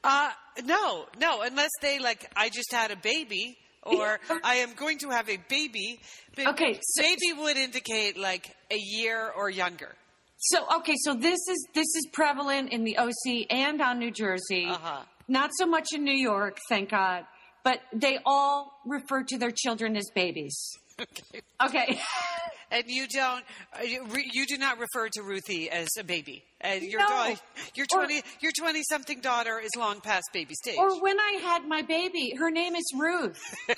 Uh, 0.04 0.32
no, 0.64 1.06
no, 1.20 1.42
unless 1.42 1.70
they 1.82 2.00
like, 2.00 2.30
I 2.36 2.50
just 2.50 2.72
had 2.72 2.92
a 2.92 2.96
baby, 2.96 3.58
or 3.86 4.20
I 4.44 4.56
am 4.56 4.74
going 4.74 4.98
to 5.00 5.10
have 5.10 5.30
a 5.30 5.38
baby. 5.50 6.00
Ba- 6.36 6.50
Okay, 6.50 6.80
so- 6.82 7.02
baby 7.04 7.34
would 7.38 7.58
indicate 7.58 8.18
like 8.18 8.56
a 8.72 8.78
year 8.78 9.30
or 9.36 9.50
younger. 9.50 9.96
So 10.38 10.66
okay, 10.78 10.96
so 10.98 11.14
this 11.16 11.40
is 11.50 11.68
this 11.74 11.88
is 11.96 12.08
prevalent 12.12 12.72
in 12.72 12.84
the 12.84 12.98
OC 12.98 13.46
and 13.50 13.82
on 13.82 14.00
New 14.00 14.12
Jersey. 14.12 14.68
Uh-huh. 14.70 15.02
Not 15.28 15.50
so 15.58 15.66
much 15.66 15.88
in 15.94 16.04
New 16.04 16.14
York, 16.16 16.58
thank 16.70 16.90
God. 16.90 17.26
But 17.64 17.80
they 17.94 18.20
all 18.26 18.72
refer 18.86 19.24
to 19.24 19.38
their 19.40 19.52
children 19.52 19.96
as 19.98 20.10
babies. 20.14 20.58
Okay. 21.02 21.42
Okay. 21.62 22.00
And 22.72 22.84
you 22.88 23.08
don't, 23.08 23.44
uh, 23.80 23.84
you, 23.84 24.46
do 24.48 24.58
not 24.58 24.80
refer 24.80 25.08
to 25.10 25.22
Ruthie 25.22 25.70
as 25.70 25.88
a 26.00 26.04
baby. 26.04 26.44
And 26.62 26.84
your 26.84 27.00
No. 27.02 27.08
daughter, 27.08 27.40
your 27.76 27.86
Or- 27.94 28.00
twenty, 28.06 28.24
your 28.42 28.52
twenty 28.58 28.82
something 28.90 29.22
daughter 29.22 29.60
is 29.60 29.70
long 29.78 30.02
past 30.02 30.26
baby 30.34 30.56
stage. 30.56 30.78
or 30.78 31.00
when 31.02 31.20
I 31.20 31.40
had 31.44 31.68
my 31.68 31.82
baby, 31.84 32.34
her 32.38 32.50
name 32.50 32.76
is 32.76 32.84
Ruth. 32.98 33.40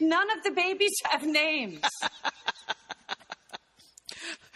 None 0.00 0.30
of 0.30 0.42
the 0.44 0.50
babies 0.50 0.92
have 1.10 1.24
names. 1.24 1.80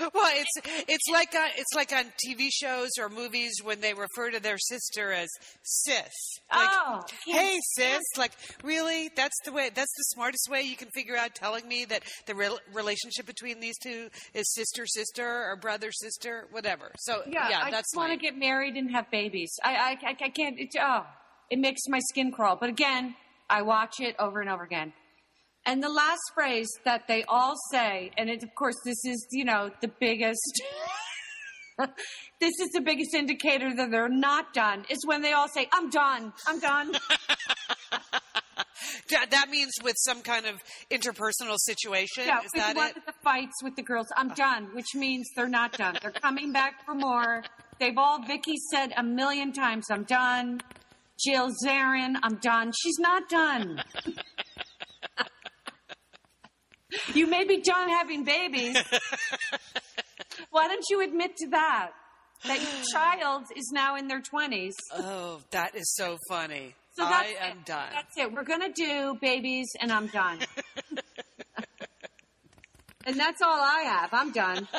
Well, 0.00 0.32
it's 0.34 0.84
it's 0.88 1.08
like 1.12 1.34
on, 1.34 1.48
it's 1.56 1.74
like 1.74 1.92
on 1.92 2.04
TV 2.26 2.48
shows 2.52 2.90
or 3.00 3.08
movies 3.08 3.52
when 3.62 3.80
they 3.80 3.94
refer 3.94 4.30
to 4.30 4.40
their 4.40 4.58
sister 4.58 5.12
as 5.12 5.28
sis. 5.62 6.12
Like, 6.52 6.68
Oh, 6.72 7.02
hey 7.26 7.32
can't 7.32 7.62
sis, 7.76 8.02
like 8.16 8.32
really? 8.62 9.10
That's 9.14 9.36
the 9.44 9.52
way. 9.52 9.70
That's 9.74 9.92
the 9.96 10.04
smartest 10.14 10.48
way 10.50 10.62
you 10.62 10.76
can 10.76 10.88
figure 10.90 11.16
out 11.16 11.34
telling 11.34 11.66
me 11.66 11.84
that 11.86 12.02
the 12.26 12.34
rel 12.34 12.58
relationship 12.72 13.26
between 13.26 13.60
these 13.60 13.76
two 13.78 14.08
is 14.34 14.52
sister 14.54 14.86
sister 14.86 15.26
or 15.26 15.56
brother 15.56 15.90
sister, 15.92 16.46
whatever. 16.50 16.92
So 16.98 17.22
yeah, 17.26 17.60
I 17.62 17.70
that's 17.70 17.88
just 17.92 17.96
want 17.96 18.12
to 18.12 18.18
get 18.18 18.36
married 18.36 18.74
and 18.76 18.90
have 18.92 19.10
babies. 19.10 19.52
I, 19.64 19.74
I, 19.74 20.10
I, 20.10 20.16
I 20.24 20.28
can't. 20.30 20.58
It, 20.58 20.70
oh, 20.80 21.06
it 21.50 21.58
makes 21.58 21.80
my 21.88 21.98
skin 22.10 22.30
crawl. 22.32 22.56
But 22.56 22.68
again, 22.70 23.14
I 23.50 23.62
watch 23.62 24.00
it 24.00 24.14
over 24.18 24.40
and 24.40 24.50
over 24.50 24.62
again. 24.62 24.92
And 25.66 25.82
the 25.82 25.88
last 25.88 26.20
phrase 26.34 26.68
that 26.84 27.06
they 27.08 27.24
all 27.24 27.54
say, 27.70 28.10
and 28.16 28.30
it, 28.30 28.42
of 28.42 28.54
course, 28.54 28.76
this 28.84 29.04
is 29.04 29.26
you 29.32 29.44
know 29.44 29.70
the 29.80 29.88
biggest. 30.00 30.62
this 32.40 32.54
is 32.60 32.70
the 32.72 32.80
biggest 32.80 33.14
indicator 33.14 33.74
that 33.74 33.90
they're 33.90 34.08
not 34.08 34.54
done. 34.54 34.84
Is 34.88 34.98
when 35.04 35.22
they 35.22 35.32
all 35.32 35.48
say, 35.48 35.68
"I'm 35.72 35.90
done. 35.90 36.32
I'm 36.46 36.60
done." 36.60 36.92
That, 39.30 39.48
means 39.50 39.70
with 39.82 39.96
some 39.98 40.22
kind 40.22 40.46
of 40.46 40.62
interpersonal 40.90 41.56
situation. 41.58 42.24
Yeah, 42.26 42.38
is 42.38 42.44
with 42.54 42.62
that 42.62 42.76
one 42.76 42.90
it? 42.90 42.96
of 42.98 43.06
the 43.06 43.14
fights 43.22 43.54
with 43.62 43.74
the 43.76 43.82
girls. 43.82 44.06
I'm 44.16 44.30
uh. 44.30 44.34
done, 44.34 44.68
which 44.74 44.94
means 44.94 45.28
they're 45.34 45.48
not 45.48 45.72
done. 45.72 45.98
They're 46.00 46.10
coming 46.10 46.52
back 46.52 46.84
for 46.84 46.94
more. 46.94 47.42
They've 47.80 47.96
all, 47.96 48.22
Vicky 48.26 48.56
said 48.72 48.92
a 48.96 49.02
million 49.02 49.52
times, 49.52 49.86
I'm 49.90 50.04
done. 50.04 50.60
Jill 51.24 51.50
Zarin, 51.64 52.16
I'm 52.22 52.36
done. 52.36 52.72
She's 52.80 52.98
not 52.98 53.28
done. 53.28 53.82
you 57.14 57.26
may 57.26 57.44
be 57.44 57.60
done 57.60 57.88
having 57.88 58.24
babies. 58.24 58.76
Why 60.50 60.68
don't 60.68 60.84
you 60.90 61.02
admit 61.02 61.36
to 61.36 61.48
that? 61.50 61.90
That 62.46 62.60
your 62.60 62.82
child 62.92 63.44
is 63.56 63.70
now 63.72 63.96
in 63.96 64.08
their 64.08 64.20
20s. 64.20 64.74
Oh, 64.94 65.40
that 65.50 65.74
is 65.74 65.94
so 65.94 66.18
funny. 66.28 66.74
So 66.96 67.04
I 67.04 67.36
am 67.40 67.58
it. 67.58 67.64
done. 67.64 67.88
That's 67.92 68.16
it. 68.16 68.32
We're 68.32 68.44
going 68.44 68.60
to 68.60 68.72
do 68.72 69.16
babies, 69.20 69.68
and 69.80 69.92
I'm 69.92 70.08
done. 70.08 70.40
and 73.06 73.18
that's 73.18 73.40
all 73.40 73.60
I 73.60 73.82
have. 73.82 74.10
I'm 74.12 74.32
done. 74.32 74.68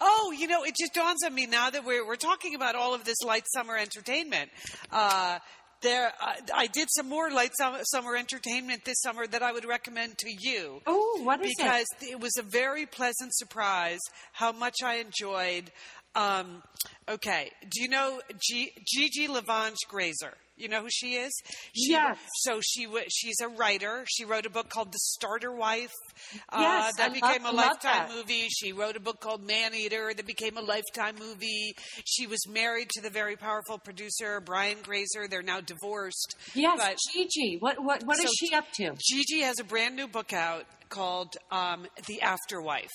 Oh, 0.00 0.32
you 0.36 0.46
know, 0.46 0.64
it 0.64 0.74
just 0.78 0.94
dawns 0.94 1.22
on 1.24 1.34
me 1.34 1.44
now 1.44 1.68
that 1.68 1.84
we're 1.84 2.06
we're 2.06 2.16
talking 2.16 2.54
about 2.54 2.74
all 2.74 2.94
of 2.94 3.04
this 3.04 3.20
light 3.22 3.44
summer 3.54 3.76
entertainment. 3.76 4.50
Uh, 4.90 5.38
there, 5.82 6.12
uh, 6.20 6.34
I 6.54 6.66
did 6.66 6.88
some 6.90 7.08
more 7.08 7.30
light 7.30 7.52
summer, 7.56 8.16
entertainment 8.16 8.84
this 8.84 9.00
summer 9.00 9.26
that 9.26 9.42
I 9.42 9.52
would 9.52 9.64
recommend 9.64 10.18
to 10.18 10.30
you. 10.30 10.80
Oh, 10.86 11.20
what 11.22 11.44
is 11.44 11.54
because 11.56 11.86
it? 12.02 12.10
it 12.12 12.20
was 12.20 12.36
a 12.38 12.42
very 12.42 12.86
pleasant 12.86 13.34
surprise 13.34 14.00
how 14.32 14.52
much 14.52 14.76
I 14.84 14.96
enjoyed 14.96 15.70
Um, 16.16 16.62
okay. 17.08 17.52
Do 17.70 17.80
you 17.82 17.88
know 17.88 18.20
G- 18.42 18.72
Gigi 18.84 19.28
Levangie 19.28 19.86
Grazer? 19.88 20.34
You 20.60 20.68
know 20.68 20.82
who 20.82 20.88
she 20.90 21.14
is? 21.14 21.32
She, 21.74 21.90
Yes. 21.92 22.18
So 22.42 22.60
she 22.62 22.84
w- 22.84 23.04
she's 23.10 23.40
a 23.40 23.48
writer. 23.48 24.04
She 24.08 24.24
wrote 24.24 24.46
a 24.46 24.50
book 24.50 24.68
called 24.68 24.92
The 24.92 24.98
Starter 24.98 25.52
Wife. 25.52 25.92
Yes, 26.32 26.40
Uh, 26.52 26.60
Yes, 26.60 26.96
that 26.96 27.10
I 27.10 27.14
became 27.14 27.42
love- 27.44 27.54
a 27.54 27.56
lifetime 27.56 28.14
movie. 28.14 28.48
She 28.50 28.72
wrote 28.72 28.96
a 28.96 29.00
book 29.00 29.20
called 29.20 29.42
Man 29.42 29.74
Eater 29.74 30.12
that 30.14 30.26
became 30.26 30.56
a 30.56 30.60
lifetime 30.62 31.16
movie. 31.18 31.74
She 32.04 32.26
was 32.26 32.46
married 32.48 32.90
to 32.90 33.00
the 33.00 33.10
very 33.10 33.36
powerful 33.36 33.78
producer 33.78 34.40
Brian 34.40 34.78
Grazer. 34.82 35.26
They're 35.28 35.42
now 35.42 35.60
divorced. 35.60 36.36
Yes, 36.54 36.78
But 36.78 36.98
Gigi. 37.12 37.56
What 37.58 37.82
what 37.82 38.04
what 38.04 38.18
is 38.18 38.24
So 38.26 38.32
she 38.46 38.54
up 38.54 38.70
to? 38.74 38.94
Gigi 38.98 39.40
has 39.40 39.58
a 39.58 39.64
brand 39.64 39.96
new 39.96 40.06
book 40.08 40.32
out 40.32 40.66
called 40.88 41.36
um, 41.50 41.86
The 42.06 42.20
Afterwife. 42.22 42.90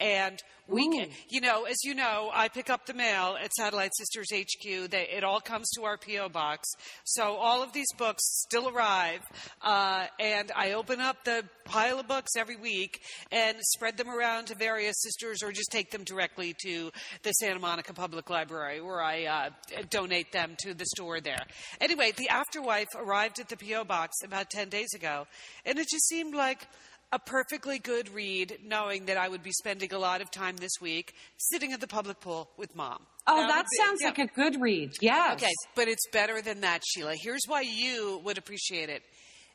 And 0.00 0.42
we, 0.66 0.86
Ooh. 0.86 0.92
can, 0.92 1.08
you 1.28 1.40
know, 1.40 1.64
as 1.64 1.76
you 1.84 1.94
know, 1.94 2.30
I 2.32 2.48
pick 2.48 2.70
up 2.70 2.86
the 2.86 2.94
mail 2.94 3.36
at 3.42 3.52
Satellite 3.52 3.90
Sisters 3.96 4.28
HQ. 4.32 4.90
They, 4.90 5.08
it 5.12 5.24
all 5.24 5.40
comes 5.40 5.68
to 5.76 5.84
our 5.84 5.98
PO 5.98 6.28
box. 6.30 6.68
So 7.04 7.34
all 7.34 7.62
of 7.62 7.72
these 7.72 7.92
books 7.98 8.22
still 8.46 8.68
arrive, 8.68 9.20
uh, 9.62 10.06
and 10.18 10.52
I 10.54 10.72
open 10.72 11.00
up 11.00 11.24
the 11.24 11.44
pile 11.64 11.98
of 11.98 12.08
books 12.08 12.30
every 12.36 12.56
week 12.56 13.00
and 13.30 13.58
spread 13.60 13.96
them 13.96 14.08
around 14.08 14.46
to 14.46 14.54
various 14.54 15.00
sisters, 15.00 15.42
or 15.42 15.52
just 15.52 15.70
take 15.70 15.90
them 15.90 16.04
directly 16.04 16.54
to 16.64 16.90
the 17.22 17.32
Santa 17.32 17.58
Monica 17.58 17.92
Public 17.92 18.30
Library, 18.30 18.80
where 18.80 19.02
I 19.02 19.24
uh, 19.24 19.50
donate 19.90 20.32
them 20.32 20.54
to 20.60 20.72
the 20.72 20.86
store 20.86 21.20
there. 21.20 21.44
Anyway, 21.80 22.12
the 22.16 22.28
Afterwife 22.28 22.88
arrived 22.96 23.40
at 23.40 23.48
the 23.48 23.56
PO 23.56 23.84
box 23.84 24.18
about 24.24 24.50
ten 24.50 24.68
days 24.68 24.94
ago, 24.94 25.26
and 25.66 25.78
it 25.78 25.88
just 25.88 26.08
seemed 26.08 26.34
like 26.34 26.66
a 27.12 27.18
perfectly 27.18 27.78
good 27.78 28.08
read, 28.14 28.58
knowing 28.64 29.06
that 29.06 29.16
I 29.16 29.28
would 29.28 29.42
be 29.42 29.52
spending 29.52 29.92
a 29.92 29.98
lot 29.98 30.20
of 30.20 30.30
time 30.30 30.56
this 30.56 30.72
week 30.80 31.14
sitting 31.36 31.72
at 31.72 31.80
the 31.80 31.88
public 31.88 32.20
pool 32.20 32.48
with 32.56 32.76
mom. 32.76 33.04
Oh, 33.26 33.40
would 33.40 33.50
that 33.50 33.66
be- 33.70 33.84
sounds 33.84 34.00
yeah. 34.00 34.08
like 34.08 34.18
a 34.18 34.26
good 34.26 34.60
read. 34.60 34.96
Yes. 35.00 35.34
Okay, 35.34 35.52
but 35.74 35.88
it's 35.88 36.06
better 36.12 36.40
than 36.40 36.60
that, 36.60 36.82
Sheila. 36.86 37.14
Here's 37.20 37.42
why 37.46 37.62
you 37.62 38.20
would 38.24 38.38
appreciate 38.38 38.88
it. 38.88 39.02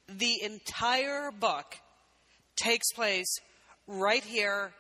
The 0.08 0.44
entire 0.44 1.32
book 1.32 1.78
takes 2.56 2.92
place 2.94 3.34
right 3.88 4.24
here 4.24 4.72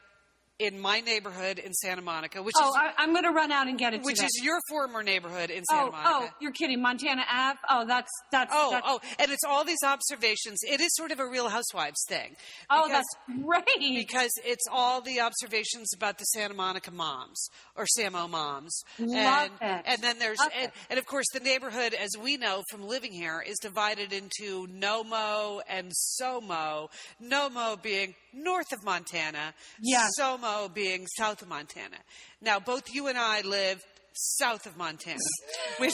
in 0.57 0.79
my 0.79 1.01
neighborhood 1.01 1.59
in 1.59 1.73
Santa 1.73 2.01
Monica, 2.01 2.41
which 2.41 2.55
Oh, 2.57 2.69
is 2.69 2.75
I, 2.77 2.91
I'm 2.97 3.11
going 3.11 3.25
to 3.25 3.31
run 3.31 3.51
out 3.51 3.67
and 3.67 3.77
get 3.77 3.93
it. 3.93 4.03
which 4.03 4.15
today. 4.15 4.27
is 4.27 4.39
your 4.41 4.57
former 4.69 5.03
neighborhood 5.03 5.49
in 5.49 5.63
oh, 5.69 5.73
Santa 5.75 5.87
Oh, 5.87 5.91
Monica. 5.91 6.09
oh, 6.13 6.29
you're 6.39 6.53
kidding, 6.53 6.81
Montana 6.81 7.23
Ave. 7.29 7.59
Oh, 7.69 7.85
that's 7.85 8.09
that's. 8.31 8.51
Oh, 8.55 8.71
that's, 8.71 8.85
oh, 8.87 8.99
and 9.19 9.31
it's 9.31 9.43
all 9.45 9.65
these 9.65 9.83
observations. 9.83 10.59
It 10.63 10.79
is 10.79 10.95
sort 10.95 11.11
of 11.11 11.19
a 11.19 11.27
Real 11.27 11.49
Housewives 11.49 11.99
thing. 12.07 12.35
oh, 12.69 12.83
because- 12.87 13.03
that's 13.27 13.41
great. 13.43 13.65
because 14.07 14.31
it's 14.45 14.63
all 14.71 15.01
the 15.01 15.19
observations 15.19 15.91
about 15.93 16.19
the 16.19 16.23
Santa 16.25 16.53
Monica 16.53 16.91
moms 16.91 17.49
or 17.75 17.85
Samo 17.99 18.29
moms. 18.29 18.81
Love 18.99 19.49
and, 19.59 19.79
it. 19.79 19.83
and 19.85 20.01
then 20.01 20.19
there's 20.19 20.39
and, 20.57 20.71
and 20.89 20.97
of 20.99 21.05
course 21.05 21.25
the 21.33 21.41
neighborhood, 21.41 21.93
as 21.93 22.11
we 22.21 22.37
know 22.37 22.63
from 22.71 22.83
living 22.87 23.11
here, 23.11 23.43
is 23.45 23.57
divided 23.61 24.13
into 24.13 24.67
Nomo 24.67 25.59
and 25.67 25.91
Somo. 26.21 26.87
Nomo 27.21 27.81
being 27.81 28.15
north 28.33 28.71
of 28.71 28.83
Montana, 28.83 29.53
Yes. 29.81 30.11
Somo 30.19 30.44
being 30.73 31.05
south 31.17 31.41
of 31.41 31.47
Montana. 31.49 31.97
Now 32.41 32.59
both 32.59 32.93
you 32.93 33.07
and 33.07 33.17
I 33.17 33.41
live 33.41 33.83
south 34.13 34.65
of 34.65 34.77
Montana, 34.77 35.17
which 35.77 35.93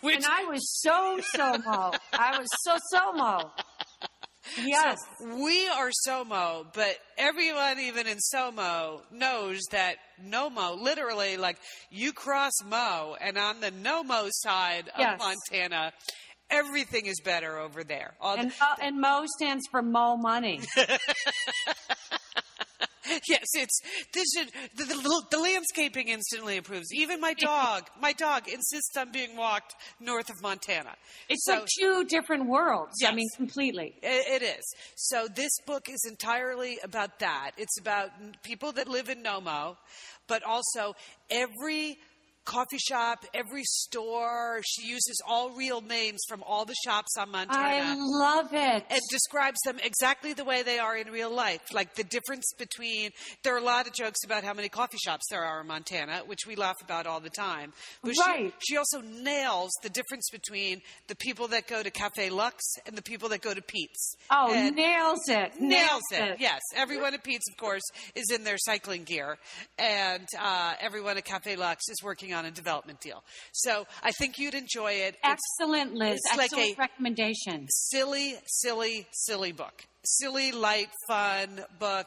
which 0.00 0.16
and 0.16 0.24
I 0.26 0.44
was 0.44 0.60
so 0.82 1.20
somo. 1.34 1.96
I 2.12 2.38
was 2.38 2.48
so 2.64 2.76
somo. 2.94 3.50
Yes. 4.58 4.98
We 5.22 5.68
are 5.68 5.90
Somo, 6.08 6.66
but 6.74 6.96
everyone, 7.16 7.78
even 7.78 8.08
in 8.08 8.16
Somo, 8.34 9.00
knows 9.12 9.60
that 9.70 9.94
Nomo, 10.26 10.76
literally, 10.80 11.36
like 11.36 11.56
you 11.88 12.12
cross 12.12 12.50
Mo, 12.66 13.16
and 13.20 13.38
on 13.38 13.60
the 13.60 13.70
Nomo 13.70 14.28
side 14.32 14.88
of 14.88 14.98
Yes. 14.98 15.20
Montana, 15.20 15.92
everything 16.50 17.06
is 17.06 17.20
better 17.24 17.58
over 17.60 17.84
there. 17.84 18.14
All 18.20 18.34
the- 18.36 18.42
and 18.42 18.52
Mo, 18.60 18.66
and 18.82 19.00
Mo 19.00 19.24
stands 19.36 19.62
for 19.70 19.82
Mo 19.82 20.16
Money. 20.16 20.60
yes, 23.28 23.46
it's 23.54 23.80
this 24.12 24.26
is 24.36 24.50
the, 24.76 24.84
the, 24.84 25.24
the 25.30 25.38
landscaping 25.38 26.08
instantly 26.08 26.56
improves. 26.56 26.92
Even 26.94 27.20
my 27.20 27.34
dog, 27.34 27.88
my 28.00 28.12
dog 28.12 28.48
insists 28.48 28.96
on 28.96 29.12
being 29.12 29.36
walked 29.36 29.74
north 30.00 30.30
of 30.30 30.40
Montana. 30.42 30.94
It's 31.28 31.44
So- 31.44 31.54
like 31.60 31.68
two 31.78 32.04
different 32.04 32.46
worlds. 32.46 32.94
I 33.06 33.12
mean, 33.12 33.28
completely. 33.36 33.94
It 34.02 34.42
it 34.42 34.58
is. 34.58 34.64
So 34.96 35.26
this 35.34 35.52
book 35.66 35.88
is 35.88 36.04
entirely 36.08 36.78
about 36.82 37.18
that. 37.20 37.52
It's 37.56 37.78
about 37.80 38.10
people 38.42 38.72
that 38.72 38.88
live 38.88 39.08
in 39.08 39.22
Nomo, 39.22 39.76
but 40.26 40.42
also 40.42 40.94
every 41.30 41.98
coffee 42.50 42.78
shop, 42.78 43.24
every 43.32 43.62
store. 43.64 44.60
She 44.66 44.86
uses 44.88 45.20
all 45.26 45.50
real 45.52 45.80
names 45.80 46.18
from 46.28 46.42
all 46.42 46.64
the 46.64 46.74
shops 46.84 47.16
on 47.16 47.30
Montana. 47.30 47.62
I 47.62 47.94
love 47.96 48.48
it. 48.52 48.84
and 48.90 49.00
describes 49.10 49.58
them 49.64 49.78
exactly 49.84 50.32
the 50.32 50.44
way 50.44 50.62
they 50.62 50.78
are 50.80 50.96
in 50.96 51.08
real 51.12 51.30
life. 51.32 51.60
Like 51.72 51.94
the 51.94 52.02
difference 52.04 52.52
between, 52.58 53.10
there 53.44 53.54
are 53.54 53.58
a 53.58 53.62
lot 53.64 53.86
of 53.86 53.92
jokes 53.94 54.24
about 54.24 54.42
how 54.42 54.52
many 54.52 54.68
coffee 54.68 54.98
shops 55.04 55.26
there 55.30 55.44
are 55.44 55.60
in 55.60 55.68
Montana, 55.68 56.22
which 56.26 56.40
we 56.46 56.56
laugh 56.56 56.76
about 56.82 57.06
all 57.06 57.20
the 57.20 57.30
time. 57.30 57.72
But 58.02 58.14
Right. 58.18 58.52
she, 58.58 58.72
she 58.72 58.76
also 58.76 59.00
nails 59.00 59.70
the 59.82 59.88
difference 59.90 60.28
between 60.32 60.82
the 61.06 61.14
people 61.16 61.46
that 61.48 61.68
go 61.68 61.82
to 61.82 61.90
Caffe 61.90 62.30
Luxxe 62.30 62.78
and 62.86 62.96
the 62.96 63.02
people 63.02 63.28
that 63.28 63.42
go 63.42 63.54
to 63.54 63.62
Pete's. 63.62 64.16
oh, 64.30 64.52
And- 64.52 64.74
nails 64.74 65.20
it. 65.28 65.60
nails 65.60 66.02
it. 66.10 66.40
Yes, 66.40 66.60
everyone 66.74 67.14
at 67.14 67.22
Pete's, 67.22 67.48
of 67.48 67.56
course, 67.56 67.82
is 68.16 68.30
in 68.34 68.42
their 68.44 68.58
cycling 68.58 69.04
gear, 69.04 69.38
and 69.78 70.26
uh, 70.38 70.74
everyone 70.80 71.16
at 71.16 71.24
Caffe 71.24 71.54
Luxxe 71.56 71.88
is 71.90 72.02
working 72.02 72.34
on 72.34 72.39
a 72.44 72.50
development 72.50 73.00
deal. 73.00 73.22
So 73.52 73.86
I 74.02 74.10
think 74.12 74.38
you'd 74.38 74.54
enjoy 74.54 74.92
it. 74.92 75.16
Excellent, 75.24 75.94
Liz. 75.94 76.20
it's 76.24 76.36
like 76.36 76.44
Excellent 76.52 76.76
a- 76.78 76.80
recommendation. 76.80 77.66
silly, 77.70 78.34
silly, 78.46 79.06
silly 79.12 79.52
book. 79.52 79.84
Silly, 80.04 80.52
light, 80.52 80.88
fun 81.08 81.60
book. 81.78 82.06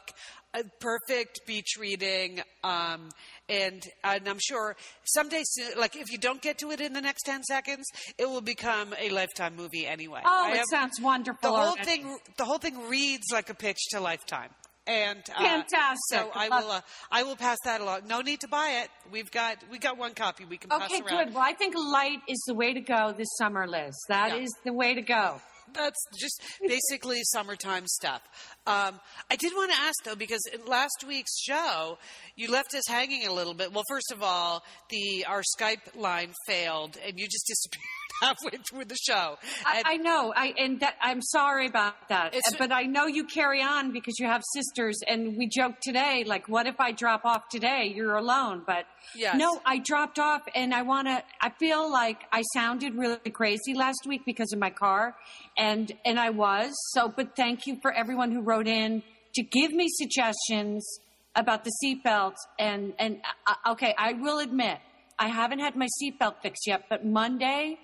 A 0.56 0.62
perfect 0.80 1.40
beach 1.46 1.74
reading. 1.80 2.40
Um, 2.62 3.08
and, 3.48 3.82
and 4.04 4.28
I'm 4.28 4.38
sure 4.40 4.76
someday 5.04 5.42
soon, 5.44 5.78
like 5.78 5.96
if 5.96 6.10
you 6.12 6.18
don't 6.18 6.40
get 6.40 6.58
to 6.58 6.70
it 6.70 6.80
in 6.80 6.92
the 6.92 7.00
next 7.00 7.22
10 7.24 7.42
seconds, 7.42 7.84
it 8.18 8.28
will 8.28 8.40
become 8.40 8.94
a 8.98 9.10
lifetime 9.10 9.56
movie 9.56 9.84
anyway. 9.86 10.20
Oh, 10.24 10.44
I 10.46 10.52
it 10.52 10.56
have- 10.58 10.66
sounds 10.70 11.00
wonderful. 11.00 11.38
the 11.42 11.48
whole 11.56 11.70
already. 11.70 11.84
thing 11.84 12.18
the 12.36 12.44
whole 12.44 12.58
thing 12.58 12.88
reads 12.88 13.24
like 13.32 13.50
a 13.50 13.54
pitch 13.54 13.78
to 13.90 14.00
lifetime 14.00 14.50
and 14.86 15.18
uh, 15.34 15.42
Fantastic. 15.42 15.98
so 16.10 16.30
i 16.34 16.48
will 16.48 16.70
uh, 16.70 16.80
i 17.10 17.22
will 17.22 17.36
pass 17.36 17.58
that 17.64 17.80
along 17.80 18.00
no 18.08 18.20
need 18.20 18.40
to 18.40 18.48
buy 18.48 18.80
it 18.82 18.90
we've 19.10 19.30
got 19.30 19.56
we 19.70 19.78
got 19.78 19.96
one 19.96 20.12
copy 20.14 20.44
we 20.44 20.56
can 20.58 20.68
pass 20.70 20.90
Okay, 20.90 21.00
good. 21.00 21.32
Well, 21.34 21.42
I 21.42 21.52
think 21.54 21.74
light 21.76 22.20
is 22.28 22.42
the 22.46 22.54
way 22.54 22.74
to 22.74 22.80
go 22.80 23.12
this 23.16 23.28
summer, 23.38 23.66
Liz. 23.66 23.94
That 24.08 24.36
is 24.38 24.52
Yeah. 24.58 24.70
the 24.70 24.76
way 24.76 24.94
to 24.94 25.02
go. 25.02 25.40
that's 25.72 26.04
just 26.20 26.42
basically 26.68 27.20
summertime 27.24 27.84
stuff 27.86 28.20
um, 28.66 29.00
i 29.30 29.36
did 29.36 29.52
want 29.56 29.70
to 29.72 29.76
ask 29.78 29.94
though 30.04 30.14
because 30.14 30.42
in 30.52 30.60
last 30.66 31.02
week's 31.08 31.34
show 31.42 31.96
you 32.36 32.50
left 32.50 32.74
us 32.74 32.86
hanging 32.86 33.26
a 33.26 33.32
little 33.32 33.54
bit 33.54 33.72
well 33.72 33.82
first 33.88 34.12
of 34.12 34.22
all 34.22 34.62
the 34.90 35.24
our 35.26 35.42
skype 35.58 35.80
line 35.96 36.32
failed 36.46 36.98
and 37.04 37.18
you 37.18 37.26
just 37.26 37.46
disappeared 37.46 38.03
halfway 38.22 38.58
through 38.68 38.84
the 38.84 38.96
show 38.96 39.36
I, 39.64 39.82
I 39.84 39.96
know. 39.96 40.32
I 40.34 40.54
and 40.58 40.80
that, 40.80 40.94
I'm 41.00 41.20
sorry 41.22 41.66
about 41.66 41.94
that. 42.08 42.34
But 42.58 42.72
I 42.72 42.82
know 42.82 43.06
you 43.06 43.24
carry 43.24 43.62
on 43.62 43.92
because 43.92 44.18
you 44.18 44.26
have 44.26 44.42
sisters, 44.54 44.98
and 45.06 45.36
we 45.36 45.48
joked 45.48 45.82
today, 45.82 46.24
like, 46.26 46.48
what 46.48 46.66
if 46.66 46.80
I 46.80 46.92
drop 46.92 47.24
off 47.24 47.48
today? 47.50 47.92
You're 47.94 48.16
alone. 48.16 48.62
But 48.66 48.86
Yes. 49.14 49.36
no, 49.36 49.60
I 49.64 49.78
dropped 49.78 50.18
off, 50.18 50.42
and 50.54 50.74
I 50.74 50.82
want 50.82 51.08
to. 51.08 51.22
I 51.40 51.50
feel 51.58 51.90
like 51.90 52.22
I 52.32 52.42
sounded 52.54 52.94
really 52.94 53.30
crazy 53.30 53.74
last 53.74 54.06
week 54.06 54.22
because 54.24 54.52
of 54.52 54.58
my 54.58 54.70
car, 54.70 55.16
and 55.56 55.92
and 56.04 56.18
I 56.18 56.30
was. 56.30 56.72
So, 56.92 57.12
but 57.14 57.36
thank 57.36 57.66
you 57.66 57.78
for 57.82 57.92
everyone 57.92 58.32
who 58.32 58.42
wrote 58.42 58.66
in 58.66 59.02
to 59.34 59.42
give 59.42 59.72
me 59.72 59.88
suggestions 59.88 60.86
about 61.34 61.64
the 61.64 61.72
seatbelt. 61.82 62.34
And 62.58 62.94
and 62.98 63.20
uh, 63.46 63.72
okay, 63.72 63.94
I 63.98 64.14
will 64.14 64.38
admit 64.38 64.78
I 65.18 65.28
haven't 65.28 65.60
had 65.60 65.76
my 65.76 65.88
seatbelt 66.02 66.36
fixed 66.42 66.66
yet, 66.66 66.84
but 66.88 67.04
Monday. 67.04 67.78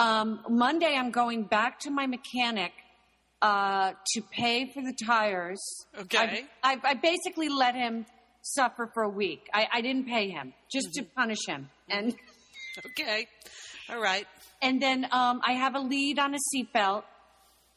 Um, 0.00 0.40
Monday, 0.48 0.96
I'm 0.96 1.10
going 1.10 1.44
back 1.44 1.80
to 1.80 1.90
my 1.90 2.06
mechanic 2.06 2.72
uh, 3.42 3.92
to 4.14 4.22
pay 4.32 4.70
for 4.72 4.82
the 4.82 4.94
tires. 5.04 5.60
Okay. 5.98 6.46
I, 6.62 6.74
I, 6.74 6.76
I 6.82 6.94
basically 6.94 7.48
let 7.48 7.74
him 7.74 8.06
suffer 8.42 8.90
for 8.94 9.02
a 9.02 9.08
week. 9.10 9.42
I, 9.52 9.66
I 9.74 9.80
didn't 9.82 10.06
pay 10.06 10.30
him 10.30 10.54
just 10.72 10.88
to 10.94 11.04
punish 11.14 11.46
him, 11.46 11.68
and 11.88 12.14
okay 12.86 13.26
all 13.90 14.00
right 14.00 14.26
and 14.62 14.80
then 14.80 15.06
um, 15.10 15.40
I 15.46 15.52
have 15.52 15.74
a 15.74 15.80
lead 15.80 16.18
on 16.18 16.34
a 16.34 16.38
seatbelt. 16.54 17.04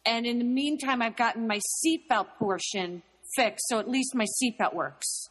And 0.06 0.26
in 0.26 0.38
the 0.38 0.46
meantime, 0.46 1.02
I've 1.02 1.16
gotten 1.16 1.48
my 1.48 1.60
seatbelt 1.86 2.28
portion 2.38 3.04
fixed, 3.36 3.66
so 3.70 3.80
at 3.80 3.88
least 3.88 4.14
my 4.14 4.26
seatbelt 4.26 4.74
works. 4.74 5.28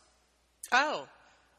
oh 0.73 1.07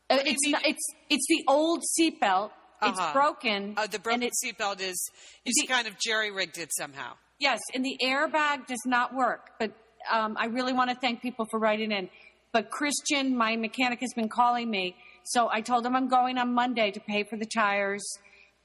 Uh, 0.09 0.17
it's 0.25 0.47
not, 0.47 0.65
it's 0.65 0.83
it's 1.09 1.25
the 1.29 1.43
old 1.47 1.83
seatbelt. 1.99 2.51
It's 2.89 2.99
Uh-huh. 2.99 3.13
broken. 3.13 3.73
Uh, 3.77 3.87
the 3.87 3.95
and 3.95 4.03
broken 4.03 4.23
it- 4.23 4.33
seatbelt 4.43 4.79
is 4.81 5.09
you 5.45 5.53
The- 5.61 5.67
kind 5.67 5.87
of 5.87 5.97
jerry 5.99 6.31
rigged 6.31 6.57
it 6.57 6.69
somehow. 6.75 7.13
Yes, 7.39 7.59
and 7.73 7.83
the 7.83 7.97
airbag 8.01 8.67
does 8.67 8.81
not 8.85 9.13
work. 9.13 9.51
But 9.59 9.71
um, 10.11 10.35
I 10.39 10.45
really 10.45 10.73
want 10.73 10.89
to 10.91 10.95
thank 10.97 11.21
people 11.21 11.45
for 11.49 11.59
writing 11.59 11.91
in. 11.91 12.09
But 12.51 12.69
Christian, 12.69 13.35
my 13.35 13.55
mechanic, 13.55 13.99
has 14.01 14.13
been 14.13 14.29
calling 14.29 14.69
me 14.69 14.95
So 15.25 15.49
I 15.49 15.61
told 15.61 15.85
him 15.85 15.95
I'm 15.95 16.09
going 16.09 16.37
on 16.37 16.53
Monday 16.53 16.91
to 16.91 16.99
pay 16.99 17.23
for 17.23 17.37
the 17.37 17.45
tires. 17.45 18.03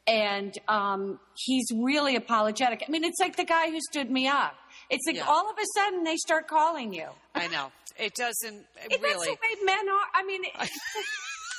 And 0.08 0.56
um, 0.66 1.20
he's 1.36 1.66
really 1.72 2.16
apologetic. 2.16 2.82
I 2.86 2.90
mean, 2.90 3.04
it's 3.04 3.20
like 3.20 3.36
the 3.36 3.44
guy 3.44 3.70
who 3.70 3.78
stood 3.92 4.10
me 4.10 4.26
up. 4.26 4.54
It's 4.90 5.06
like 5.06 5.16
Yeah. 5.16 5.26
all 5.28 5.48
of 5.48 5.56
a 5.56 5.64
sudden 5.76 6.02
they 6.02 6.16
start 6.16 6.48
calling 6.48 6.92
you. 6.92 7.08
I 7.34 7.46
know. 7.48 7.70
It 7.96 8.14
doesn't 8.14 8.54
And 8.82 8.90
That's 8.90 9.24
the 9.24 9.30
way 9.30 9.54
men 9.64 9.88
are. 9.88 10.06
I 10.14 10.24
mean, 10.24 10.44
it, 10.46 10.70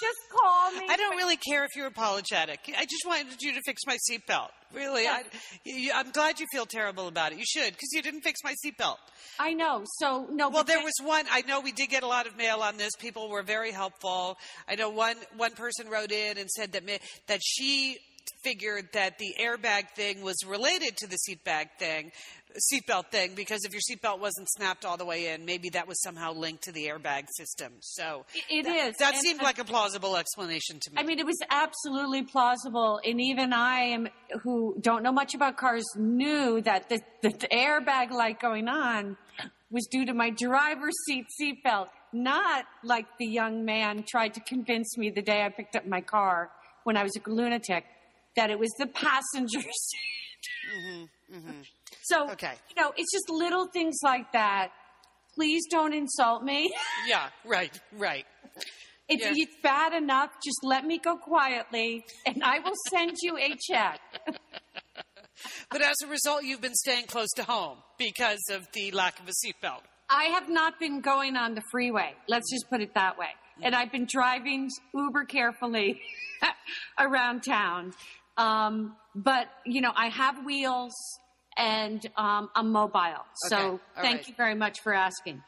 just 0.01 0.19
call 0.31 0.71
me. 0.71 0.85
I 0.89 0.97
don't 0.97 1.17
really 1.17 1.37
care 1.37 1.63
if 1.63 1.75
you're 1.75 1.87
apologetic. 1.87 2.59
I 2.77 2.83
just 2.83 3.05
wanted 3.05 3.41
you 3.41 3.53
to 3.53 3.61
fix 3.65 3.81
my 3.85 3.97
seatbelt. 4.09 4.49
Really, 4.73 5.07
I, 5.07 5.23
I'm 5.95 6.11
glad 6.11 6.39
you 6.39 6.45
feel 6.51 6.67
terrible 6.67 7.07
about 7.07 7.31
it. 7.31 7.39
You 7.39 7.45
should, 7.45 7.73
because 7.73 7.89
you 7.91 8.03
didn't 8.03 8.21
fix 8.21 8.39
my 8.43 8.53
seatbelt. 8.63 8.97
I 9.39 9.53
know. 9.53 9.83
So 9.97 10.27
no. 10.31 10.49
Well, 10.49 10.63
there 10.63 10.83
was 10.83 10.93
one. 11.03 11.25
I 11.31 11.41
know 11.41 11.59
we 11.61 11.71
did 11.71 11.89
get 11.89 12.03
a 12.03 12.07
lot 12.07 12.27
of 12.27 12.37
mail 12.37 12.59
on 12.61 12.77
this. 12.77 12.91
People 12.99 13.29
were 13.29 13.41
very 13.41 13.71
helpful. 13.71 14.37
I 14.67 14.75
know 14.75 14.89
one 14.89 15.15
one 15.37 15.53
person 15.53 15.89
wrote 15.89 16.11
in 16.11 16.37
and 16.37 16.49
said 16.49 16.73
that 16.73 16.83
that 17.27 17.39
she 17.43 17.97
figured 18.43 18.89
that 18.93 19.17
the 19.17 19.35
airbag 19.39 19.89
thing 19.95 20.21
was 20.21 20.37
related 20.45 20.95
to 20.97 21.07
the 21.07 21.17
seat 21.17 21.43
bag 21.43 21.67
thing, 21.77 22.11
seatbelt 22.73 23.07
thing, 23.11 23.35
because 23.35 23.63
if 23.65 23.71
your 23.73 23.81
seatbelt 23.81 24.19
wasn't 24.19 24.47
snapped 24.49 24.85
all 24.85 24.97
the 24.97 25.05
way 25.05 25.27
in, 25.33 25.45
maybe 25.45 25.69
that 25.69 25.87
was 25.87 26.01
somehow 26.01 26.33
linked 26.33 26.63
to 26.63 26.71
the 26.71 26.85
airbag 26.85 27.25
system. 27.35 27.73
So 27.81 28.25
It 28.49 28.63
that, 28.63 28.75
is. 28.87 28.95
That 28.97 29.13
And- 29.13 29.21
seemed 29.21 29.41
like 29.41 29.59
a 29.59 29.63
plausible 29.65 30.15
explanation 30.17 30.79
to 30.81 30.91
me. 30.91 30.97
I 30.99 31.03
mean, 31.03 31.19
it 31.19 31.25
was 31.25 31.37
absolutely 31.49 32.23
plausible, 32.23 32.99
and 33.05 33.21
even 33.21 33.53
I 33.53 33.81
am, 33.81 34.07
who 34.43 34.75
don't 34.81 35.03
know 35.03 35.11
much 35.11 35.33
about 35.35 35.57
cars, 35.57 35.85
knew 35.95 36.61
that 36.61 36.89
the, 36.89 37.01
the, 37.21 37.29
the 37.29 37.47
airbag 37.49 38.11
light 38.11 38.39
going 38.39 38.67
on 38.67 39.17
was 39.71 39.85
due 39.91 40.05
to 40.05 40.13
my 40.13 40.31
driver's 40.31 40.95
seat 41.05 41.25
seatbelt, 41.39 41.89
not 42.11 42.65
like 42.83 43.05
the 43.19 43.27
young 43.27 43.63
man 43.65 44.03
tried 44.07 44.33
to 44.33 44.39
convince 44.39 44.97
me 44.97 45.11
the 45.11 45.21
day 45.21 45.43
I 45.43 45.49
picked 45.49 45.75
up 45.75 45.85
my 45.85 46.01
car 46.01 46.49
when 46.85 46.97
I 46.97 47.03
was 47.03 47.11
a 47.15 47.29
lunatic 47.29 47.85
that 48.39 48.49
it 48.49 48.57
was 48.57 48.71
the 48.79 48.87
passenger 48.87 49.61
seat. 49.61 49.99
So, 52.03 52.23
Mm-hmm, 52.25 52.31
Okay. 52.31 52.53
you 52.69 52.81
know, 52.81 52.91
it's 52.97 53.11
just 53.11 53.29
little 53.29 53.67
things 53.67 53.99
like 54.03 54.31
that. 54.31 54.69
Please 55.35 55.63
don't 55.69 55.93
insult 55.93 56.43
me. 56.43 56.73
yeah, 57.07 57.29
right, 57.45 57.77
right. 57.97 58.25
It's, 59.07 59.23
Yeah. 59.23 59.33
it's 59.35 59.55
bad 59.61 59.93
enough. 59.93 60.29
Just 60.43 60.59
let 60.63 60.85
me 60.85 60.97
go 60.99 61.17
quietly, 61.17 62.03
and 62.25 62.43
I 62.43 62.59
will 62.59 62.73
send 62.89 63.17
you 63.21 63.37
a 63.37 63.55
check. 63.69 63.99
But 65.71 65.81
as 65.81 65.95
a 66.03 66.07
result, 66.07 66.43
you've 66.43 66.59
been 66.61 66.75
staying 66.75 67.05
close 67.05 67.29
to 67.37 67.43
home 67.43 67.77
because 67.97 68.41
of 68.51 68.67
the 68.73 68.91
lack 68.91 69.19
of 69.21 69.27
a 69.29 69.31
seatbelt. 69.31 69.81
I 70.09 70.25
have 70.35 70.49
not 70.49 70.79
been 70.79 70.99
going 70.99 71.37
on 71.37 71.53
the 71.55 71.61
freeway. 71.71 72.13
Let's 72.27 72.51
just 72.51 72.69
put 72.69 72.81
it 72.81 72.93
that 72.95 73.17
way. 73.17 73.29
And 73.61 73.73
I've 73.75 73.91
been 73.91 74.07
driving 74.09 74.69
uber 74.93 75.23
carefully 75.25 76.01
around 76.99 77.43
town. 77.43 77.93
Um, 78.39 78.95
but, 79.13 79.47
you 79.65 79.81
know, 79.81 79.91
I 79.95 80.07
have 80.07 80.45
wheels 80.45 80.93
and 81.57 82.03
um, 82.17 82.49
I'm 82.55 82.71
mobile. 82.71 83.25
So 83.49 83.57
Okay, 83.57 83.65
all 83.65 83.79
thank 83.95 84.17
right. 84.17 84.27
you 84.29 84.33
very 84.35 84.55
much 84.55 84.79
for 84.79 84.93
asking. 84.93 85.43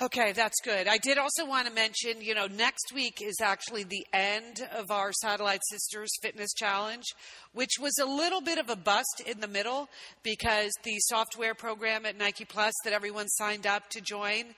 Okay, 0.00 0.32
that's 0.32 0.60
good. 0.64 0.88
I 0.88 0.98
did 0.98 1.16
also 1.16 1.46
want 1.46 1.68
to 1.68 1.72
mention, 1.72 2.20
you 2.20 2.34
know, 2.34 2.46
next 2.48 2.92
week 2.92 3.22
is 3.22 3.36
actually 3.40 3.84
the 3.84 4.04
end 4.12 4.56
of 4.74 4.90
our 4.90 5.12
Satellite 5.12 5.60
Sisters 5.70 6.10
Fitness 6.20 6.52
Challenge, 6.54 7.04
which 7.52 7.74
was 7.80 7.96
a 7.98 8.06
little 8.06 8.40
bit 8.40 8.58
of 8.58 8.68
a 8.68 8.74
bust 8.74 9.22
in 9.24 9.38
the 9.38 9.46
middle 9.46 9.88
because 10.24 10.72
the 10.82 10.96
software 11.02 11.54
program 11.54 12.04
at 12.04 12.18
Nike 12.18 12.44
Plus 12.44 12.74
that 12.82 12.92
everyone 12.92 13.28
signed 13.28 13.64
up 13.64 13.88
to 13.90 14.00
join, 14.00 14.54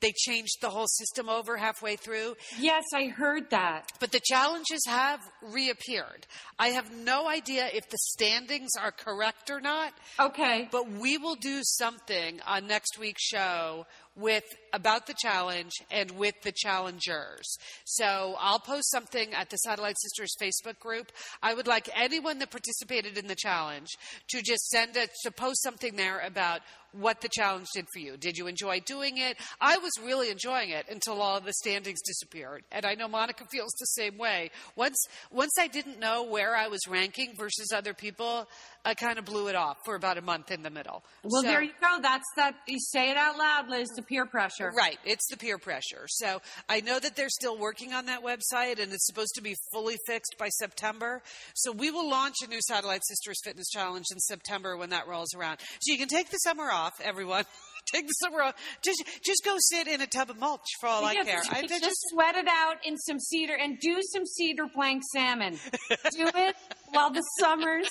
they 0.00 0.12
changed 0.16 0.60
the 0.60 0.70
whole 0.70 0.86
system 0.86 1.28
over 1.28 1.56
halfway 1.56 1.96
through. 1.96 2.36
Yes, 2.58 2.84
I 2.94 3.06
heard 3.06 3.50
that. 3.50 3.90
But 4.00 4.12
the 4.12 4.20
challenges 4.22 4.82
have 4.86 5.20
reappeared. 5.42 6.26
I 6.58 6.68
have 6.68 6.92
no 6.92 7.28
idea 7.28 7.68
if 7.72 7.88
the 7.88 7.98
standings 7.98 8.70
are 8.80 8.92
correct 8.92 9.50
or 9.50 9.60
not. 9.60 9.92
Okay. 10.18 10.68
But 10.70 10.90
we 10.90 11.18
will 11.18 11.34
do 11.34 11.60
something 11.62 12.40
on 12.46 12.66
next 12.66 12.98
week's 12.98 13.22
show 13.22 13.86
with 14.16 14.44
about 14.72 15.06
the 15.06 15.14
challenge 15.18 15.72
and 15.90 16.10
with 16.12 16.34
the 16.42 16.52
challengers. 16.52 17.56
So 17.84 18.36
I'll 18.38 18.58
post 18.58 18.90
something 18.90 19.32
at 19.34 19.50
the 19.50 19.56
Satellite 19.58 19.96
Sisters 20.00 20.34
Facebook 20.40 20.78
group. 20.78 21.12
I 21.42 21.54
would 21.54 21.66
like 21.66 21.88
anyone 21.94 22.38
that 22.38 22.50
participated 22.50 23.18
in 23.18 23.26
the 23.26 23.36
challenge 23.36 23.88
to 24.30 24.42
just 24.42 24.68
send 24.68 24.96
a 24.96 25.08
to 25.24 25.30
post 25.30 25.62
something 25.62 25.96
there 25.96 26.20
about 26.20 26.60
what 26.92 27.20
the 27.20 27.28
challenge 27.30 27.66
did 27.74 27.84
for 27.92 27.98
you. 27.98 28.16
Did 28.16 28.38
you 28.38 28.46
enjoy 28.46 28.80
doing 28.80 29.18
it? 29.18 29.36
I 29.60 29.76
was 29.76 29.92
really 30.02 30.30
enjoying 30.30 30.70
it 30.70 30.86
until 30.90 31.20
all 31.20 31.36
of 31.36 31.44
the 31.44 31.52
standings 31.52 32.00
disappeared. 32.00 32.64
And 32.72 32.86
I 32.86 32.94
know 32.94 33.06
Monica 33.08 33.44
feels 33.50 33.70
the 33.78 33.84
same 33.86 34.16
way. 34.16 34.50
Once 34.74 34.96
once 35.30 35.52
I 35.58 35.66
didn't 35.68 35.98
know 36.00 36.22
where 36.24 36.56
I 36.56 36.68
was 36.68 36.80
ranking 36.88 37.34
versus 37.36 37.72
other 37.74 37.92
people, 37.92 38.48
I 38.86 38.94
kind 38.94 39.18
of 39.18 39.26
blew 39.26 39.48
it 39.48 39.54
off 39.54 39.76
for 39.84 39.96
about 39.96 40.16
a 40.16 40.22
month 40.22 40.50
in 40.50 40.62
the 40.62 40.70
middle. 40.70 41.04
Well, 41.22 41.42
So- 41.42 41.48
there 41.48 41.62
you 41.62 41.72
go. 41.78 41.98
That's 42.00 42.24
that. 42.36 42.54
You 42.66 42.78
say 42.80 43.10
it 43.10 43.18
out 43.18 43.36
loud, 43.36 43.68
Liz, 43.68 43.88
the 43.94 44.02
peer 44.02 44.24
pressure. 44.24 44.57
Right, 44.66 44.98
it's 45.04 45.26
the 45.28 45.36
peer 45.36 45.58
pressure. 45.58 46.06
So 46.08 46.40
I 46.68 46.80
know 46.80 46.98
that 46.98 47.16
they're 47.16 47.28
still 47.28 47.56
working 47.56 47.92
on 47.92 48.06
that 48.06 48.22
website 48.22 48.80
and 48.80 48.92
it's 48.92 49.06
supposed 49.06 49.34
to 49.36 49.42
be 49.42 49.54
fully 49.72 49.96
fixed 50.06 50.36
by 50.38 50.48
September. 50.48 51.22
So 51.54 51.72
we 51.72 51.90
will 51.90 52.08
launch 52.08 52.36
a 52.44 52.48
new 52.48 52.60
Satellite 52.60 53.02
Sisters 53.06 53.38
Fitness 53.44 53.68
Challenge 53.68 54.06
in 54.10 54.18
September 54.18 54.76
when 54.76 54.90
that 54.90 55.08
rolls 55.08 55.34
around. 55.34 55.58
So 55.80 55.92
you 55.92 55.98
can 55.98 56.08
take 56.08 56.30
the 56.30 56.38
summer 56.38 56.70
off, 56.70 57.00
everyone. 57.02 57.44
take 57.92 58.06
the 58.06 58.12
summer 58.14 58.42
off. 58.42 58.54
Just 58.82 59.02
just 59.24 59.44
go 59.44 59.56
sit 59.58 59.88
in 59.88 60.00
a 60.00 60.06
tub 60.06 60.30
of 60.30 60.38
mulch 60.38 60.66
for 60.80 60.88
all 60.88 61.04
I 61.04 61.12
Yes, 61.12 61.26
care. 61.26 61.42
I, 61.50 61.66
just, 61.66 61.82
just 61.82 61.96
sweat 62.10 62.36
it 62.36 62.46
out 62.48 62.76
in 62.84 62.96
some 62.98 63.18
cedar 63.18 63.54
and 63.54 63.78
do 63.80 64.00
some 64.12 64.26
cedar 64.26 64.66
plank 64.72 65.02
salmon. 65.12 65.54
do 66.16 66.28
it 66.34 66.56
while 66.90 67.10
the 67.10 67.22
summer's 67.40 67.88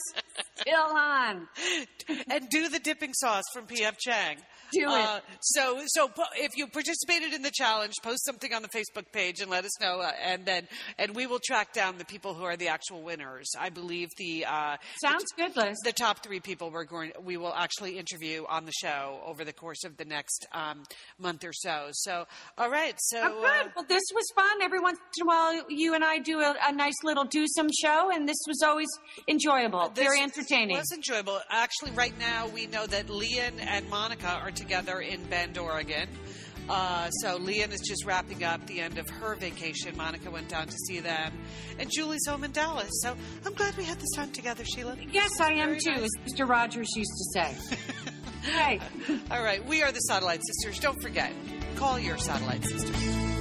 still 0.55 0.95
on. 0.95 1.47
and 2.29 2.49
do 2.49 2.69
the 2.69 2.79
dipping 2.79 3.13
sauce 3.13 3.43
from 3.53 3.65
PF 3.67 3.97
Chang. 3.99 4.37
Do 4.73 4.81
it. 4.81 4.87
Uh, 4.87 5.19
so, 5.41 5.81
so 5.87 6.07
po- 6.07 6.23
if 6.35 6.55
you 6.57 6.67
participated 6.67 7.33
in 7.33 7.41
the 7.41 7.51
challenge, 7.53 7.93
post 8.03 8.25
something 8.25 8.53
on 8.53 8.61
the 8.61 8.69
Facebook 8.69 9.11
page 9.11 9.39
and 9.41 9.49
let 9.49 9.65
us 9.65 9.79
know, 9.81 9.99
uh, 10.01 10.11
and 10.23 10.45
then 10.45 10.67
and 10.97 11.15
we 11.15 11.25
will 11.27 11.39
track 11.43 11.73
down 11.73 11.97
the 11.97 12.05
people 12.05 12.33
who 12.33 12.43
are 12.43 12.57
the 12.57 12.67
actual 12.67 13.01
winners. 13.01 13.49
I 13.59 13.69
believe 13.69 14.09
the 14.17 14.45
uh, 14.45 14.77
Sounds 15.01 15.25
good, 15.37 15.55
Liz. 15.55 15.77
the 15.83 15.91
top 15.93 16.23
three 16.23 16.39
people 16.39 16.69
we're 16.71 16.83
going 16.85 17.11
we 17.23 17.37
will 17.37 17.53
actually 17.53 17.97
interview 17.97 18.45
on 18.49 18.65
the 18.65 18.71
show 18.81 19.19
over 19.25 19.43
the 19.45 19.53
course 19.53 19.83
of 19.83 19.97
the 19.97 20.05
next 20.05 20.45
um, 20.53 20.83
month 21.19 21.43
or 21.43 21.53
so. 21.53 21.87
So, 21.91 22.25
all 22.57 22.69
right, 22.69 22.95
so 22.97 23.21
Oh, 23.23 23.41
good. 23.41 23.67
uh, 23.67 23.69
well, 23.75 23.85
this 23.87 24.03
was 24.13 24.25
fun. 24.35 24.61
Every 24.61 24.79
once 24.79 24.97
in 25.19 25.23
a 25.23 25.27
while, 25.27 25.63
you 25.69 25.93
and 25.93 26.03
I 26.03 26.19
do 26.19 26.39
a, 26.39 26.55
a 26.67 26.71
nice 26.73 26.95
little 27.03 27.23
do 27.25 27.45
some 27.55 27.67
show, 27.81 28.11
and 28.13 28.27
this 28.27 28.37
was 28.47 28.61
always 28.63 28.87
enjoyable, 29.27 29.89
very 29.89 30.21
entertaining. 30.21 30.77
was 30.77 30.91
enjoyable. 30.93 31.39
Actually, 31.49 31.91
right 31.91 32.13
now 32.19 32.47
we 32.47 32.67
know 32.67 32.85
that 32.87 33.09
Lian 33.09 33.59
and 33.59 33.89
Monica 33.89 34.27
are 34.29 34.51
together 34.57 34.99
in 34.99 35.23
Bend, 35.25 35.57
Oregon. 35.57 36.07
Uh, 36.69 37.09
so 37.11 37.37
Lian 37.37 37.71
is 37.71 37.79
just 37.79 38.03
wrapping 38.05 38.43
up 38.43 38.65
the 38.67 38.81
end 38.81 38.97
of 38.97 39.07
her 39.09 39.35
vacation. 39.35 39.95
Monica 39.95 40.29
went 40.29 40.49
down 40.49 40.67
to 40.67 40.75
see 40.87 40.99
them, 40.99 41.31
and 41.79 41.89
Julie's 41.89 42.25
home 42.27 42.43
in 42.43 42.51
Dallas. 42.51 42.89
So 43.01 43.15
I'm 43.45 43.53
glad 43.53 43.77
we 43.77 43.85
had 43.85 43.97
this 43.99 44.11
time 44.15 44.31
together, 44.31 44.65
Sheila. 44.65 44.97
Yes, 45.11 45.39
I 45.39 45.53
am 45.53 45.69
Very 45.69 45.79
too, 45.79 45.91
nice. 45.91 46.09
as 46.25 46.33
Mr. 46.33 46.47
Rogers 46.49 46.89
used 46.95 47.11
to 47.11 47.39
say. 47.39 47.55
hey. 48.51 48.79
All 49.31 49.41
right, 49.41 49.65
we 49.65 49.81
are 49.81 49.93
the 49.93 49.99
Satellite 50.01 50.41
Sisters. 50.45 50.79
Don't 50.81 51.01
forget, 51.01 51.31
call 51.77 51.97
your 51.99 52.17
Satellite 52.17 52.65
Sisters. 52.65 53.36